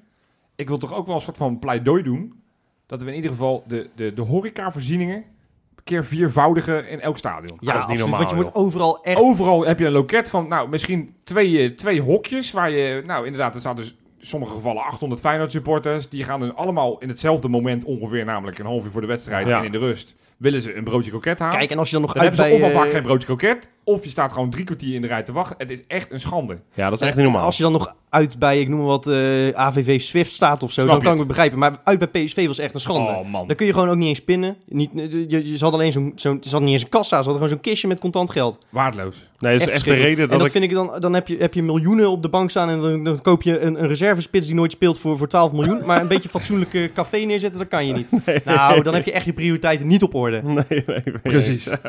Ik 0.57 0.69
wil 0.69 0.79
toch 0.79 0.95
ook 0.95 1.07
wel 1.07 1.15
een 1.15 1.21
soort 1.21 1.37
van 1.37 1.59
pleidooi 1.59 2.03
doen. 2.03 2.43
Dat 2.89 3.03
we 3.03 3.09
in 3.09 3.15
ieder 3.15 3.31
geval 3.31 3.65
de, 3.67 3.89
de, 3.95 4.15
de 4.15 4.23
horecavoorzieningen 4.23 5.25
keer 5.89 6.05
viervoudigen 6.05 6.89
in 6.89 7.01
elk 7.01 7.19
stadion. 7.19 7.57
Ja, 7.61 7.73
dat 7.73 7.83
is 7.83 7.89
niet 7.89 7.99
normaal, 7.99 8.19
want 8.19 8.31
je 8.31 8.37
wordt 8.37 8.55
overal 8.55 9.05
echt... 9.05 9.19
Overal 9.19 9.67
heb 9.67 9.79
je 9.79 9.87
een 9.87 9.93
loket 9.93 10.29
van, 10.29 10.49
nou, 10.49 10.69
misschien 10.69 11.15
twee, 11.25 11.59
eh, 11.59 11.77
twee 11.77 12.01
hokjes 12.01 12.51
waar 12.51 12.71
je, 12.71 13.03
nou, 13.07 13.25
inderdaad, 13.25 13.55
er 13.55 13.61
staan 13.61 13.77
dus 13.77 13.89
in 14.19 14.27
sommige 14.27 14.53
gevallen 14.53 14.83
800 14.83 15.21
Feyenoord 15.21 15.51
supporters. 15.51 16.09
Die 16.09 16.25
gaan 16.25 16.41
dan 16.41 16.57
allemaal 16.57 16.99
in 16.99 17.09
hetzelfde 17.09 17.49
moment 17.49 17.85
ongeveer, 17.85 18.25
namelijk 18.25 18.59
een 18.59 18.67
half 18.67 18.85
uur 18.85 18.91
voor 18.91 19.01
de 19.01 19.07
wedstrijd 19.07 19.47
Ja. 19.47 19.59
en 19.59 19.65
in 19.65 19.73
de 19.73 19.79
rust, 19.79 20.17
willen 20.37 20.63
ze 20.63 20.75
een 20.77 20.85
broodje 20.85 21.11
kroket 21.11 21.39
halen. 21.39 21.59
Kijk, 21.59 21.71
en 21.71 21.79
als 21.79 21.91
je 21.91 21.93
dan 21.93 22.03
nog 22.03 22.13
dan 22.13 22.23
uit 22.23 22.37
hebben 22.37 22.51
ze 22.51 22.59
bij... 22.59 22.69
of 22.69 22.75
al 22.75 22.81
vaak 22.81 22.89
eh, 22.89 22.95
geen 22.95 23.03
broodje 23.03 23.27
kroket, 23.27 23.69
of 23.89 24.05
je 24.05 24.11
staat 24.11 24.33
gewoon 24.33 24.51
drie 24.51 24.65
kwartier 24.65 24.95
in 24.95 25.01
de 25.03 25.07
rij 25.09 25.23
te 25.23 25.33
wachten. 25.33 25.57
Het 25.59 25.71
is 25.71 25.83
echt 25.87 26.13
een 26.13 26.21
schande. 26.21 26.59
ja, 26.75 26.91
dat 26.91 27.01
is 27.01 27.07
echt 27.07 27.17
niet 27.17 27.25
normaal. 27.25 27.45
Als 27.45 27.57
je 27.57 27.63
dan 27.63 27.73
nog 27.73 27.95
uit 28.09 28.39
bij, 28.39 28.61
ik 28.61 28.69
noem 28.69 28.79
maar 28.79 28.89
wat, 28.89 29.07
eh, 29.07 29.49
AVV 29.53 30.01
Swift 30.01 30.33
staat 30.33 30.63
of 30.63 30.73
zo, 30.73 30.81
Snap 30.81 30.95
dan 30.95 31.03
kan 31.03 31.13
ik 31.13 31.19
het. 31.19 31.29
begrijpen. 31.29 31.59
Maar 31.59 31.77
uit 31.85 31.99
bij 32.11 32.25
PSV 32.25 32.47
was 32.47 32.59
echt 32.59 32.75
een 32.75 32.81
schande. 32.81 33.11
Oh 33.11 33.29
man. 33.29 33.47
Dan 33.47 33.57
kun 33.57 33.67
je 33.67 33.73
gewoon 33.73 33.89
ook 33.89 33.97
niet 33.97 34.09
eens 34.09 34.25
pinnen. 34.25 34.57
Niet, 34.69 34.91
je, 34.95 35.49
je 35.51 35.57
zat 35.57 35.73
alleen 35.73 35.93
zo'n, 35.93 36.13
zo'n, 36.15 36.39
je 36.41 36.49
zat 36.49 36.61
niet 36.61 36.71
eens 36.73 36.83
een 36.83 36.89
kassa, 36.89 37.09
ze 37.09 37.15
hadden 37.15 37.35
gewoon 37.35 37.49
zo'n 37.49 37.61
kistje 37.61 37.89
met 37.89 37.99
contant 37.99 38.31
geld. 38.31 38.59
Waardeloos. 38.69 39.29
nee, 39.39 39.59
dat 39.59 39.69
is 39.69 39.75
echt 39.75 39.85
de 39.85 39.95
reden 39.95 40.25
En 40.25 40.29
dat, 40.29 40.39
dat 40.39 40.47
ik... 40.47 40.53
vind 40.53 40.65
ik 40.65 40.73
dan, 40.73 40.93
dan 41.01 41.15
heb 41.15 41.29
je, 41.29 41.37
heb 41.37 41.55
je 41.55 41.63
miljoenen 41.63 42.11
op 42.11 42.23
de 42.23 42.29
bank 42.29 42.51
staan 42.51 42.69
en 42.69 42.81
dan, 42.81 43.05
dan 43.05 43.23
koop 43.23 43.43
je 43.43 43.59
een, 43.61 43.83
een 43.83 43.89
reservespits 43.89 44.47
die 44.47 44.55
nooit 44.55 44.73
speelt 44.73 44.99
voor, 44.99 45.19
voor 45.19 45.29
12 45.29 45.53
miljoen. 45.53 45.85
Maar 45.87 46.01
een 46.01 46.09
beetje 46.09 46.29
fatsoenlijke 46.29 46.91
café 46.95 47.19
neerzetten, 47.19 47.59
dat 47.59 47.69
kan 47.69 47.87
je 47.87 47.93
niet. 47.93 48.11
Nou, 48.45 48.83
dan 48.83 48.95
heb 48.95 49.05
je 49.05 49.13
echt 49.13 49.25
je 49.25 49.33
prioriteiten 49.33 49.87
niet 49.87 50.03
op 50.03 50.15
orde. 50.15 50.43
Nee, 50.43 50.65
nee, 50.69 50.83
nee. 50.87 51.19
Precies. 51.23 51.65
Ja, 51.65 51.81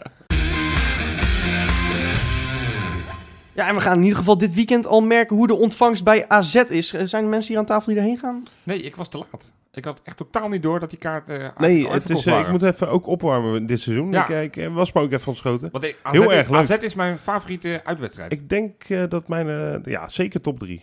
en 3.68 3.76
we 3.76 3.82
gaan 3.82 3.98
in 3.98 4.04
ieder 4.04 4.18
geval 4.18 4.38
dit 4.38 4.54
weekend 4.54 4.88
al 4.88 5.02
merken 5.02 5.36
hoe 5.36 5.48
de 5.48 5.56
ontvangst 5.56 6.04
bij 6.04 6.28
AZ 6.28 6.56
is. 6.56 6.94
Eh, 6.94 7.06
Zijn 7.06 7.24
er 7.24 7.30
mensen 7.30 7.50
hier 7.50 7.60
aan 7.60 7.66
tafel 7.66 7.92
die 7.92 8.02
erheen 8.02 8.18
gaan? 8.18 8.44
Nee, 8.64 8.82
ik 8.82 8.96
was 8.96 9.10
te 9.10 9.18
laat. 9.18 9.52
Ik 9.74 9.86
had 9.86 10.02
echt 10.04 10.18
totaal 10.18 10.50
niet 10.50 10.64
door 10.64 10.80
dat 10.80 10.90
die 10.90 11.00
kaarten 11.00 11.42
uh, 11.42 11.48
Nee, 11.58 11.90
het 11.90 12.10
is, 12.10 12.26
uh, 12.26 12.40
ik 12.40 12.50
moet 12.50 12.64
even 12.64 12.90
ook 12.90 13.08
opwarmen 13.08 13.66
dit 13.66 13.82
seizoen. 13.82 14.12
Ja. 14.12 14.28
Ik, 14.28 14.56
ik 14.56 14.70
was 14.70 14.92
me 14.92 15.02
ook 15.02 15.12
even 15.12 15.28
ontschoten. 15.28 15.70
Want 15.72 15.84
ik, 15.84 15.98
AZ, 16.02 16.14
Heel 16.14 16.34
erg 16.34 16.50
leuk. 16.50 16.60
AZ 16.60 16.70
is 16.70 16.96
mijn 16.96 17.18
favoriete 17.18 17.82
uitwedstrijd. 17.84 18.32
Ik 18.32 18.50
denk 18.50 18.90
uh, 18.90 19.04
dat 19.10 19.28
mijn, 19.28 19.48
uh, 19.48 19.94
ja, 19.94 20.08
zeker 20.08 20.42
top 20.42 20.60
3. 20.60 20.82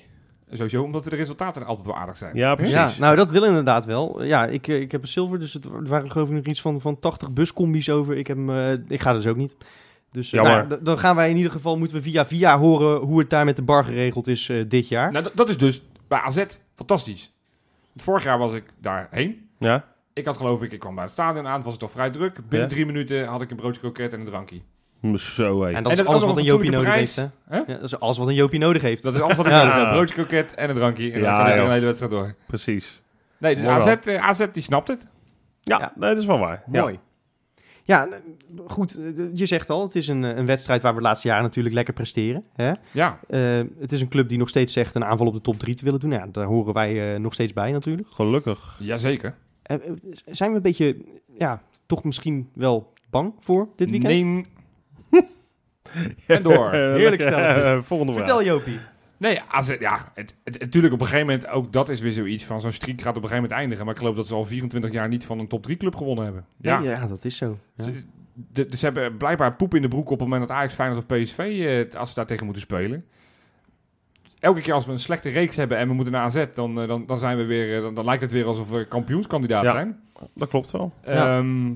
Sowieso 0.50 0.82
omdat 0.82 1.04
de 1.04 1.10
resultaten 1.10 1.66
altijd 1.66 1.86
wel 1.86 1.96
aardig 1.96 2.16
zijn. 2.16 2.36
Ja, 2.36 2.54
precies. 2.54 2.74
Ja, 2.74 2.90
nou, 2.98 3.16
dat 3.16 3.30
wil 3.30 3.44
inderdaad 3.44 3.84
wel. 3.84 4.22
Ja, 4.24 4.46
ik, 4.46 4.66
ik 4.66 4.92
heb 4.92 5.02
een 5.02 5.08
zilver, 5.08 5.38
dus 5.38 5.52
het 5.52 5.66
waren 5.88 6.10
geloof 6.10 6.28
ik 6.28 6.34
nog 6.34 6.44
iets 6.44 6.60
van, 6.60 6.80
van 6.80 6.98
80 6.98 7.32
buscombi's 7.32 7.88
over. 7.88 8.16
Ik, 8.16 8.26
heb, 8.26 8.38
uh, 8.38 8.72
ik 8.72 9.00
ga 9.00 9.12
dus 9.12 9.26
ook 9.26 9.36
niet. 9.36 9.56
Dus 10.16 10.30
nou, 10.30 10.66
dan 10.80 10.98
gaan 10.98 11.16
wij 11.16 11.30
in 11.30 11.36
ieder 11.36 11.52
geval, 11.52 11.78
moeten 11.78 11.96
we 11.96 12.02
via 12.02 12.26
via 12.26 12.58
horen 12.58 13.00
hoe 13.00 13.18
het 13.18 13.30
daar 13.30 13.44
met 13.44 13.56
de 13.56 13.62
bar 13.62 13.84
geregeld 13.84 14.26
is 14.26 14.48
uh, 14.48 14.64
dit 14.68 14.88
jaar. 14.88 15.12
Nou, 15.12 15.26
dat 15.34 15.48
is 15.48 15.58
dus 15.58 15.82
bij 16.08 16.18
AZ 16.20 16.44
fantastisch. 16.74 17.32
Het 17.92 18.02
vorig 18.02 18.24
jaar 18.24 18.38
was 18.38 18.52
ik 18.52 18.64
daarheen. 18.80 19.48
Ja. 19.58 19.84
Ik 20.12 20.24
had 20.26 20.36
geloof 20.36 20.62
ik, 20.62 20.72
ik 20.72 20.78
kwam 20.80 20.94
bij 20.94 21.04
het 21.04 21.12
stadion 21.12 21.46
aan, 21.46 21.54
het 21.54 21.64
was 21.64 21.76
toch 21.76 21.90
vrij 21.90 22.10
druk. 22.10 22.34
Binnen 22.34 22.60
Ja. 22.68 22.74
drie 22.74 22.86
minuten 22.86 23.26
had 23.26 23.42
ik 23.42 23.50
een 23.50 23.56
broodje 23.56 23.80
kroket 23.80 24.12
en 24.12 24.20
een 24.20 24.26
drankje. 24.26 24.60
Zo, 25.14 25.62
hé. 25.62 25.72
En 25.72 25.82
dat 25.82 25.92
En 25.92 25.98
is 25.98 26.04
alles 26.04 26.22
wat 26.22 26.32
een 26.32 26.38
een 26.38 26.44
Jopie 26.44 26.70
nodig 26.70 26.92
heeft, 26.94 27.16
hè? 27.16 27.56
Ja, 27.56 27.64
dat 27.66 27.82
is 27.82 27.98
alles 28.00 28.18
wat 28.18 28.28
een 28.28 28.34
Jopie 28.34 28.58
nodig 28.58 28.82
heeft. 28.82 29.02
Dat 29.02 29.14
is 29.14 29.20
alles 29.20 29.36
wat 29.36 29.46
ik 29.46 29.52
Ja. 29.52 29.62
nodig 29.64 29.74
heb. 29.82 29.90
Broodje 29.90 30.14
kroket 30.14 30.54
en 30.54 30.68
een 30.70 30.74
drankje. 30.76 31.12
En 31.12 31.20
Ja, 31.20 31.36
dan 31.36 31.44
kan 31.46 31.54
ik 31.58 31.64
een 31.64 31.70
hele 31.72 31.84
wedstrijd 31.86 32.12
door. 32.12 32.34
Precies. 32.46 33.02
Nee, 33.38 33.54
dus 33.54 33.64
Mooi 33.64 33.76
AZ, 33.76 33.84
wel. 34.04 34.14
eh, 34.14 34.28
AZ 34.28 34.46
die 34.52 34.62
snapt 34.62 34.88
het. 34.88 35.06
Ja, 35.62 35.78
Ja. 35.78 35.92
Nee, 35.96 36.08
dat 36.10 36.18
is 36.18 36.26
wel 36.26 36.38
waar. 36.38 36.62
Ja. 36.72 36.80
Mooi. 36.80 36.98
Ja, 37.86 38.08
goed, 38.66 38.98
eh, 38.98 39.24
je 39.34 39.46
zegt 39.46 39.70
al, 39.70 39.82
het 39.82 39.94
is 39.94 40.08
een, 40.08 40.24
eh, 40.24 40.36
een 40.36 40.46
wedstrijd 40.46 40.82
waar 40.82 40.92
we 40.92 40.98
de 40.98 41.04
laatste 41.04 41.28
jaren 41.28 41.42
natuurlijk 41.42 41.74
lekker 41.74 41.94
presteren. 41.94 42.44
Hè? 42.54 42.72
Ja, 42.92 43.20
Eh, 43.28 43.40
het 43.80 43.92
is 43.92 44.00
een 44.00 44.08
club 44.08 44.28
die 44.28 44.38
nog 44.38 44.48
steeds 44.48 44.72
zegt 44.72 44.94
een 44.94 45.04
aanval 45.04 45.26
op 45.26 45.34
de 45.34 45.40
top 45.40 45.58
3 45.58 45.74
te 45.74 45.84
willen 45.84 46.00
doen. 46.00 46.10
Ja, 46.10 46.26
daar 46.32 46.44
horen 46.46 46.74
wij 46.74 47.14
eh, 47.14 47.20
nog 47.20 47.32
steeds 47.34 47.52
bij 47.52 47.72
natuurlijk. 47.72 48.08
Gelukkig. 48.10 48.76
jazeker. 48.80 49.34
Eh, 49.62 49.76
zijn 50.26 50.50
we 50.50 50.56
een 50.56 50.62
beetje, 50.62 50.96
ja, 51.38 51.62
toch 51.86 52.04
misschien 52.04 52.48
wel 52.54 52.92
bang 53.10 53.32
voor 53.38 53.68
dit 53.76 53.90
weekend? 53.90 54.14
Nee. 54.14 54.44
En 56.26 56.42
door. 56.42 56.72
Heerlijk 57.00 57.20
stelletje. 57.22 57.62
Eh, 57.62 57.82
Volgende 57.90 58.12
vraag. 58.12 58.24
Vertel 58.26 58.44
Jopie. 58.44 58.78
Nee, 59.18 59.40
AZ, 59.48 59.76
ja, 59.80 60.12
het, 60.14 60.34
het, 60.44 60.60
natuurlijk 60.60 60.94
op 60.94 61.00
een 61.00 61.06
gegeven 61.06 61.26
moment, 61.26 61.48
ook 61.48 61.72
dat 61.72 61.88
is 61.88 62.00
weer 62.00 62.12
zoiets 62.12 62.44
van 62.44 62.60
zo'n 62.60 62.72
streak 62.72 63.00
gaat 63.00 63.16
op 63.16 63.22
een 63.22 63.28
gegeven 63.28 63.42
moment 63.42 63.58
eindigen. 63.60 63.84
Maar 63.84 63.94
ik 63.94 64.00
geloof 64.00 64.16
dat 64.16 64.26
ze 64.26 64.34
al 64.34 64.44
24 64.44 64.92
jaar 64.92 65.08
niet 65.08 65.24
van 65.24 65.38
een 65.38 65.48
top 65.48 65.62
3 65.62 65.76
club 65.76 65.96
gewonnen 65.96 66.24
hebben. 66.24 66.44
Ja, 66.60 66.80
Ja, 66.80 66.90
ja, 66.90 67.06
dat 67.06 67.24
is 67.24 67.36
zo. 67.36 67.58
Ja. 67.74 67.84
Ze, 67.84 67.92
de, 68.52 68.66
de- 68.66 68.76
ze 68.76 68.84
hebben 68.84 69.16
blijkbaar 69.16 69.54
poep 69.54 69.74
in 69.74 69.82
de 69.82 69.88
broek 69.88 70.04
op 70.10 70.18
het 70.18 70.28
moment 70.28 70.48
dat 70.48 70.56
Ajax, 70.56 70.74
Feyenoord 70.74 71.04
of 71.10 71.16
PSV, 71.18 71.38
eh, 71.92 71.98
als 72.00 72.08
ze 72.08 72.14
daar 72.14 72.26
tegen 72.26 72.44
moeten 72.44 72.62
spelen. 72.62 73.04
Elke 74.40 74.60
keer 74.60 74.72
als 74.72 74.86
we 74.86 74.92
een 74.92 74.98
slechte 74.98 75.28
reeks 75.28 75.56
hebben 75.56 75.78
en 75.78 75.88
we 75.88 75.94
moeten 75.94 76.12
naar 76.12 76.22
AZ, 76.24 76.44
dan, 76.54 76.80
eh, 76.80 76.88
dan, 76.88 77.06
dan, 77.06 77.18
zijn 77.18 77.36
we 77.36 77.44
weer, 77.44 77.76
eh, 77.76 77.82
dan, 77.82 77.94
dan 77.94 78.04
lijkt 78.04 78.22
het 78.22 78.32
weer 78.32 78.44
alsof 78.44 78.70
we 78.70 78.84
kampioenskandidaat 78.88 79.64
Ja. 79.64 79.70
zijn. 79.70 80.00
Dat 80.34 80.48
klopt 80.48 80.70
wel. 80.70 80.92
Ja. 81.04 81.36
Ehm, 81.38 81.66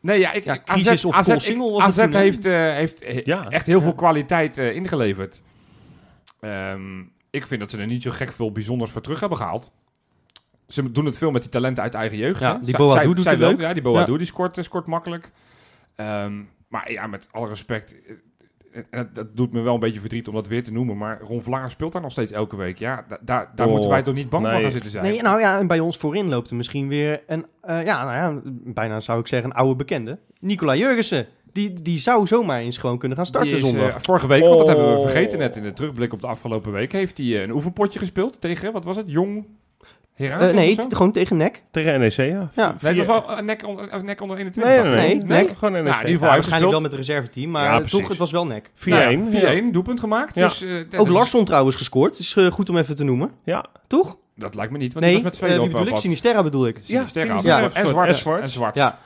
nee, 0.00 0.18
ja, 0.18 0.32
ik, 0.32 0.44
Ja, 0.44 0.54
ik- 0.54 0.62
AZ, 0.68 1.04
of 1.04 1.14
AZ, 1.14 1.28
was 1.56 1.98
AZ 1.98 2.14
heeft, 2.14 2.44
eh, 2.44 2.52
heeft 2.72 3.24
Ja. 3.24 3.48
echt 3.48 3.66
heel 3.66 3.76
Ja. 3.78 3.82
veel 3.82 3.94
kwaliteit 3.94 4.58
eh, 4.58 4.74
ingeleverd. 4.74 5.42
Ehm, 6.40 7.00
ik 7.30 7.46
vind 7.46 7.60
dat 7.60 7.70
ze 7.70 7.78
er 7.78 7.86
niet 7.86 8.02
zo 8.02 8.10
gek 8.10 8.32
veel 8.32 8.52
bijzonders 8.52 8.90
voor 8.90 9.00
terug 9.00 9.20
hebben 9.20 9.38
gehaald. 9.38 9.72
Ze 10.66 10.92
doen 10.92 11.04
het 11.04 11.18
veel 11.18 11.30
met 11.30 11.42
die 11.42 11.50
talenten 11.50 11.82
uit 11.82 11.94
eigen 11.94 12.18
jeugd. 12.18 12.40
Ja, 12.40 12.54
die 12.54 12.64
zij- 12.76 13.04
doet 13.04 13.20
zij 13.22 13.32
het 13.32 13.40
wel. 13.40 13.50
leuk. 13.50 13.60
Ja, 13.60 13.72
die 13.72 13.82
Boadu 13.82 14.16
die 14.16 14.26
scoort, 14.26 14.58
eh, 14.58 14.64
scoort 14.64 14.86
makkelijk. 14.86 15.30
Ehm, 15.96 16.42
maar 16.68 16.92
ja, 16.92 17.06
met 17.06 17.28
alle 17.30 17.48
respect... 17.48 17.94
eh, 18.06 18.14
En 18.72 18.86
dat, 18.90 19.14
dat 19.14 19.36
doet 19.36 19.52
me 19.52 19.60
wel 19.60 19.74
een 19.74 19.80
beetje 19.80 20.00
verdriet 20.00 20.28
om 20.28 20.34
dat 20.34 20.46
weer 20.46 20.64
te 20.64 20.72
noemen. 20.72 20.96
Maar 20.96 21.20
Ron 21.20 21.42
Vlaar 21.42 21.70
speelt 21.70 21.92
daar 21.92 22.02
nog 22.02 22.12
steeds 22.12 22.32
elke 22.32 22.56
week. 22.56 22.78
Ja, 22.78 23.04
da- 23.08 23.18
daar 23.22 23.52
daar 23.54 23.66
Oh, 23.66 23.72
moeten 23.72 23.90
wij 23.90 24.02
toch 24.02 24.14
niet 24.14 24.28
bang 24.28 24.42
nee. 24.42 24.52
van 24.52 24.62
gaan 24.62 24.70
zitten 24.72 24.90
zijn. 24.90 25.04
Nee, 25.04 25.22
nou 25.22 25.40
ja, 25.40 25.58
en 25.58 25.66
bij 25.66 25.80
ons 25.80 25.96
voorin 25.96 26.28
loopt 26.28 26.50
er 26.50 26.56
misschien 26.56 26.88
weer 26.88 27.22
een, 27.26 27.46
eh, 27.60 27.84
ja, 27.84 28.04
nou 28.04 28.16
ja, 28.16 28.40
bijna 28.72 29.00
zou 29.00 29.20
ik 29.20 29.26
zeggen 29.26 29.50
een 29.50 29.56
oude 29.56 29.76
bekende. 29.76 30.18
Nicola 30.40 30.74
Jurgensen. 30.76 31.26
Die, 31.52 31.82
die 31.82 31.98
zou 31.98 32.26
zomaar 32.26 32.60
eens 32.60 32.78
gewoon 32.78 32.98
kunnen 32.98 33.16
gaan 33.16 33.26
starten 33.26 33.52
is, 33.52 33.60
zondag. 33.60 33.88
eh, 33.88 33.94
vorige 34.00 34.26
week, 34.26 34.42
want 34.42 34.58
dat 34.58 34.66
hebben 34.68 34.88
we 34.92 34.96
Oh. 34.96 35.02
vergeten 35.02 35.38
net 35.38 35.56
in 35.56 35.62
de 35.62 35.72
terugblik 35.72 36.12
op 36.12 36.20
de 36.20 36.26
afgelopen 36.26 36.72
week, 36.72 36.92
heeft 36.92 37.18
hij 37.18 37.26
eh, 37.26 37.40
een 37.42 37.50
oefenpotje 37.50 37.98
gespeeld 37.98 38.40
tegen, 38.40 38.72
wat 38.72 38.84
was 38.84 38.96
het, 38.96 39.10
Jong 39.10 39.46
Heracles 40.14 40.48
Eh, 40.50 40.56
nee, 40.56 40.76
gewoon 40.88 41.12
tegen 41.12 41.36
nek. 41.36 41.62
Tegen 41.70 42.00
NEC, 42.00 42.12
ja. 42.12 42.24
Ja. 42.54 42.74
Nee, 42.80 42.94
het 42.96 43.06
was 43.06 43.06
wel 43.06 43.38
een 43.38 43.44
nek, 43.44 43.66
onder- 43.66 44.04
nek 44.04 44.20
onder 44.20 44.36
21. 44.36 44.72
Nee, 44.72 44.82
nee, 44.82 44.92
nee. 45.06 45.14
Nee? 45.16 45.44
nee. 45.44 45.54
Gewoon 45.56 45.72
NEC. 45.72 45.82
Nou, 45.84 45.94
in 46.00 46.06
ieder 46.06 46.10
geval- 46.12 46.28
Ja, 46.28 46.34
waarschijnlijk 46.34 46.72
wel 46.72 46.80
met 46.80 46.90
het 46.90 47.00
reserveteam, 47.00 47.50
maar 47.50 47.64
Ja, 47.64 47.80
toch, 47.80 48.08
het 48.08 48.16
was 48.18 48.30
wel 48.30 48.46
nek. 48.46 48.70
4-1. 48.74 48.88
Nou 49.20 49.30
ja, 49.30 49.30
4-1, 49.40 49.72
doelpunt 49.72 50.00
gemaakt. 50.00 50.34
Ja. 50.34 50.46
Dus, 50.46 50.62
eh, 50.62 50.74
dat 50.90 51.00
Ook 51.00 51.06
is- 51.06 51.12
Larsson 51.12 51.44
trouwens 51.44 51.76
gescoord. 51.76 52.18
Is 52.18 52.36
eh, 52.36 52.46
goed 52.46 52.68
om 52.68 52.76
even 52.76 52.94
te 52.96 53.04
noemen. 53.04 53.30
Ja. 53.44 53.64
Toch? 53.86 54.16
Dat 54.36 54.54
lijkt 54.54 54.72
me 54.72 54.78
niet, 54.78 54.92
want 54.92 55.04
Nee, 55.04 55.14
die 55.14 55.22
was 55.24 55.40
met 55.40 55.50
wie 55.50 55.60
op 55.60 55.70
bedoel 55.70 55.86
ik? 55.86 55.96
Sinisterra 55.96 56.42
bedoel 56.42 56.66
ik. 56.66 56.78
Sinisterra. 56.80 57.26
Ja, 57.26 57.32
Ja, 57.32 57.40
Sinisterra. 57.40 57.82
en 57.82 57.88
Zwart. 57.88 58.08
En 58.08 58.14
Zwart. 58.14 58.42
En 58.42 58.48
Zwart. 58.48 58.74
Ja. 58.74 58.98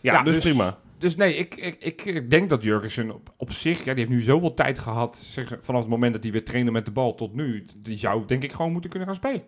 Ja, 0.00 0.12
Ja, 0.12 0.22
dus, 0.22 0.34
dus- 0.34 0.42
prima. 0.42 0.76
Dus 1.00 1.16
nee, 1.16 1.34
ik, 1.34 1.54
ik, 1.54 2.04
ik, 2.04 2.30
denk 2.30 2.50
dat 2.50 2.62
Jurgensen 2.62 3.10
op, 3.14 3.34
op 3.36 3.52
zich, 3.52 3.78
ja, 3.78 3.84
die 3.84 3.94
heeft 3.94 4.08
nu 4.08 4.20
zoveel 4.20 4.54
tijd 4.54 4.78
gehad, 4.78 5.16
zeg, 5.16 5.56
vanaf 5.60 5.80
het 5.80 5.90
moment 5.90 6.12
dat 6.12 6.22
hij 6.22 6.32
weer 6.32 6.44
trainde 6.44 6.70
met 6.70 6.84
de 6.84 6.90
bal 6.92 7.14
tot 7.14 7.34
nu, 7.34 7.66
die 7.76 7.96
zou 7.96 8.26
denk 8.26 8.42
ik 8.42 8.52
gewoon 8.52 8.72
moeten 8.72 8.90
kunnen 8.90 9.08
gaan 9.08 9.16
spelen. 9.16 9.42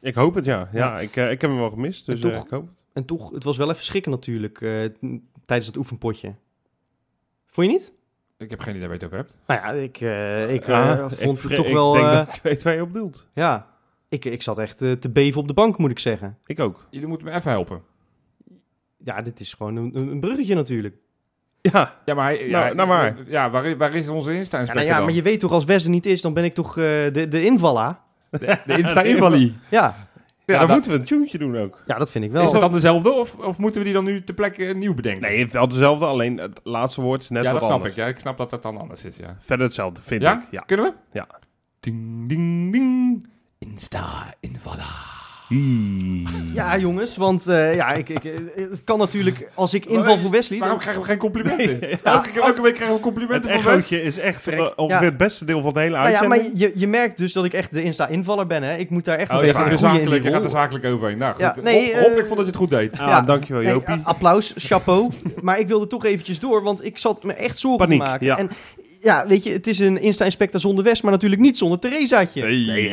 Ik 0.00 0.14
hoop 0.14 0.34
het, 0.34 0.44
ja. 0.44 0.68
Ja, 0.72 1.00
Ik, 1.00 1.16
eh, 1.16 1.30
ik 1.30 1.40
heb 1.40 1.50
hem 1.50 1.58
wel 1.58 1.70
gemist, 1.70 2.06
dus 2.06 2.20
En 2.22 2.28
eh, 2.30 2.34
toch- 2.36 2.44
ik 2.44 2.50
hoop 2.50 2.66
het. 2.66 2.76
En 2.92 3.04
toch, 3.04 3.30
het 3.30 3.44
was 3.44 3.56
wel 3.56 3.70
even 3.70 3.84
schrikken 3.84 4.10
natuurlijk 4.10 4.60
eh, 4.60 4.84
tijdens 5.44 5.66
het 5.66 5.76
oefenpotje. 5.76 6.34
Vond 7.46 7.66
je 7.66 7.72
niet? 7.72 7.92
Ik 8.38 8.50
heb 8.50 8.60
geen 8.60 8.74
idee 8.76 8.88
waar 8.88 8.98
je 8.98 9.04
het 9.04 9.12
over 9.14 9.26
hebt. 9.26 9.36
Nou 9.46 9.60
ja, 9.60 9.82
ik, 9.82 10.00
eh, 10.00 10.54
ik 10.54 10.62
eh, 10.62 10.68
Ja, 10.68 11.08
vond 11.08 11.36
ik 11.38 11.42
het 11.48 11.54
toch 11.56 11.66
ik 11.66 11.72
wel... 11.72 11.92
denk 11.92 12.04
eh, 12.04 12.12
dat 12.26 12.34
ik 12.36 12.42
weet 12.42 12.62
waar 12.62 12.74
je 12.74 12.82
op 12.82 12.92
doelt. 12.92 13.26
Ja, 13.34 13.66
ik, 14.08 14.24
ik 14.24 14.42
zat 14.42 14.58
echt 14.58 14.82
eh, 14.82 14.92
te 14.92 15.10
beven 15.10 15.40
op 15.40 15.48
de 15.48 15.54
bank, 15.54 15.78
moet 15.78 15.90
ik 15.90 15.98
zeggen. 15.98 16.38
Ik 16.46 16.60
ook. 16.60 16.86
Jullie 16.90 17.08
moeten 17.08 17.26
me 17.26 17.32
even 17.32 17.50
helpen. 17.50 17.82
Ja, 19.04 19.22
dit 19.22 19.40
is 19.40 19.52
gewoon 19.54 19.76
een, 19.76 19.96
een 19.96 20.20
bruggetje 20.20 20.54
natuurlijk. 20.54 20.94
Ja, 21.60 21.94
Ja, 22.04 22.14
maar 22.14 22.24
hij, 22.24 22.48
ja, 22.48 22.58
Nou, 22.62 22.74
nou 22.74 22.88
waar? 22.88 23.16
Ja, 23.26 23.50
waar, 23.50 23.66
is- 23.66 23.76
waar 23.76 23.94
is 23.94 24.08
onze 24.08 24.30
Ja, 24.30 24.36
Insta-inspector 24.36 24.74
nou 24.74 24.86
ja, 24.86 24.96
dan? 24.96 25.04
maar 25.04 25.14
je 25.14 25.22
weet 25.22 25.40
toch, 25.40 25.52
als 25.52 25.64
Wes 25.64 25.84
er 25.84 25.90
niet 25.90 26.06
is, 26.06 26.20
dan 26.20 26.34
ben 26.34 26.44
ik 26.44 26.54
toch 26.54 26.68
eh, 26.68 26.84
de, 27.12 27.26
de 27.28 27.44
invaller. 27.44 27.96
De 28.30 28.58
Insta-invalie. 28.66 29.56
Ja, 29.70 29.80
ja, 29.80 29.96
Ja, 30.46 30.58
dan 30.58 30.66
dat- 30.66 30.68
moeten 30.76 30.90
we 30.92 30.98
een 30.98 31.04
tuentje 31.04 31.38
doen 31.38 31.56
ook. 31.56 31.82
ja, 31.86 31.98
dat 31.98 32.10
vind 32.10 32.24
ik 32.24 32.30
Is 32.32 32.36
wel. 32.36 32.52
dat 32.52 32.60
dan 32.60 32.72
dezelfde 32.72 33.10
of, 33.12 33.34
of 33.38 33.58
moeten 33.58 33.80
we 33.80 33.86
die 33.86 33.94
dan 33.96 34.04
nu 34.04 34.24
ter 34.24 34.34
plekke 34.34 34.64
nieuw 34.64 34.94
bedenken? 34.94 35.22
Nee, 35.28 35.38
het 35.38 35.46
is 35.46 35.52
wel 35.52 35.68
dezelfde, 35.68 36.06
alleen 36.06 36.36
het 36.38 36.60
laatste 36.62 37.00
woord 37.00 37.22
is 37.22 37.28
net 37.28 37.42
ja, 37.44 37.50
wat 37.50 37.60
dat 37.60 37.68
snap 37.68 37.78
anders. 37.80 37.96
ik. 37.96 38.02
Ja, 38.02 38.08
ik 38.08 38.18
snap 38.18 38.36
dat 38.38 38.50
dat 38.50 38.62
dan 38.62 38.76
anders 38.78 39.04
is, 39.04 39.16
ja. 39.16 39.36
Verder 39.40 39.66
hetzelfde, 39.66 40.02
vind 40.02 40.22
Ja? 40.22 40.32
ik. 40.42 40.48
Ja. 40.50 40.60
Kunnen 40.60 40.86
we? 40.86 40.92
Ja. 41.18 41.26
Ding, 41.80 42.28
ding, 42.28 42.72
ding. 42.72 43.28
Insta-invaller. 43.58 45.17
Ja, 46.54 46.78
jongens, 46.78 47.16
want 47.16 47.46
eh, 47.46 47.74
ja, 47.74 47.88
ik, 47.92 48.08
ik, 48.08 48.24
eh, 48.24 48.32
het 48.70 48.84
kan 48.84 48.98
natuurlijk, 48.98 49.50
als 49.54 49.74
ik 49.74 49.84
inval 49.86 50.18
voor 50.18 50.30
Wesley... 50.30 50.58
Waarom 50.58 50.76
Dan, 50.76 50.84
krijgen 50.86 51.02
we 51.02 51.08
geen 51.08 51.18
complimenten? 51.18 51.78
Nee, 51.80 51.98
elke, 52.02 52.30
keer- 52.30 52.42
elke 52.42 52.62
week 52.62 52.74
krijgen 52.74 52.86
we 52.86 52.92
Het 52.92 53.00
complimenten 53.02 53.50
van 53.50 53.58
Wes. 53.58 53.66
echootje 53.66 54.02
is 54.02 54.18
echt 54.18 54.44
de- 54.44 54.72
ongeveer 54.76 55.04
Ja. 55.04 55.08
het 55.10 55.18
beste 55.18 55.44
deel 55.44 55.56
van 55.60 55.66
het 55.68 55.76
hele 55.78 55.90
nou 55.96 56.08
ja, 56.10 56.18
uitzending. 56.18 56.42
maar 56.52 56.60
je, 56.60 56.72
je 56.74 56.86
merkt 56.86 57.18
dus 57.18 57.32
dat 57.32 57.44
ik 57.44 57.52
echt 57.52 57.72
de 57.72 57.82
Insta-invaller 57.82 58.46
ben, 58.46 58.62
hè. 58.62 58.76
Ik 58.76 58.90
moet 58.90 59.04
daar 59.04 59.18
echt 59.18 59.30
Oh, 59.30 59.36
een 59.36 59.40
je 59.46 59.52
beetje 59.52 59.58
gaat, 59.62 59.66
er 59.94 60.02
in 60.02 60.12
je 60.12 60.20
gaat 60.22 60.32
er 60.34 60.40
rol. 60.40 60.48
zakelijk 60.50 60.84
overheen. 60.84 61.18
Nou, 61.18 61.32
goed. 61.34 61.40
Ja, 61.40 61.56
nee, 61.62 61.94
Hop- 61.94 62.02
hop, 62.02 62.12
eh, 62.12 62.18
ik 62.18 62.24
vond 62.24 62.28
dat 62.28 62.38
je 62.38 62.44
het 62.44 62.56
goed 62.56 62.70
deed. 62.70 62.92
Ah, 62.92 63.06
Ja. 63.08 63.20
dankjewel 63.22 63.62
Nee, 63.62 63.72
Jopie. 63.72 63.94
a- 63.94 64.00
applaus, 64.04 64.52
chapeau. 64.56 65.10
maar 65.42 65.58
ik 65.58 65.68
wilde 65.68 65.86
toch 65.86 66.04
eventjes 66.04 66.38
door, 66.38 66.62
want 66.62 66.84
ik 66.84 66.98
zat 66.98 67.22
me 67.24 67.32
echt 67.32 67.58
zorgen 67.58 67.86
Paniek, 67.86 68.02
te 68.02 68.08
maken. 68.08 68.26
ja. 68.26 68.38
En 68.38 68.50
ja, 69.02 69.26
weet 69.26 69.42
je, 69.44 69.52
het 69.52 69.66
is 69.66 69.78
een 69.78 70.00
Insta-inspector 70.00 70.60
zonder 70.60 70.84
West, 70.84 71.02
maar 71.02 71.12
natuurlijk 71.12 71.40
niet 71.40 71.56
zonder 71.58 71.78
Theresaatje. 71.78 72.42
Nee? 72.42 72.90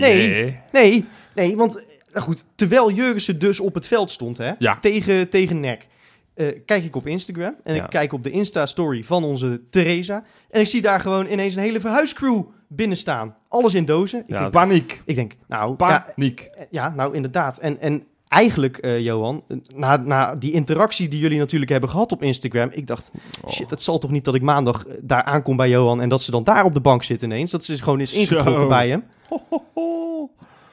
Nee. 0.00 0.56
Nee, 0.72 1.04
nee, 1.34 1.56
want 1.56 1.82
nou 2.12 2.24
goed, 2.24 2.44
terwijl 2.54 2.90
Jurgensen 2.90 3.38
dus 3.38 3.60
op 3.60 3.74
het 3.74 3.86
veld 3.86 4.10
stond, 4.10 4.38
hè, 4.38 4.52
Ja. 4.58 4.78
tegen, 4.80 5.28
tegen 5.28 5.60
NEC, 5.60 5.86
eh, 6.34 6.46
kijk 6.66 6.84
ik 6.84 6.96
op 6.96 7.06
Instagram 7.06 7.54
en 7.64 7.74
Ja. 7.74 7.84
ik 7.84 7.90
kijk 7.90 8.12
op 8.12 8.22
de 8.24 8.30
Insta-story 8.30 9.04
van 9.04 9.24
onze 9.24 9.60
Theresa. 9.70 10.24
En 10.50 10.60
ik 10.60 10.66
zie 10.66 10.82
daar 10.82 11.00
gewoon 11.00 11.26
ineens 11.26 11.54
een 11.54 11.62
hele 11.62 11.80
verhuiscrew 11.80 12.42
binnen 12.68 12.96
staan. 12.96 13.36
Alles 13.48 13.74
in 13.74 13.84
dozen. 13.84 14.18
Ik, 14.20 14.24
Ja, 14.28 14.38
denk, 14.40 14.52
Paniek. 14.52 15.02
ik 15.04 15.14
denk, 15.14 15.32
nou, 15.48 15.74
ja, 15.78 16.04
Paniek. 16.14 16.40
eh, 16.40 16.64
Ja, 16.70 16.88
nou 16.96 17.14
inderdaad. 17.14 17.58
En, 17.58 17.80
en 17.80 18.02
eigenlijk, 18.28 18.76
eh, 18.76 19.00
Johan, 19.00 19.42
na, 19.74 19.96
na 19.96 20.34
die 20.34 20.52
interactie 20.52 21.08
die 21.08 21.18
jullie 21.20 21.38
natuurlijk 21.38 21.70
hebben 21.70 21.90
gehad 21.90 22.12
op 22.12 22.22
Instagram, 22.22 22.68
ik 22.72 22.86
dacht, 22.86 23.10
Oh. 23.44 23.50
shit, 23.50 23.70
het 23.70 23.82
zal 23.82 23.98
toch 23.98 24.10
niet 24.10 24.24
dat 24.24 24.34
ik 24.34 24.42
maandag 24.42 24.84
daar 25.00 25.22
aankom 25.22 25.56
bij 25.56 25.68
Johan 25.68 26.00
en 26.00 26.08
dat 26.08 26.22
ze 26.22 26.30
dan 26.30 26.44
daar 26.44 26.64
op 26.64 26.74
de 26.74 26.80
bank 26.80 27.02
zitten 27.02 27.30
ineens. 27.30 27.50
Dat 27.50 27.64
ze 27.64 27.78
gewoon 27.78 28.00
is 28.00 28.12
ingetrokken 28.14 28.62
Zo. 28.62 28.68
bij 28.68 28.88
hem. 28.88 29.04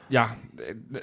Ja, 0.08 0.36
eh, 0.58 0.68
eh, 0.92 1.02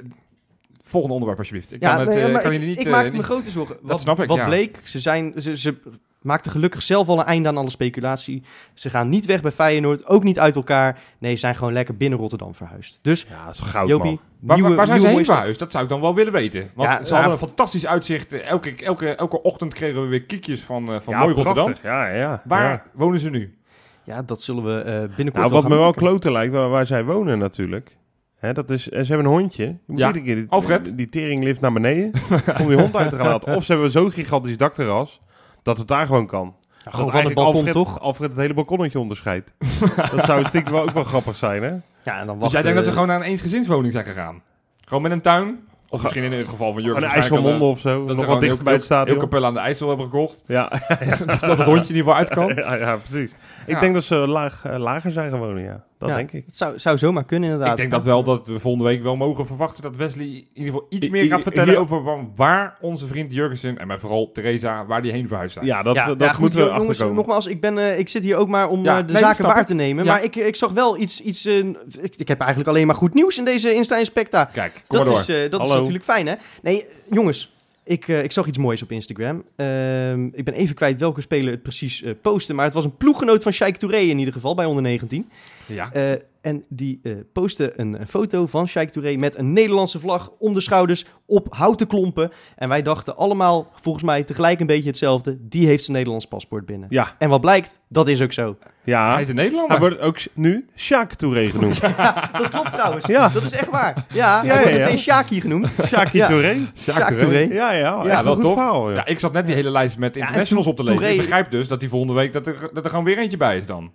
volgende 0.84 1.14
onderwerp 1.14 1.40
alsjeblieft. 1.40 1.72
Ik 1.74 1.82
Ja, 1.82 1.90
kan, 1.96 2.00
het, 2.06 2.16
nee, 2.16 2.24
eh, 2.26 2.32
maar 2.32 2.42
kan 2.42 2.52
ik, 2.52 2.60
je 2.62 2.66
niet... 2.68 2.80
ik 2.80 2.86
eh, 2.86 2.92
maakte 2.92 3.10
me 3.10 3.16
niet- 3.18 3.26
grote 3.26 3.52
zorgen. 3.52 3.78
Wat, 3.82 4.02
snap 4.02 4.20
ik, 4.22 4.28
wat 4.28 4.38
ja. 4.38 4.46
bleek, 4.46 4.80
ze, 4.84 5.00
zijn, 5.00 5.34
ze, 5.38 5.58
ze 5.58 5.76
maakten 6.22 6.52
gelukkig 6.52 6.82
zelf 6.82 7.08
al 7.08 7.20
een 7.20 7.26
einde 7.26 7.48
aan 7.48 7.58
alle 7.58 7.70
speculatie. 7.70 8.44
Ze 8.74 8.90
gaan 8.90 9.10
niet 9.10 9.26
weg 9.26 9.42
bij 9.42 9.52
Feyenoord, 9.52 10.08
ook 10.08 10.24
niet 10.24 10.40
uit 10.40 10.56
elkaar. 10.56 11.00
Nee, 11.20 11.34
ze 11.34 11.40
zijn 11.40 11.56
gewoon 11.56 11.74
lekker 11.74 11.98
binnen 11.98 12.20
Rotterdam 12.20 12.56
verhuisd. 12.56 13.00
Dus, 13.02 13.26
Ja, 13.30 13.46
dat 13.46 13.54
is 13.54 13.60
goud, 13.62 13.90
Jopie, 13.90 14.10
man. 14.10 14.20
Waar, 14.40 14.58
nieuwe, 14.58 14.76
waar 14.76 14.86
zijn 14.86 15.00
ze 15.00 15.08
heen 15.08 15.26
verhuisd? 15.26 15.60
Dat 15.60 15.72
zou 15.72 15.84
ik 15.84 15.90
dan 15.90 16.02
wel 16.02 16.16
willen 16.16 16.34
weten. 16.34 16.70
Want 16.76 16.90
Ja, 16.90 17.04
ze 17.04 17.10
ja, 17.10 17.14
hadden 17.20 17.32
een 17.32 17.48
fantastisch 17.48 17.86
uitzicht. 17.86 18.34
Eh, 18.34 18.48
Elke, 18.50 18.76
elke, 18.76 19.10
elke 19.16 19.42
ochtend 19.42 19.74
kregen 19.74 20.02
we 20.02 20.08
weer 20.08 20.24
kiekjes 20.24 20.62
van, 20.62 20.94
eh, 20.94 21.00
van 21.00 21.14
ja, 21.14 21.20
mooi 21.20 21.34
Rotterdam. 21.34 21.64
prachtig. 21.66 21.84
Ja, 21.84 22.08
ja. 22.08 22.42
Waar 22.46 22.72
ja. 22.72 22.84
wonen 22.94 23.20
ze 23.20 23.30
nu? 23.30 23.58
Ja, 24.04 24.22
dat 24.22 24.42
zullen 24.42 24.64
we 24.64 24.82
eh, 24.82 24.84
binnenkort 25.16 25.34
Nou, 25.34 25.50
wel 25.52 25.62
wat 25.62 25.70
me 25.72 25.78
wel 25.78 25.94
kloten 25.94 26.32
lijkt, 26.32 26.54
waar, 26.54 26.70
waar 26.70 26.86
zij 26.86 27.04
wonen 27.06 27.38
natuurlijk. 27.38 27.98
Hè, 28.44 28.54
dat 28.54 28.70
is, 28.70 28.90
en 28.90 29.06
ze 29.06 29.14
hebben 29.14 29.32
een 29.32 29.38
hondje. 29.40 29.64
Je 29.66 29.76
moet 29.88 30.00
Ja, 30.00 30.08
iedere 30.08 30.26
keer 30.26 30.36
die, 30.36 30.46
Alfred. 30.50 30.98
die 30.98 31.10
teringlift 31.10 31.62
naar 31.62 31.74
beneden 31.74 32.12
om 32.62 32.68
die 32.68 32.78
hond 32.78 32.96
uit 32.96 33.10
te 33.10 33.16
gaan 33.16 33.28
laten. 33.28 33.56
Of 33.56 33.64
ze 33.64 33.72
hebben 33.72 33.92
zo'n 33.92 34.12
gigantisch 34.12 34.58
dakterras 34.58 35.22
dat 35.64 35.78
het 35.78 35.88
daar 35.88 36.06
gewoon 36.06 36.28
kan. 36.28 36.56
Ja, 36.70 36.74
Dat 36.84 36.94
gewoon 36.94 37.12
van 37.12 37.24
het 37.26 37.34
balkon, 37.34 37.56
Alfred, 37.56 37.74
toch? 37.74 38.00
Alfred 38.00 38.30
het 38.30 38.40
hele 38.40 38.54
balkonnetje 38.54 39.00
onderscheidt. 39.00 39.52
dat 40.16 40.26
zou 40.26 40.46
stiekem 40.46 40.74
wel 40.74 40.82
ook 40.82 40.92
wel 40.92 41.04
grappig 41.04 41.36
zijn, 41.36 41.64
hè? 41.64 41.72
Ja, 42.04 42.20
en 42.20 42.26
dan 42.28 42.40
Dus 42.40 42.52
jij 42.52 42.62
denkt 42.62 42.76
dat 42.76 42.84
ze 42.86 42.90
eh, 42.92 42.96
gewoon 42.98 43.08
naar 43.16 43.20
een 43.26 43.32
eensgezinswoning 43.32 43.94
zijn 43.94 44.06
gegaan? 44.06 44.42
Gewoon 44.86 45.04
met 45.04 45.12
een 45.12 45.22
tuin? 45.22 45.60
Of 45.90 46.02
misschien 46.02 46.24
in 46.24 46.32
het 46.32 46.48
geval 46.48 46.74
van 46.74 46.82
Jurgen 46.84 47.04
Een 47.04 47.10
IJsselmonde 47.10 47.66
of 47.66 47.80
zo. 47.80 48.08
eh, 48.08 48.16
Nog 48.16 48.26
wat 48.26 48.42
dichter 48.42 48.64
bij 48.64 48.74
het 48.74 48.88
heel- 48.88 48.98
Heel 48.98 49.06
stadion. 49.06 49.18
kapel 49.20 49.46
aan 49.46 49.54
de 49.54 49.60
IJssel 49.60 49.88
hebben 49.88 50.06
gekocht. 50.06 50.42
Ja, 50.48 50.70
dat 51.26 51.42
het 51.42 51.62
hondje 51.62 51.94
in 51.94 51.96
ieder 51.96 51.96
geval 51.96 52.16
uit 52.16 52.30
kan. 52.30 52.48
ja, 52.56 52.74
ja, 52.76 52.96
precies. 52.96 53.32
Ik 53.66 53.74
Ja. 53.74 53.80
denk 53.80 53.94
dat 53.94 54.04
ze 54.04 54.16
laag, 54.16 54.62
eh, 54.66 54.78
lager 54.78 55.12
zijn 55.12 55.30
gaan 55.30 55.40
wonen, 55.40 55.64
ja. 55.64 55.84
Dat 56.08 56.12
ja, 56.12 56.18
denk 56.18 56.32
ik. 56.32 56.46
Het 56.46 56.58
zou, 56.58 56.80
zou 56.80 56.98
zomaar 56.98 57.24
kunnen, 57.26 57.50
inderdaad. 57.50 57.72
Ik 57.74 57.80
denk 57.80 57.92
dat 57.92 58.04
wel 58.04 58.24
dat 58.24 58.48
we 58.48 58.60
volgende 58.60 58.88
week 58.88 59.04
wel 59.04 59.16
mogen 59.16 59.46
verwachten 59.46 59.84
dat 59.84 59.96
Wesley 59.96 60.26
in 60.26 60.46
ieder 60.54 60.72
geval 60.74 60.86
iets 60.90 61.08
I- 61.08 61.10
meer 61.10 61.24
I- 61.24 61.28
gaat 61.30 61.42
vertellen 61.42 61.70
hier- 61.70 61.80
over 61.80 62.04
wa- 62.04 62.26
waar 62.36 62.78
onze 62.82 63.08
vriend 63.08 63.34
Jurgensen 63.34 63.78
en 63.78 63.88
maar 63.88 64.00
vooral 64.00 64.32
Theresa, 64.32 64.86
waar 64.86 65.02
die 65.02 65.12
heen 65.12 65.28
verhuisd 65.28 65.54
zijn. 65.54 65.66
Ja, 65.66 65.84
dat, 65.84 65.96
ja, 65.96 66.06
dat 66.08 66.20
ja, 66.20 66.28
goed, 66.30 66.40
moeten 66.40 66.60
we 66.60 66.66
jongens, 66.66 66.88
achterkomen. 66.88 67.16
nogmaals, 67.16 67.46
ik, 67.46 67.62
ben, 67.62 67.78
eh, 67.78 68.00
ik 68.00 68.10
zit 68.10 68.24
hier 68.24 68.36
ook 68.38 68.48
maar 68.48 68.70
om 68.70 68.84
Ja, 68.84 69.00
eh, 69.00 69.08
de 69.08 69.14
nee, 69.14 69.22
zaken 69.22 69.46
waar 69.46 69.66
te 69.66 69.74
nemen. 69.74 70.04
Ja. 70.06 70.12
Maar 70.12 70.24
ik, 70.24 70.36
ik 70.36 70.56
zag 70.56 70.72
wel 70.72 70.98
iets... 70.98 71.22
iets 71.22 71.46
eh, 71.46 71.58
ik, 72.02 72.16
ik 72.18 72.28
heb 72.28 72.40
eigenlijk 72.40 72.70
alleen 72.70 72.88
maar 72.88 72.96
goed 72.96 73.14
nieuws 73.14 73.38
in 73.38 73.46
deze 73.46 73.74
Insta 73.74 73.98
Inspecta. 73.98 74.46
Kijk, 74.54 74.72
kom 74.74 74.82
Dat, 74.88 74.98
maar 74.98 75.06
door. 75.08 75.18
is, 75.18 75.28
eh, 75.30 75.36
dat 75.52 75.62
is 75.62 75.68
Hallo. 75.68 75.76
natuurlijk 75.78 76.04
fijn, 76.04 76.28
hè? 76.28 76.34
Nee, 76.62 76.86
jongens. 77.10 77.52
Ik, 77.86 78.08
ik 78.08 78.32
zag 78.32 78.48
iets 78.48 78.58
moois 78.58 78.84
op 78.84 78.92
Instagram. 78.92 79.44
Ehm, 79.56 80.26
ik 80.26 80.44
ben 80.44 80.54
even 80.54 80.76
kwijt 80.76 81.00
welke 81.00 81.22
speler 81.22 81.52
het 81.52 81.62
precies 81.62 82.04
eh 82.04 82.12
postte. 82.22 82.54
Maar 82.54 82.66
het 82.66 82.74
was 82.74 82.84
een 82.86 82.98
ploeggenoot 82.98 83.44
van 83.44 83.52
Sheikh 83.52 83.78
Touré 83.78 83.98
in 83.98 84.18
ieder 84.20 84.34
geval, 84.34 84.56
bij 84.56 84.66
onder 84.66 84.84
19. 84.84 85.30
Ja. 85.66 85.92
Eh, 85.92 86.12
en 86.42 86.64
die 86.70 87.00
eh 87.04 87.14
postte 87.34 87.74
een, 87.80 88.00
een 88.02 88.08
foto 88.08 88.46
van 88.46 88.68
Sheikh 88.68 88.92
Touré 88.92 89.16
met 89.16 89.38
een 89.38 89.54
Nederlandse 89.54 90.00
vlag 90.00 90.32
om 90.40 90.54
de 90.54 90.62
schouders 90.62 91.06
op 91.26 91.48
houten 91.50 91.88
klompen. 91.88 92.32
En 92.56 92.70
wij 92.70 92.82
dachten 92.82 93.16
allemaal, 93.16 93.72
volgens 93.82 94.04
mij 94.04 94.24
tegelijk 94.24 94.60
een 94.60 94.68
beetje 94.68 94.90
hetzelfde. 94.90 95.38
Die 95.42 95.68
heeft 95.68 95.84
zijn 95.84 95.96
Nederlands 95.98 96.26
paspoort 96.28 96.66
binnen. 96.66 96.88
Ja, 96.92 97.16
En 97.18 97.30
wat 97.30 97.42
blijkt, 97.42 97.82
dat 97.90 98.08
is 98.08 98.22
ook 98.22 98.32
zo. 98.34 98.58
ja. 98.84 99.14
Hij 99.14 99.22
is 99.22 99.30
een 99.30 99.36
Nederlander. 99.36 99.72
Hij 99.72 99.80
wordt 99.80 100.00
ook 100.00 100.18
nu 100.34 100.68
Sjaak 100.76 101.14
Touré 101.14 101.50
genoemd. 101.56 101.82
Dat 101.82 102.50
klopt 102.50 102.72
trouwens. 102.72 103.06
Ja. 103.06 103.30
Dat 103.30 103.44
is 103.44 103.52
echt 103.52 103.70
waar. 103.70 104.06
Ja, 104.14 104.38
hij 104.40 104.48
Ja, 104.48 104.54
wordt 104.54 104.70
ja, 104.70 104.78
ja. 104.78 104.90
meteen 105.22 105.42
genoemd. 105.42 105.68
Sjaakie 105.86 106.20
Ja. 106.20 106.28
Touré. 106.28 106.58
Sheikh 106.78 107.08
Touré. 107.12 107.40
Ja, 107.40 107.72
ja. 107.72 108.04
Ja, 108.06 108.24
wel 108.24 108.38
tof. 108.38 108.54
verhaal, 108.54 108.90
ja. 108.90 108.96
Ja, 108.96 109.06
ik 109.06 109.20
zat 109.20 109.34
net 109.34 109.46
die 109.46 109.56
hele 109.56 109.70
lijst 109.72 109.98
met 109.98 110.18
internationals 110.18 110.68
op 110.68 110.76
te 110.76 110.84
lezen. 110.84 110.98
Touré- 110.98 111.14
Ik 111.16 111.22
begrijp 111.22 111.52
dus 111.52 111.68
dat 111.68 111.80
die 111.80 111.90
volgende 111.90 112.14
week 112.14 112.34
dat 112.34 112.48
er, 112.48 112.70
dat 112.74 112.84
er 112.84 112.90
gewoon 112.90 113.06
weer 113.06 113.18
eentje 113.18 113.38
bij 113.38 113.58
is 113.58 113.66
dan. 113.66 113.92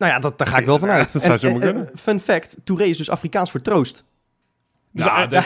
Nou 0.00 0.12
ja, 0.12 0.18
dat, 0.18 0.38
daar 0.38 0.46
ga 0.46 0.58
ik 0.58 0.66
wel 0.66 0.78
van 0.78 0.90
uit. 0.90 1.12
Dat 1.12 1.22
zou 1.22 1.34
En- 1.34 1.40
zomaar 1.40 1.60
en- 1.62 1.66
kunnen. 1.66 1.90
en 1.92 1.98
Fun 1.98 2.20
fact, 2.20 2.56
Touré 2.64 2.84
is 2.84 2.96
dus 2.96 3.10
Afrikaans 3.10 3.50
voor 3.50 3.60
troost. 3.62 4.04
Dus 4.92 5.04
ja, 5.04 5.14
hij- 5.14 5.26
dat 5.26 5.44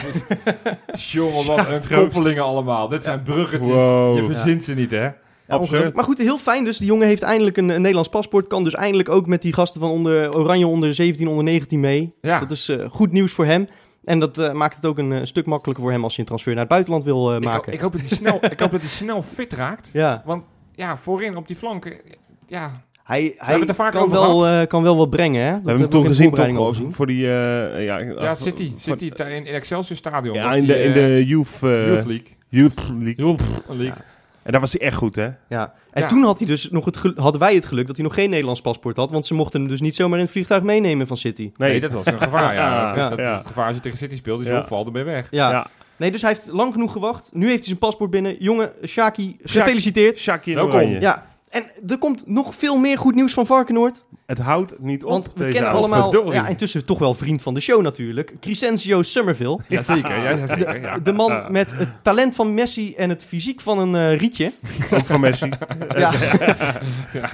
is... 0.93 1.11
Jongen, 1.11 1.45
wat 1.45 1.67
een 1.67 1.81
koppelingen 1.97 2.43
allemaal. 2.43 2.87
Dit 2.87 3.03
zijn 3.03 3.21
bruggetjes. 3.23 3.67
Wow. 3.73 4.17
Je 4.17 4.23
verzint 4.25 4.63
ze 4.63 4.73
niet, 4.73 4.91
hè? 4.91 5.09
Ja. 5.47 5.91
Maar 5.93 6.03
goed, 6.03 6.17
heel 6.17 6.37
fijn 6.37 6.63
dus. 6.63 6.77
Die 6.77 6.87
jongen 6.87 7.07
heeft 7.07 7.21
eindelijk 7.21 7.57
een, 7.57 7.69
een 7.69 7.77
Nederlands 7.81 8.09
paspoort. 8.09 8.47
Kan 8.47 8.63
dus 8.63 8.73
eindelijk 8.73 9.09
ook 9.09 9.25
met 9.27 9.41
die 9.41 9.53
gasten 9.53 9.79
van 9.81 9.89
onder, 9.89 10.35
Oranje 10.35 10.67
onder 10.67 10.93
17, 10.95 11.27
onder 11.27 11.43
19 11.43 11.79
mee. 11.79 12.13
Ja. 12.21 12.39
Dat 12.39 12.51
is 12.51 12.69
eh, 12.69 12.89
goed 12.89 13.11
nieuws 13.11 13.31
voor 13.33 13.45
hem. 13.45 13.67
En 14.03 14.19
dat 14.19 14.37
eh, 14.37 14.51
maakt 14.51 14.75
het 14.75 14.85
ook 14.85 14.97
een, 14.97 15.11
eh, 15.11 15.19
stuk 15.23 15.45
makkelijker 15.45 15.83
voor 15.83 15.93
hem 15.93 16.03
als 16.03 16.13
je 16.13 16.19
een 16.19 16.25
transfer 16.25 16.51
naar 16.51 16.59
het 16.61 16.69
buitenland 16.69 17.03
wil 17.03 17.29
eh, 17.31 17.37
Ik, 17.37 17.43
ho- 17.43 17.49
maken. 17.49 17.73
ik, 17.73 17.79
hoop 17.79 17.91
dat 17.91 18.01
hij 18.01 18.09
snel, 18.09 18.39
ik 18.45 18.59
hoop 18.59 18.71
dat 18.71 18.81
hij 18.81 18.89
snel 18.89 19.21
fit 19.23 19.53
raakt. 19.53 19.89
ja, 20.03 20.21
Want 20.25 20.43
ja, 20.75 20.97
voorin 20.97 21.37
op 21.37 21.47
die 21.47 21.55
flanken... 21.55 22.01
Ja, 22.47 22.81
hij, 23.05 23.33
hij 23.37 23.59
het 23.59 23.69
er 23.69 23.75
vaak 23.75 23.91
kan, 23.91 24.01
over 24.01 24.13
wel, 24.15 24.47
eh, 24.47 24.67
kan 24.67 24.83
wel 24.83 24.97
wat 24.97 25.09
brengen. 25.09 25.41
Hè? 25.43 25.51
Dat 25.51 25.61
We 25.61 25.67
hebben 25.69 25.81
hem 25.81 25.89
toen 25.89 26.05
gezien, 26.05 26.33
toch? 26.33 26.57
al 26.57 26.65
gezien. 26.65 26.93
Voor 26.93 27.07
die... 27.07 27.25
eh, 27.25 27.85
ja, 27.85 27.97
ja 27.97 28.13
af- 28.13 28.37
City. 28.37 28.71
City 28.77 29.11
in, 29.17 29.45
in 29.45 29.45
Excelsior 29.53 29.97
Stadion. 29.97 30.35
Ja, 30.35 30.53
in 30.53 30.59
die, 30.65 30.67
de, 30.73 30.81
in 30.83 30.87
eh, 30.87 30.93
de 30.93 31.25
Youth, 31.25 31.49
eh, 31.61 31.87
Youth 31.87 32.05
League. 32.05 32.27
Youth 32.49 32.81
League. 32.99 33.15
Youth 33.25 33.41
League. 33.67 34.03
En 34.43 34.51
daar 34.51 34.61
was 34.61 34.71
hij 34.71 34.81
echt 34.81 34.95
goed, 34.97 35.15
hè? 35.15 35.29
Ja. 35.49 35.73
En 35.91 36.01
Ja. 36.01 36.07
toen 36.07 36.23
had 36.23 36.37
hij 36.37 36.47
dus 36.47 36.69
nog 36.71 36.85
het 36.85 36.99
hadden 37.15 37.41
wij 37.41 37.55
het 37.55 37.65
geluk 37.65 37.87
dat 37.87 37.95
hij 37.95 38.05
nog 38.05 38.13
geen 38.13 38.29
Nederlands 38.29 38.61
paspoort 38.61 38.97
had. 38.97 39.11
Want 39.11 39.25
ze 39.25 39.33
mochten 39.33 39.59
hem 39.59 39.69
dus 39.69 39.81
niet 39.81 39.95
zomaar 39.95 40.17
in 40.17 40.23
het 40.23 40.31
vliegtuig 40.33 40.63
meenemen 40.63 41.07
van 41.07 41.17
City. 41.17 41.51
Nee, 41.57 41.79
dat 41.79 41.91
was 41.91 42.05
een 42.05 42.17
gevaar, 42.19 42.53
ja. 42.53 42.85
Dat 42.93 42.95
is, 42.95 43.01
Ja. 43.01 43.09
dat 43.09 43.19
is 43.19 43.37
het 43.37 43.47
gevaar 43.47 43.65
als 43.65 43.75
je 43.75 43.81
tegen 43.81 43.97
City 43.97 44.15
speelt. 44.15 44.39
Dus 44.39 44.47
Ja. 44.47 44.67
valt 44.67 44.85
erbij 44.85 45.05
weg. 45.05 45.27
Ja. 45.31 45.51
Ja. 45.51 45.67
Nee, 45.97 46.11
dus 46.11 46.21
hij 46.21 46.29
heeft 46.31 46.47
lang 46.51 46.73
genoeg 46.73 46.91
gewacht. 46.91 47.29
Nu 47.33 47.43
heeft 47.45 47.57
hij 47.57 47.65
zijn 47.67 47.77
paspoort 47.79 48.09
binnen. 48.11 48.35
Jongen, 48.39 48.71
Shaki, 48.85 49.37
Shaki. 49.45 49.59
gefeliciteerd. 49.59 50.17
Shaki 50.17 50.49
in 50.49 50.55
Welkom. 50.55 50.75
oranje. 50.75 50.99
Ja. 50.99 51.25
En 51.55 51.65
er 51.87 51.97
komt 51.97 52.27
nog 52.27 52.55
veel 52.55 52.77
meer 52.77 52.97
goed 52.97 53.15
nieuws 53.15 53.33
van 53.33 53.45
Varkenoord. 53.45 54.05
Het 54.25 54.37
houdt 54.37 54.79
niet 54.79 55.03
op, 55.03 55.09
Want 55.09 55.25
we 55.25 55.39
deze 55.39 55.51
kennen 55.51 55.71
avond. 55.71 55.93
allemaal, 55.93 56.33
ja, 56.33 56.47
intussen 56.47 56.85
toch 56.85 56.99
wel 56.99 57.13
vriend 57.13 57.41
van 57.41 57.53
de 57.53 57.59
show 57.61 57.81
natuurlijk. 57.81 58.33
Crescencio 58.39 59.01
Summerville. 59.03 59.59
Jazeker, 59.67 60.17
ja, 60.19 60.29
ja, 60.29 60.47
zeker. 60.47 60.81
Ja. 60.81 60.97
De 60.97 61.11
man 61.11 61.51
met 61.51 61.77
het 61.77 61.89
talent 62.03 62.35
van 62.35 62.53
Messi 62.53 62.95
en 62.95 63.09
het 63.09 63.23
fysiek 63.23 63.61
van 63.61 63.79
een 63.79 63.95
eh, 63.95 64.17
rietje. 64.19 64.51
Ook 64.93 65.05
van 65.05 65.19
Messi. 65.19 65.49
Ja. 65.97 66.11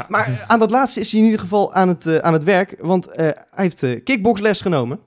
Maar 0.08 0.44
aan 0.48 0.60
dat 0.60 0.72
laatste 0.72 1.00
is 1.00 1.12
hij 1.12 1.20
in 1.20 1.26
ieder 1.26 1.42
geval 1.42 1.74
aan 1.74 1.88
het, 1.88 2.06
eh, 2.06 2.18
aan 2.18 2.34
het 2.34 2.44
werk. 2.44 2.76
Want 2.80 3.08
eh, 3.08 3.26
hij 3.26 3.64
heeft 3.64 3.84
eh, 3.84 4.04
kickboxles 4.04 4.62
genomen. 4.62 5.00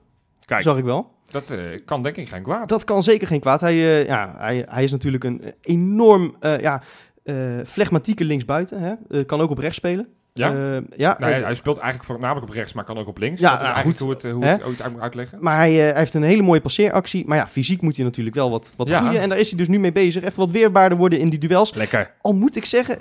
Kijk, 0.45 0.61
Zag 0.61 0.77
ik 0.77 0.83
wel. 0.83 1.13
Dat 1.31 1.49
eh, 1.49 1.59
kan 1.85 2.03
denk 2.03 2.15
ik 2.15 2.27
geen 2.27 2.43
kwaad. 2.43 2.69
Dat 2.69 2.83
kan 2.83 3.03
zeker 3.03 3.27
geen 3.27 3.39
kwaad. 3.39 3.61
Hij, 3.61 3.73
eh, 3.73 4.05
ja, 4.05 4.33
hij, 4.37 4.65
hij 4.69 4.83
is 4.83 4.91
natuurlijk 4.91 5.23
een 5.23 5.53
enorm 5.61 6.35
eh, 6.39 6.59
ja, 6.59 6.81
eh, 7.25 7.35
flegmatieke 7.65 8.25
linksbuiten. 8.25 8.79
Hè? 8.81 8.93
Eh, 9.09 9.25
kan 9.25 9.41
ook 9.41 9.49
op 9.49 9.57
rechts 9.57 9.77
spelen. 9.77 10.07
Ja? 10.33 10.51
Eh, 10.75 10.81
ja, 10.97 11.19
eh, 11.19 11.43
hij 11.43 11.55
speelt 11.55 11.77
eigenlijk 11.77 12.05
voornamelijk 12.11 12.47
op 12.47 12.53
rechts, 12.53 12.73
maar 12.73 12.83
kan 12.83 12.97
ook 12.97 13.07
op 13.07 13.17
links. 13.17 13.39
Ja, 13.41 13.49
dat 13.49 13.57
is 13.57 13.63
nou, 13.63 13.75
eigenlijk 13.75 13.97
goed. 13.97 14.21
hoe, 14.21 14.31
het, 14.31 14.35
hoe, 14.35 14.43
Hè? 14.43 14.51
het, 14.51 14.61
hoe 14.61 14.71
het 14.71 14.81
uit 14.81 14.91
moet 14.91 15.01
uitleggen. 15.01 15.37
Maar 15.41 15.57
hij, 15.57 15.73
hij 15.73 15.93
heeft 15.95 16.13
een 16.13 16.23
hele 16.23 16.41
mooie 16.41 16.61
passeeractie. 16.61 17.27
Maar 17.27 17.37
ja, 17.37 17.47
fysiek 17.47 17.81
moet 17.81 17.95
hij 17.95 18.05
natuurlijk 18.05 18.35
wel 18.35 18.49
wat, 18.49 18.73
wat 18.75 18.89
Ja. 18.89 18.99
groeien. 18.99 19.21
En 19.21 19.29
daar 19.29 19.37
is 19.37 19.49
hij 19.49 19.57
dus 19.57 19.67
nu 19.67 19.79
mee 19.79 19.91
bezig. 19.91 20.23
Even 20.23 20.39
wat 20.39 20.49
weerbaarder 20.51 20.97
worden 20.97 21.19
in 21.19 21.29
die 21.29 21.39
duels. 21.39 21.73
lekker. 21.73 22.11
Al 22.21 22.33
moet 22.33 22.55
ik 22.55 22.65
zeggen, 22.65 22.97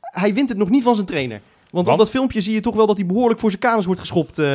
hij 0.00 0.34
wint 0.34 0.48
het 0.48 0.58
nog 0.58 0.70
niet 0.70 0.82
van 0.82 0.94
zijn 0.94 1.06
trainer. 1.06 1.40
Want, 1.76 1.88
Want? 1.88 2.00
op 2.00 2.04
dat 2.06 2.14
filmpje 2.14 2.40
zie 2.40 2.54
je 2.54 2.60
toch 2.60 2.74
wel 2.76 2.86
dat 2.86 2.96
hij 2.96 3.06
behoorlijk 3.06 3.40
voor 3.40 3.50
zijn 3.50 3.62
kanus 3.62 3.84
wordt 3.86 4.00
geschopt 4.00 4.38
eh, 4.38 4.46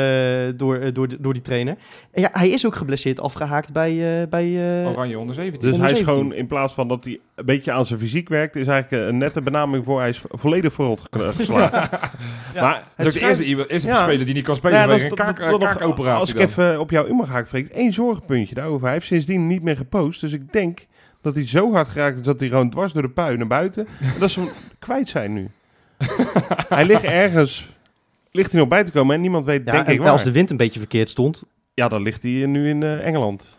door, 0.55 0.75
eh, 0.75 0.93
door, 0.93 1.07
door 1.19 1.33
die 1.33 1.41
trainer. 1.41 1.75
En 2.11 2.21
ja, 2.21 2.29
hij 2.31 2.49
is 2.49 2.65
ook 2.65 2.75
geblesseerd 2.75 3.19
afgehaakt 3.19 3.73
bij... 3.73 4.21
eh, 4.21 4.27
bij 4.27 4.81
eh, 4.83 4.89
Oranje 4.91 5.19
onder 5.19 5.35
17. 5.35 5.61
Dus 5.61 5.71
Onder 5.71 5.87
hij 5.87 5.91
is 5.99 6.05
17. 6.05 6.13
gewoon, 6.23 6.33
in 6.39 6.47
plaats 6.47 6.73
van 6.73 6.87
dat 6.87 7.03
hij 7.03 7.19
een 7.35 7.45
beetje 7.45 7.71
aan 7.71 7.85
zijn 7.85 7.99
fysiek 7.99 8.29
werkt, 8.29 8.55
is 8.55 8.67
eigenlijk 8.67 9.07
een 9.09 9.17
nette 9.17 9.41
benaming 9.41 9.83
voor 9.83 9.99
hij 9.99 10.09
is 10.09 10.21
volledig 10.29 10.73
verrot 10.73 11.01
ge- 11.11 11.31
geslagen. 11.35 11.89
Ja. 12.53 12.61
Maar 12.61 12.83
het 12.95 13.05
is 13.07 13.13
ook 13.13 13.19
de 13.21 13.27
eerste, 13.27 13.43
schijnt- 13.43 13.69
eerste 13.69 13.87
Ja. 13.87 14.01
speler 14.03 14.25
die 14.25 14.33
niet 14.33 14.43
kan 14.43 14.55
spelen 14.55 14.77
Ja, 14.77 14.87
dat 14.87 15.01
een 15.03 15.09
kaak, 15.13 15.37
dat- 15.39 15.49
dat- 15.49 15.61
dat- 15.61 15.69
kaakoperatie. 15.77 16.19
Als 16.19 16.29
ik 16.29 16.35
dan. 16.35 16.45
even 16.45 16.79
op 16.79 16.89
jou 16.91 17.09
in 17.09 17.15
mag 17.15 17.27
haken, 17.29 17.47
Freek, 17.47 17.67
één 17.67 17.93
zorgpuntje 17.93 18.55
daarover. 18.55 18.83
Hij 18.83 18.93
heeft 18.93 19.05
sindsdien 19.05 19.47
niet 19.47 19.61
meer 19.63 19.75
gepost, 19.77 20.21
dus 20.21 20.33
ik 20.33 20.53
denk 20.53 20.85
dat 21.21 21.35
hij 21.35 21.47
zo 21.47 21.71
hard 21.73 21.87
geraakt 21.87 22.15
is 22.19 22.25
dat 22.25 22.39
hij 22.39 22.49
gewoon 22.49 22.69
dwars 22.69 22.93
door 22.93 23.01
de 23.01 23.09
puin 23.09 23.37
naar 23.37 23.47
buiten. 23.47 23.87
en 23.99 24.13
dat 24.19 24.29
ze 24.31 24.39
hem 24.39 24.49
kwijt 24.79 25.09
zijn 25.09 25.33
nu. 25.33 25.49
hij 26.69 26.85
ligt 26.85 27.03
ergens, 27.03 27.69
ligt 28.31 28.51
hij 28.51 28.59
nog 28.59 28.69
bij 28.69 28.83
te 28.83 28.91
komen 28.91 29.15
en 29.15 29.21
niemand 29.21 29.45
weet 29.45 29.61
ja, 29.65 29.71
denk 29.71 29.85
en 29.85 29.93
ik 29.93 29.99
waar. 29.99 30.11
als 30.11 30.23
de 30.23 30.31
wind 30.31 30.49
een 30.49 30.57
beetje 30.57 30.79
verkeerd 30.79 31.09
stond. 31.09 31.43
Ja, 31.73 31.87
dan 31.87 32.01
ligt 32.01 32.23
hij 32.23 32.31
nu 32.31 32.69
in 32.69 32.83
eh, 32.83 33.05
Engeland. 33.05 33.57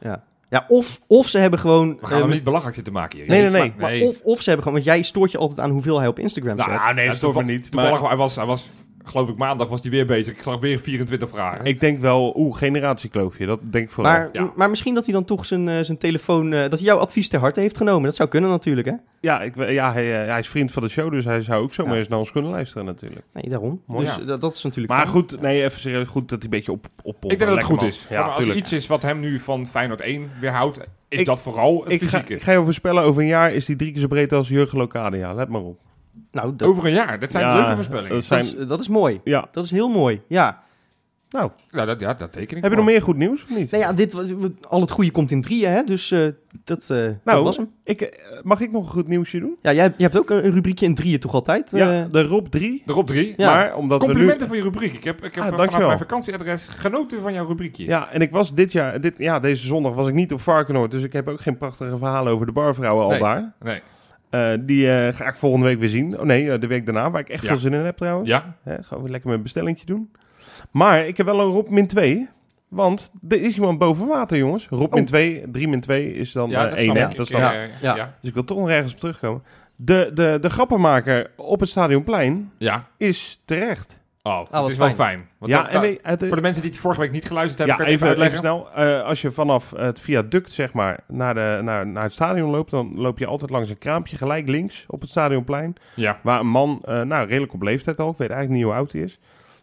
Ja, 0.53 0.65
of, 0.69 1.01
of 1.07 1.29
ze 1.29 1.39
hebben 1.39 1.59
gewoon... 1.59 1.99
We 2.01 2.07
gaan 2.07 2.17
eh, 2.17 2.23
hem 2.23 2.33
niet 2.33 2.45
belachelijk 2.45 2.75
zitten 2.75 2.93
maken 2.93 3.19
hier. 3.19 3.29
Nee, 3.29 3.41
nee, 3.43 3.51
nee. 3.51 3.73
Maar 3.79 4.09
of, 4.09 4.21
of 4.21 4.41
ze 4.41 4.49
hebben 4.49 4.67
gewoon... 4.67 4.83
Want 4.83 4.85
jij 4.95 5.03
stoort 5.03 5.31
je 5.31 5.39
altijd 5.39 5.61
aan 5.61 5.71
hoeveel 5.71 5.99
hij 5.99 6.09
op 6.09 6.19
Instagram 6.19 6.59
zet. 6.59 6.67
Nou, 6.67 6.95
nee, 6.95 7.05
Ja, 7.05 7.11
dat 7.11 7.19
stoort 7.19 7.37
me 7.37 7.43
niet. 7.43 7.71
Toevallig, 7.71 8.01
Maar 8.01 8.09
hij 8.09 8.19
was, 8.19 8.37
hij 8.37 8.47
was, 8.47 8.69
geloof 9.05 9.29
ik, 9.29 9.37
maandag 9.37 9.69
was 9.69 9.81
hij 9.83 9.91
weer 9.91 10.07
bezig. 10.07 10.35
Ik 10.35 10.43
zag 10.43 10.61
weer 10.61 10.81
24 10.81 11.29
vragen. 11.29 11.65
ik 11.65 11.81
denk 11.81 12.01
wel, 12.01 12.33
oeh, 12.37 12.57
generatiekloofje. 12.57 13.47
Dat 13.47 13.59
denk 13.63 13.85
ik 13.85 13.91
vooral. 13.91 14.13
maar, 14.13 14.29
ja. 14.33 14.53
maar 14.57 14.71
misschien 14.71 14.95
dat 14.95 15.05
hij 15.05 15.15
dan 15.15 15.25
toch 15.25 15.47
zijn, 15.47 15.69
eh, 15.69 15.81
zijn 15.83 15.99
telefoon... 15.99 16.53
eh, 16.53 16.61
dat 16.61 16.73
hij 16.73 16.83
jouw 16.83 16.99
advies 16.99 17.29
ter 17.29 17.41
harte 17.41 17.61
heeft 17.61 17.77
genomen. 17.77 18.03
Dat 18.03 18.15
zou 18.15 18.29
kunnen 18.29 18.51
natuurlijk, 18.51 18.87
hè? 18.87 18.95
Ja, 19.21 19.43
ik, 19.43 19.55
ja 19.69 19.93
hij, 19.93 20.23
eh, 20.23 20.29
hij 20.29 20.39
is 20.39 20.49
vriend 20.49 20.73
van 20.73 20.83
de 20.83 20.89
show, 20.89 21.11
dus 21.11 21.25
hij 21.25 21.43
zou 21.43 21.63
ook 21.63 21.75
zomaar 21.75 21.93
Ja. 21.93 21.99
eens 21.99 22.09
naar 22.09 22.19
ons 22.19 22.33
kunnen 22.33 22.51
luisteren 22.51 22.85
natuurlijk. 22.85 23.27
Nee, 23.33 23.49
daarom. 23.49 23.83
Mooi. 23.87 24.05
Dus 24.05 24.15
Ja. 24.15 24.23
dat, 24.25 24.41
dat 24.41 24.55
is 24.55 24.63
natuurlijk 24.63 24.93
Maar 24.95 25.03
fijn. 25.07 25.11
goed, 25.17 25.41
nee, 25.41 25.65
even 25.65 25.81
serieus, 25.81 26.09
goed 26.09 26.29
dat 26.29 26.43
hij 26.43 26.51
een 26.53 26.57
beetje 26.59 26.73
op 26.73 26.87
op. 27.03 27.15
ik 27.23 27.29
denk 27.29 27.41
dat 27.41 27.55
het 27.55 27.65
goed 27.65 27.77
man. 27.81 27.89
is. 27.89 27.99
Van, 27.99 28.17
Ja, 28.17 28.23
als 28.23 28.49
er 28.49 28.57
iets 28.57 28.73
is 28.73 28.87
wat 28.87 29.03
hem 29.03 29.21
nu 29.21 29.39
van 29.39 29.67
Feyenoord 29.67 30.01
1 30.01 30.31
weerhoudt, 30.41 30.79
is 31.09 31.19
Ik- 31.21 31.27
dat 31.27 31.41
vooral 31.41 31.83
het 31.83 31.93
Ik 31.93 32.01
ga, 32.03 32.07
fysieke. 32.09 32.35
ik 32.35 32.43
ga 32.43 32.51
je 32.51 32.57
over 32.57 32.65
voorspellen, 32.73 33.03
over 33.03 33.23
een 33.23 33.29
jaar 33.29 33.53
is 33.53 33.67
hij 33.67 33.77
drie 33.77 33.93
keer 33.93 34.01
zo 34.01 34.07
breed 34.07 34.33
als 34.33 34.49
Jurgen 34.49 34.79
Locadia. 34.79 35.33
Let 35.35 35.49
maar 35.49 35.61
op. 35.61 35.79
Nou, 36.33 36.57
dat, 36.57 36.69
Over 36.69 36.85
een 36.87 36.93
jaar. 36.93 37.21
Dat 37.21 37.33
zijn 37.33 37.45
Ja, 37.45 37.55
leuke 37.55 37.75
voorspellingen. 37.75 38.11
dat 38.19 38.29
dat, 38.29 38.45
zijn, 38.45 38.61
is, 38.63 38.67
dat 38.69 38.81
is 38.81 38.89
mooi. 38.89 39.21
ja, 39.25 39.49
Dat 39.53 39.65
is 39.65 39.71
heel 39.71 39.89
mooi, 39.89 40.21
ja. 40.27 40.63
nou, 41.31 41.51
Nou, 41.71 41.87
dat, 41.87 42.01
ja, 42.01 42.15
dat 42.15 42.33
teken 42.33 42.57
ik 42.57 42.63
heb 42.63 42.63
je 42.63 42.69
voor. 42.69 42.77
nog 42.77 42.87
meer 42.87 43.03
goed 43.03 43.17
nieuws 43.17 43.43
of 43.43 43.57
niet? 43.57 43.71
Nou 43.71 43.83
ja, 43.83 43.93
dit, 43.93 44.13
was- 44.13 44.33
al 44.69 44.81
het 44.81 44.91
goede 44.91 45.11
komt 45.11 45.31
in 45.31 45.43
drieën, 45.43 45.71
hè? 45.71 45.83
Dus 45.83 46.11
eh, 46.11 46.27
dat, 46.65 46.81
eh, 46.83 46.89
dat 47.05 47.15
Nou, 47.25 47.45
was 47.45 47.57
hem. 47.57 47.71
Ik, 47.85 48.01
eh, 48.01 48.43
mag 48.43 48.61
ik 48.61 48.71
nog 48.73 48.85
een 48.85 48.91
goed 48.91 49.09
nieuwsje 49.09 49.39
doen? 49.39 49.57
Ja, 49.63 49.73
jij, 49.73 49.85
jij 49.85 49.93
hebt 49.97 50.19
ook 50.19 50.31
een, 50.31 50.45
een 50.47 50.53
rubriekje 50.53 50.87
in 50.87 50.95
drieën 50.95 51.19
toch 51.21 51.35
altijd? 51.35 51.71
ja, 51.71 52.03
Eh, 52.05 52.13
de 52.13 52.23
Rob 52.23 52.47
3. 52.47 52.83
Erop 52.87 53.07
drie. 53.07 53.35
Ja. 53.37 53.55
Maar 53.55 53.77
omdat 53.77 54.01
Complimenten 54.01 54.39
we 54.41 54.47
voor 54.47 54.57
je 54.57 54.63
rubriek. 54.63 54.95
Ik 54.95 55.05
heb, 55.05 55.25
ik 55.25 55.35
heb 55.35 55.45
Ah, 55.45 55.57
dankjewel. 55.57 55.87
mijn 55.87 55.99
vakantieadres 55.99 56.69
genoten 56.69 57.21
van 57.23 57.33
jouw 57.33 57.47
rubriekje. 57.47 57.85
Ja, 57.85 58.11
en 58.11 58.21
ik 58.21 58.31
was 58.31 58.55
dit 58.55 58.73
jaar, 58.73 59.01
dit, 59.01 59.19
ja, 59.19 59.41
deze 59.41 59.67
zondag 59.67 59.93
was 59.95 60.09
ik 60.09 60.15
niet 60.15 60.33
op 60.33 60.41
Varkenoord, 60.41 60.91
dus 60.91 61.03
ik 61.03 61.13
heb 61.13 61.29
ook 61.29 61.41
geen 61.41 61.57
prachtige 61.59 61.99
verhalen 61.99 62.33
over 62.33 62.47
de 62.47 62.53
barvrouwen 62.53 63.05
al 63.05 63.11
Nee. 63.11 63.19
daar. 63.21 63.53
Nee. 63.61 63.81
Eh, 64.33 64.53
die 64.61 64.91
eh, 64.93 65.15
ga 65.15 65.29
ik 65.29 65.35
volgende 65.37 65.67
week 65.67 65.79
weer 65.79 65.89
zien. 65.89 66.19
Oh 66.19 66.25
nee, 66.25 66.53
eh, 66.53 66.61
de 66.61 66.67
week 66.67 66.85
daarna, 66.85 67.11
waar 67.11 67.21
ik 67.21 67.29
echt 67.29 67.43
Ja. 67.43 67.49
veel 67.49 67.59
zin 67.59 67.73
in 67.73 67.81
heb 67.85 67.97
trouwens. 67.97 68.29
Ja, 68.29 68.57
Hè, 68.63 68.83
gaan 68.83 69.03
we 69.03 69.09
lekker 69.11 69.29
mijn 69.29 69.43
bestellingje 69.43 69.87
doen. 69.87 70.11
Maar 70.71 71.07
ik 71.07 71.17
heb 71.17 71.27
wel 71.27 71.41
een 71.41 71.47
Rob 71.53 71.69
min 71.69 71.87
2. 71.87 72.29
Want 72.69 73.11
er 73.29 73.43
is 73.43 73.55
iemand 73.57 73.79
boven 73.79 74.07
water, 74.07 74.37
jongens. 74.39 74.69
Rob 74.69 74.93
min 74.93 75.01
Oh. 75.03 75.07
2, 75.09 75.45
3 75.53 75.69
min 75.69 75.81
2 75.81 76.15
is 76.15 76.33
dan 76.33 76.51
ja 76.51 76.65
eh 76.65 76.71
dat 76.71 76.79
1, 76.79 76.85
snap 76.85 76.97
hè? 76.97 77.05
ik. 77.11 77.17
Dat 77.17 77.27
is 77.31 77.37
Ja, 77.37 77.41
dan, 77.51 77.53
ja, 77.61 77.63
ja, 77.63 77.69
Ja. 77.81 77.97
ja. 77.97 78.15
Dus 78.21 78.29
ik 78.29 78.35
wil 78.35 78.45
toch 78.45 78.59
nog 78.59 78.71
ergens 78.71 78.93
op 78.93 79.01
terugkomen. 79.01 79.43
De, 79.77 80.11
de, 80.15 80.39
de 80.41 80.51
grappenmaker 80.51 81.31
op 81.37 81.61
het 81.61 81.69
Stadionplein 81.69 82.51
Ja. 82.59 82.87
is 82.97 83.43
terecht. 83.45 83.99
Oh, 84.25 84.39
wat 84.51 84.63
het 84.63 84.69
is 84.71 84.77
wel 84.77 84.91
fijn. 84.93 85.29
Want 85.39 85.53
ja, 85.53 85.63
dat- 85.63 85.83
en 85.83 85.99
het, 86.03 86.27
voor 86.27 86.37
de 86.37 86.43
mensen 86.43 86.63
die 86.63 86.71
het 86.71 86.81
vorige 86.81 87.01
week 87.01 87.11
niet 87.11 87.25
geluisterd 87.27 87.59
hebben, 87.59 87.77
ja, 87.77 87.83
kan 87.93 87.93
het 88.09 88.11
even, 88.17 88.25
even 88.27 88.39
snel. 88.39 88.71
Eh, 88.75 89.03
als 89.03 89.23
je 89.23 89.31
vanaf 89.31 89.71
het 89.77 90.01
viaduct 90.01 90.51
zeg 90.51 90.73
maar, 90.73 90.99
naar, 91.09 91.35
de, 91.35 91.61
naar, 91.63 91.87
naar 91.87 92.03
het 92.03 92.13
stadion 92.13 92.51
loopt, 92.51 92.71
dan 92.71 92.93
loop 92.95 93.19
je 93.19 93.27
altijd 93.27 93.51
langs 93.51 93.71
een 93.71 93.79
kraampje 93.79 94.17
gelijk 94.17 94.49
links 94.49 94.85
op 94.89 95.01
het 95.01 95.11
Stadionplein. 95.11 95.75
Ja. 95.95 96.19
Waar 96.23 96.41
een 96.41 96.47
man, 96.49 96.81
eh, 96.85 97.01
nou 97.01 97.27
redelijk 97.27 97.53
op 97.55 97.63
leeftijd 97.63 98.01
al, 98.01 98.11
ik 98.11 98.17
weet 98.17 98.31
eigenlijk 98.31 98.59
niet 98.61 98.69
hoe 98.71 98.79
oud 98.81 98.93
hij 98.93 99.01
is, 99.01 99.19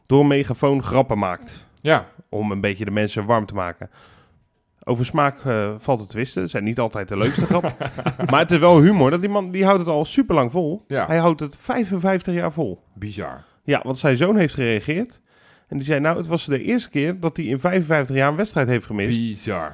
door 0.05 0.22
een 0.22 0.28
megafoon 0.28 0.84
grappen 0.84 1.18
maakt. 1.18 1.66
Ja, 1.82 2.05
Om 2.30 2.51
een 2.51 2.62
beetje 2.62 2.86
de 2.86 2.91
mensen 2.91 3.26
warm 3.26 3.45
te 3.45 3.53
maken. 3.53 3.89
Over 4.84 5.05
smaak 5.05 5.45
eh, 5.45 5.74
valt 5.78 5.99
te 5.99 6.07
twisten. 6.07 6.41
Het 6.41 6.51
zijn 6.51 6.64
niet 6.64 6.80
altijd 6.80 7.07
de 7.07 7.18
leukste 7.18 7.45
grappen. 7.45 7.74
maar 8.30 8.39
het 8.39 8.51
is 8.51 8.57
wel 8.57 8.82
humor. 8.82 9.10
Dat 9.12 9.22
die 9.22 9.30
man 9.30 9.51
die 9.51 9.66
houdt 9.66 9.80
het 9.80 9.89
al 9.89 10.05
super 10.05 10.36
lang 10.36 10.51
vol. 10.51 10.84
Ja. 10.88 11.05
Hij 11.05 11.18
houdt 11.18 11.39
het 11.39 11.57
55 11.60 12.34
jaar 12.34 12.51
vol. 12.51 12.84
bizar. 12.93 13.43
Ja, 13.70 13.82
want 13.84 13.97
zijn 13.97 14.17
zoon 14.17 14.38
heeft 14.38 14.53
gereageerd. 14.53 15.20
En 15.67 15.78
die 15.78 15.86
zei, 15.86 15.99
nou, 15.99 16.17
het 16.17 16.28
was 16.28 16.45
de 16.45 16.63
eerste 16.63 16.89
keer 16.89 17.20
dat 17.20 17.38
hij 17.38 17.45
in 17.45 17.59
55 17.59 18.15
jaar 18.15 18.30
een 18.30 18.36
wedstrijd 18.36 18.67
heeft 18.67 18.86
gemist. 18.86 19.17
Bizar. 19.20 19.74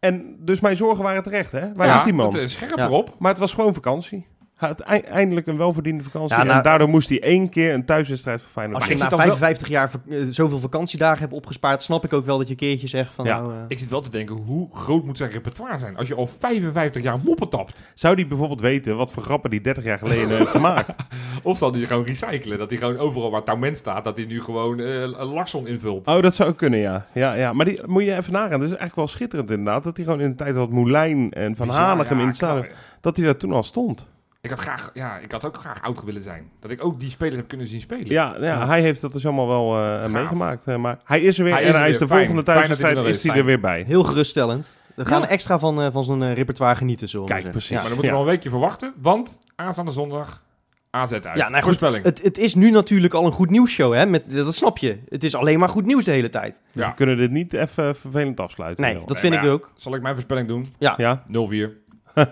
En 0.00 0.36
dus 0.38 0.60
mijn 0.60 0.76
zorgen 0.76 1.04
waren 1.04 1.22
terecht, 1.22 1.52
hè? 1.52 1.72
Waar 1.74 1.86
ja, 1.86 1.96
is 1.96 2.04
die 2.04 2.12
man? 2.12 2.26
Het 2.32 2.42
is 2.42 2.52
scherp 2.52 2.76
Ja. 2.78 2.84
erop. 2.86 3.14
Maar 3.18 3.30
het 3.30 3.40
was 3.40 3.54
gewoon 3.54 3.74
vakantie. 3.74 4.26
Hij 4.62 4.70
had 4.70 4.80
ei- 4.80 5.00
eindelijk 5.00 5.46
een 5.46 5.56
welverdiende 5.56 6.02
vakantie. 6.04 6.36
Ja, 6.36 6.42
nou- 6.42 6.56
en 6.56 6.62
daardoor 6.62 6.88
moest 6.88 7.08
hij 7.08 7.22
één 7.22 7.48
keer 7.48 7.74
een 7.74 7.84
thuiswedstrijd 7.84 8.42
voor 8.42 8.50
Feyenoord 8.50 8.76
Als 8.80 8.86
je 8.88 8.94
na 8.94 9.00
zit 9.00 9.10
dan 9.10 9.18
wel- 9.18 9.28
55 9.28 9.68
jaar 9.68 9.90
eh, 10.08 10.18
zoveel 10.30 10.58
vakantiedagen 10.58 11.18
hebt 11.20 11.32
opgespaard, 11.32 11.82
snap 11.82 12.04
ik 12.04 12.12
ook 12.12 12.24
wel 12.24 12.36
dat 12.38 12.46
je 12.46 12.52
een 12.52 12.58
keertje 12.58 12.86
zegt 12.86 13.14
van 13.14 13.24
Ja. 13.24 13.40
nou... 13.40 13.52
eh, 13.52 13.58
Ik 13.68 13.78
zit 13.78 13.88
wel 13.88 14.00
te 14.00 14.10
denken, 14.10 14.34
hoe 14.36 14.68
groot 14.76 15.04
moet 15.04 15.16
zijn 15.16 15.30
repertoire 15.30 15.78
zijn? 15.78 15.96
Als 15.96 16.08
je 16.08 16.14
al 16.14 16.26
55 16.26 17.02
jaar 17.02 17.18
moppen 17.24 17.48
tapt. 17.48 17.82
Zou 17.94 18.14
die 18.16 18.26
bijvoorbeeld 18.26 18.60
weten 18.60 18.96
wat 18.96 19.12
voor 19.12 19.22
grappen 19.22 19.50
die 19.50 19.60
30 19.60 19.84
jaar 19.84 19.98
geleden 19.98 20.28
heeft 20.36 20.50
gemaakt? 20.50 20.94
Of 21.42 21.58
zal 21.58 21.72
die 21.72 21.86
gewoon 21.86 22.04
recyclen? 22.04 22.58
Dat 22.58 22.70
hij 22.70 22.78
gewoon 22.78 22.98
overal 22.98 23.30
waar 23.30 23.42
Touwment 23.42 23.76
staat, 23.76 24.04
dat 24.04 24.16
hij 24.16 24.26
nu 24.26 24.40
gewoon 24.40 24.80
eh 24.80 25.00
een 25.00 25.10
Larson 25.10 25.66
invult. 25.66 26.06
Oh, 26.06 26.22
dat 26.22 26.34
zou 26.34 26.48
ook 26.50 26.56
kunnen, 26.56 26.78
ja. 26.78 27.06
ja, 27.12 27.34
ja. 27.34 27.52
Maar 27.52 27.64
die 27.64 27.80
moet 27.86 28.04
je 28.04 28.16
even 28.16 28.32
nagaan. 28.32 28.50
Dat 28.50 28.60
is 28.60 28.66
eigenlijk 28.76 28.94
wel 28.96 29.06
schitterend 29.06 29.50
inderdaad. 29.50 29.82
Dat 29.82 29.96
hij 29.96 30.04
gewoon 30.04 30.20
in 30.20 30.30
de 30.30 30.36
tijd 30.36 30.54
dat 30.54 30.70
Moulijn 30.70 31.30
en 31.32 31.56
Van 31.56 31.66
Bizar, 31.66 31.82
Hanegem 31.84 32.16
ja, 32.16 32.20
in 32.22 32.26
het 32.28 32.36
stadion... 32.36 32.64
knap. 32.66 32.76
Dat 33.00 33.16
hij 33.16 33.24
daar 33.24 33.36
toen 33.36 33.52
al 33.52 33.62
stond. 33.62 34.08
Ik 34.42 34.50
had, 34.50 34.60
graag, 34.60 34.90
ja, 34.94 35.18
ik 35.18 35.32
had 35.32 35.44
ook 35.44 35.56
graag 35.56 35.82
oud 35.82 36.04
willen 36.04 36.22
zijn. 36.22 36.50
Dat 36.60 36.70
ik 36.70 36.84
ook 36.84 37.00
die 37.00 37.10
spelers 37.10 37.36
heb 37.36 37.48
kunnen 37.48 37.66
zien 37.66 37.80
spelen. 37.80 38.06
Ja, 38.08 38.34
ja, 38.38 38.44
Ja. 38.44 38.66
hij 38.66 38.80
heeft 38.80 39.00
dat 39.00 39.12
dus 39.12 39.24
allemaal 39.26 39.48
wel 39.48 39.78
eh, 40.02 40.08
meegemaakt. 40.10 40.64
eh, 40.66 40.76
maar 40.76 40.98
hij 41.04 41.20
is 41.20 41.38
er 41.38 41.44
weer 41.44 41.52
Hij 41.52 41.62
en 41.62 41.68
is 41.68 41.74
er 41.74 41.80
hij 41.80 41.90
is 41.90 41.98
weer. 41.98 42.08
de 42.08 42.14
Fijn. 42.14 42.26
volgende 42.26 42.52
thuiswedstrijd 42.52 42.96
is 42.98 43.04
is. 43.16 43.22
hij 43.22 43.36
er 43.38 43.44
weer 43.44 43.60
bij. 43.60 43.82
Heel 43.86 44.02
geruststellend. 44.02 44.76
We 44.94 45.04
gaan 45.04 45.20
Ja. 45.20 45.28
extra 45.28 45.58
van, 45.58 45.82
eh, 45.82 45.92
van 45.92 46.04
zo'n 46.04 46.34
repertoire 46.34 46.76
genieten, 46.76 47.08
zullen 47.08 47.26
we 47.26 47.32
Kijk, 47.32 47.42
zeggen. 47.44 47.60
precies. 47.60 47.70
Maar 47.80 47.88
dan 47.88 47.94
moeten 47.94 48.10
we 48.10 48.16
Ja. 48.18 48.22
nog 48.22 48.26
een 48.32 48.34
weekje 48.34 48.50
verwachten, 48.50 48.92
want 48.96 49.38
aanstaande 49.56 49.90
zondag 49.90 50.42
AZ 50.90 51.12
uit. 51.12 51.24
Ja, 51.24 51.30
nou 51.34 51.52
goed, 51.54 51.62
Voorspelling. 51.62 52.04
Het, 52.04 52.22
het 52.22 52.38
is 52.38 52.54
nu 52.54 52.70
natuurlijk 52.70 53.14
al 53.14 53.26
een 53.26 53.32
goed 53.32 53.50
nieuwsshow, 53.50 53.94
hè? 53.94 54.06
Met, 54.06 54.34
dat 54.34 54.54
snap 54.54 54.78
je. 54.78 54.98
Het 55.08 55.24
is 55.24 55.34
alleen 55.34 55.58
maar 55.58 55.68
goed 55.68 55.84
nieuws 55.86 56.04
de 56.04 56.10
hele 56.10 56.28
tijd. 56.28 56.60
Dus 56.72 56.82
Ja. 56.82 56.88
we 56.88 56.94
kunnen 56.94 57.16
dit 57.16 57.30
niet 57.30 57.52
even 57.52 57.96
vervelend 57.96 58.40
afsluiten. 58.40 58.84
Nee, 58.84 59.02
dat 59.06 59.20
vind 59.20 59.34
ik 59.34 59.42
ja. 59.42 59.48
ook. 59.48 59.72
Zal 59.76 59.94
ik 59.94 60.02
mijn 60.02 60.14
voorspelling 60.14 60.48
doen? 60.48 60.66
Ja, 60.78 61.22
0-4. 61.28 61.80
Ja, 62.14 62.24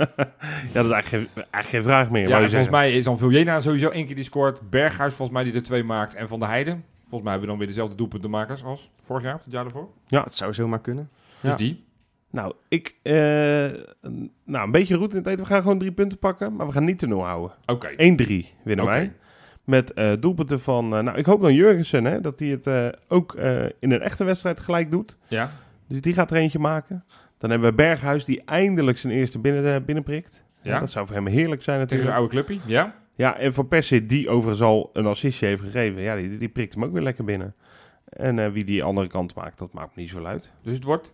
dat 0.73 0.85
is 0.85 0.91
eigenlijk 0.91 1.07
geen, 1.07 1.29
eigenlijk 1.35 1.67
geen 1.69 1.83
vraag 1.83 2.11
meer. 2.11 2.23
Ja, 2.23 2.31
volgens 2.31 2.53
zeggen. 2.53 2.73
mij 2.73 2.93
is 2.93 3.05
dan 3.05 3.19
Viljena 3.19 3.61
sowieso 3.61 3.89
één 3.89 4.07
keer 4.07 4.15
die 4.15 4.25
scoort. 4.25 4.71
Berghuis 4.71 5.15
volgens 5.15 5.37
mij 5.39 5.47
die 5.47 5.55
er 5.55 5.63
twee 5.63 5.85
maakt. 5.85 6.15
En 6.15 6.29
Van 6.29 6.39
der 6.39 6.49
Heijden. 6.49 6.85
Volgens 7.01 7.23
mij 7.23 7.31
hebben 7.31 7.41
we 7.41 7.47
dan 7.47 7.59
weer 7.59 7.67
dezelfde 7.67 7.97
doelpuntenmakers 7.97 8.65
als 8.65 8.91
vorig 9.03 9.23
jaar 9.23 9.35
of 9.35 9.45
het 9.45 9.53
jaar 9.53 9.65
ervoor. 9.65 9.89
Dat 10.09 10.35
zou 10.35 10.55
zomaar 10.55 10.81
kunnen. 10.81 11.11
Dus 11.41 11.51
Ja. 11.51 11.57
die. 11.57 11.85
Nou, 12.31 12.55
ik... 12.69 12.95
eh, 13.03 13.13
nou, 14.45 14.65
een 14.65 14.71
beetje 14.71 14.95
roet 14.95 15.11
in 15.13 15.17
het 15.19 15.27
eten. 15.27 15.41
We 15.45 15.51
gaan 15.51 15.63
gewoon 15.63 15.79
drie 15.79 15.93
punten 15.93 16.19
pakken, 16.19 16.57
maar 16.57 16.67
we 16.67 16.73
gaan 16.73 16.85
niet 16.85 16.99
te 16.99 17.07
nul 17.07 17.25
houden. 17.25 17.57
Oké. 17.67 17.89
1-3 17.91 17.97
winnen 18.65 18.85
wij. 18.85 19.13
Met 19.65 19.93
eh, 19.93 20.13
doelpunten 20.21 20.61
van... 20.61 20.95
eh, 20.97 21.03
nou, 21.03 21.19
ik 21.19 21.27
hoop 21.27 21.41
dan 21.41 21.55
Jurgensen, 21.55 22.05
hè, 22.05 22.21
dat 22.21 22.39
hij 22.41 22.49
het 22.49 22.67
eh, 22.67 22.87
ook 23.09 23.35
eh, 23.35 23.63
in 23.65 23.91
een 23.93 24.01
echte 24.01 24.25
wedstrijd 24.25 24.61
gelijk 24.61 24.91
doet. 24.91 25.17
Ja. 25.29 25.51
Dus 25.89 26.01
die 26.01 26.15
gaat 26.15 26.31
er 26.31 26.37
eentje 26.37 26.59
maken. 26.59 27.05
Dan 27.41 27.51
hebben 27.51 27.69
we 27.69 27.75
Berghuis, 27.75 28.25
die 28.25 28.43
eindelijk 28.45 28.99
zijn 28.99 29.13
eerste 29.13 29.39
binnen, 29.39 29.75
eh, 29.75 29.85
binnenprikt. 29.85 30.43
Ja. 30.63 30.73
Ja. 30.73 30.81
dat 30.81 30.91
zou 30.91 31.07
voor 31.07 31.15
hem 31.15 31.27
heerlijk 31.27 31.63
zijn 31.63 31.87
Tegen 31.87 31.97
natuurlijk. 31.97 32.09
de 32.11 32.17
oude 32.17 32.31
clubje. 32.31 32.73
Ja. 32.73 32.95
Ja, 33.15 33.37
en 33.37 33.55
Van 33.55 33.69
Persie, 33.69 34.07
die 34.07 34.29
overigens 34.29 34.63
al 34.63 34.91
een 34.93 35.07
assistje 35.07 35.47
heeft 35.47 35.63
gegeven, 35.63 36.03
ja, 36.03 36.17
die, 36.17 36.39
die 36.39 36.49
prikt 36.49 36.75
hem 36.75 36.85
ook 36.85 36.93
weer 36.93 37.03
lekker 37.03 37.25
binnen. 37.25 37.55
En 38.05 38.39
eh, 38.39 38.51
wie 38.51 38.65
die 38.65 38.85
andere 38.85 39.07
kant 39.07 39.35
maakt, 39.35 39.59
dat 39.59 39.73
maakt 39.73 39.97
me 39.97 40.03
niet 40.03 40.11
zo 40.11 40.25
uit. 40.25 40.47
3-1. 40.47 40.53
1-3. 40.53 40.53
Dus 40.63 40.75
het 40.75 40.85
wordt 40.85 41.13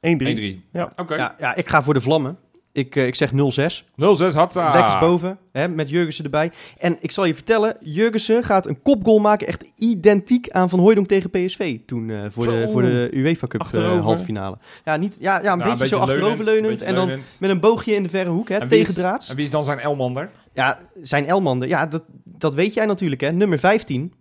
1-3. 0.00 0.58
Ja. 0.72 0.92
Oké. 0.96 1.14
Ja, 1.14 1.34
ja, 1.38 1.54
ik 1.54 1.68
ga 1.68 1.82
voor 1.82 1.94
de 1.94 2.00
vlammen. 2.00 2.38
Ik, 2.72 2.96
eh, 2.96 3.06
ik 3.06 3.14
zeg 3.14 3.32
0-6. 3.32 3.84
0-6 3.96 4.34
had 4.34 4.56
ah. 4.56 4.74
Lekker 4.74 4.98
boven, 4.98 5.38
hè, 5.52 5.68
met 5.68 5.90
Jurgensen 5.90 6.24
erbij. 6.24 6.50
En 6.78 6.96
ik 7.00 7.10
zal 7.12 7.24
je 7.24 7.34
vertellen, 7.34 7.76
Jurgensen 7.80 8.44
gaat 8.44 8.66
een 8.66 8.82
kopgoal 8.82 9.18
maken, 9.18 9.46
echt 9.46 9.72
identiek 9.76 10.50
aan 10.50 10.68
Van 10.68 10.78
Hooijdonk 10.78 11.08
tegen 11.08 11.30
PSV. 11.30 11.78
Toen 11.86 12.10
eh, 12.10 12.20
voor, 12.28 12.44
de, 12.44 12.68
voor 12.70 12.82
de 12.82 13.08
UEFA 13.12 13.46
Cup 13.46 13.60
eh, 13.60 13.66
Achterover. 13.66 14.02
halve 14.02 14.24
finale. 14.24 14.58
Ja, 14.84 14.96
niet, 14.96 15.16
ja, 15.18 15.42
ja 15.42 15.52
een 15.52 15.58
Ja, 15.58 15.64
beetje 15.64 15.86
zo 15.86 15.98
achteroverleunend 15.98 16.82
en 16.82 16.94
dan 16.94 17.06
leunend. 17.06 17.30
met 17.38 17.50
een 17.50 17.60
boogje 17.60 17.94
in 17.94 18.02
de 18.02 18.08
verre 18.08 18.30
hoek, 18.30 18.48
hè, 18.48 18.54
En 18.58 18.68
wie 18.68 18.78
is- 18.80 18.86
tegendraads. 18.86 19.28
En 19.28 19.36
wie 19.36 19.44
is 19.44 19.50
dan 19.50 19.64
zijn 19.64 19.78
Elmander? 19.78 20.30
Ja, 20.54 20.78
zijn 21.02 21.26
Elmander, 21.26 21.68
ja, 21.68 21.86
dat, 21.86 22.02
dat 22.24 22.54
weet 22.54 22.74
jij 22.74 22.86
natuurlijk, 22.86 23.20
hè. 23.20 23.32
Nummer 23.32 23.58
15. 23.58 24.12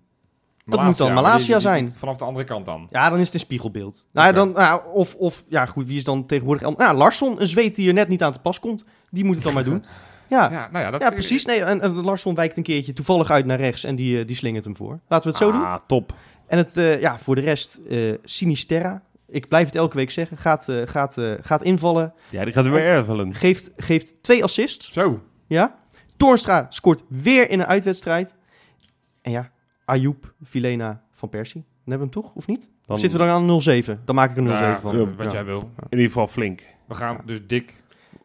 Malasia, 0.77 1.05
moet 1.05 1.15
dan 1.15 1.23
Malasia 1.23 1.59
zijn. 1.59 1.93
Vanaf 1.95 2.17
de 2.17 2.25
andere 2.25 2.45
kant 2.45 2.65
dan. 2.65 2.87
Ja, 2.89 3.09
dan 3.09 3.19
is 3.19 3.25
het 3.25 3.33
een 3.33 3.39
spiegelbeeld. 3.39 4.07
Nou, 4.11 4.33
dan, 4.33 4.51
nou, 4.51 4.81
of, 4.93 5.15
of, 5.15 5.43
ja, 5.47 5.65
goed, 5.65 5.85
wie 5.85 5.97
is 5.97 6.03
dan 6.03 6.25
tegenwoordig? 6.25 6.77
Nou, 6.77 6.97
Larsson, 6.97 7.41
een 7.41 7.47
zweet 7.47 7.75
die 7.75 7.87
er 7.87 7.93
net 7.93 8.07
niet 8.07 8.23
aan 8.23 8.33
te 8.33 8.39
pas 8.39 8.59
komt. 8.59 8.85
Die 9.09 9.25
moet 9.25 9.35
het 9.35 9.43
dan 9.43 9.53
maar 9.53 9.63
doen. 9.63 9.85
Ja, 10.31 10.51
Ja, 10.51 10.69
nou 10.71 10.85
ja, 10.85 10.91
dat 10.91 11.01
Ja, 11.01 11.09
precies. 11.09 11.45
Nee, 11.45 11.63
en, 11.63 11.81
en 11.81 11.93
Larsson 11.93 12.35
wijkt 12.35 12.57
een 12.57 12.63
keertje 12.63 12.93
toevallig 12.93 13.29
uit 13.29 13.45
naar 13.45 13.57
rechts 13.59 13.83
en 13.83 13.95
die, 13.95 14.19
eh, 14.19 14.27
die 14.27 14.35
slingert 14.35 14.63
hem 14.63 14.75
voor. 14.75 14.99
Laten 15.07 15.31
we 15.31 15.37
het 15.37 15.45
zo 15.47 15.51
doen. 15.51 15.63
Ah, 15.63 15.79
top. 15.87 16.13
En 16.47 16.57
het, 16.57 16.77
eh, 16.77 17.01
ja, 17.01 17.17
voor 17.17 17.35
de 17.35 17.41
rest, 17.41 17.79
eh, 17.89 18.13
Sinisterra. 18.23 19.01
Ik 19.27 19.47
blijf 19.47 19.65
het 19.65 19.75
elke 19.75 19.95
week 19.95 20.11
zeggen. 20.11 20.37
Gaat, 20.37 20.67
gaat, 20.85 21.17
gaat 21.41 21.63
invallen. 21.63 22.13
Ja, 22.29 22.43
die 22.43 22.53
gaat 22.53 22.65
weer 22.65 22.85
ervelen. 22.85 23.33
Geeft, 23.33 23.71
geeft 23.77 24.23
twee 24.23 24.43
assists. 24.43 24.91
Zo. 24.91 25.21
Ja. 25.47 25.75
Toornstra 26.17 26.65
scoort 26.69 27.03
weer 27.07 27.49
in 27.49 27.59
een 27.59 27.65
uitwedstrijd. 27.65 28.33
En 29.21 29.31
ja, 29.31 29.51
Ayoub, 29.85 30.33
Vilena, 30.41 31.03
Van 31.11 31.29
Persie. 31.29 31.61
Dan 31.61 31.93
hebben 31.99 32.07
we 32.07 32.13
hem 32.13 32.23
toch, 32.23 32.35
of 32.35 32.47
niet? 32.47 32.61
Dan 32.85 32.95
Of 32.95 32.99
zitten 33.01 33.19
we 33.19 33.25
dan 33.25 33.49
aan 33.49 33.83
0-7? 33.99 34.03
Dan 34.05 34.15
maak 34.15 34.29
ik 34.31 34.37
er 34.37 34.43
0-7 34.43 34.45
Ja, 34.47 34.79
van. 34.79 34.97
Ja. 34.97 35.05
Wat 35.15 35.31
jij 35.31 35.45
wil. 35.45 35.59
in 35.77 35.87
ieder 35.89 36.05
geval 36.05 36.27
flink. 36.27 36.61
We 36.87 36.93
gaan 36.95 37.21
dus 37.25 37.39
dik, 37.47 37.83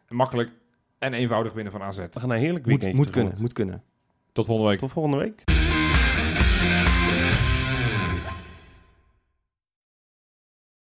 makkelijk 0.09 0.51
en 0.99 1.13
eenvoudig 1.13 1.53
winnen 1.53 1.71
van 1.73 1.81
AZ. 1.81 1.97
We 1.97 2.19
gaan 2.19 2.29
een 2.29 2.37
heerlijk 2.37 2.65
Moet, 2.65 2.73
weekend. 2.73 2.93
moet 2.95 3.09
kunnen, 3.09 3.33
moet 3.39 3.53
kunnen. 3.53 3.83
Tot 4.31 4.45
volgende 4.45 4.69
week. 4.69 4.79
Tot 4.79 4.91
volgende 4.91 5.17
week. 5.17 5.43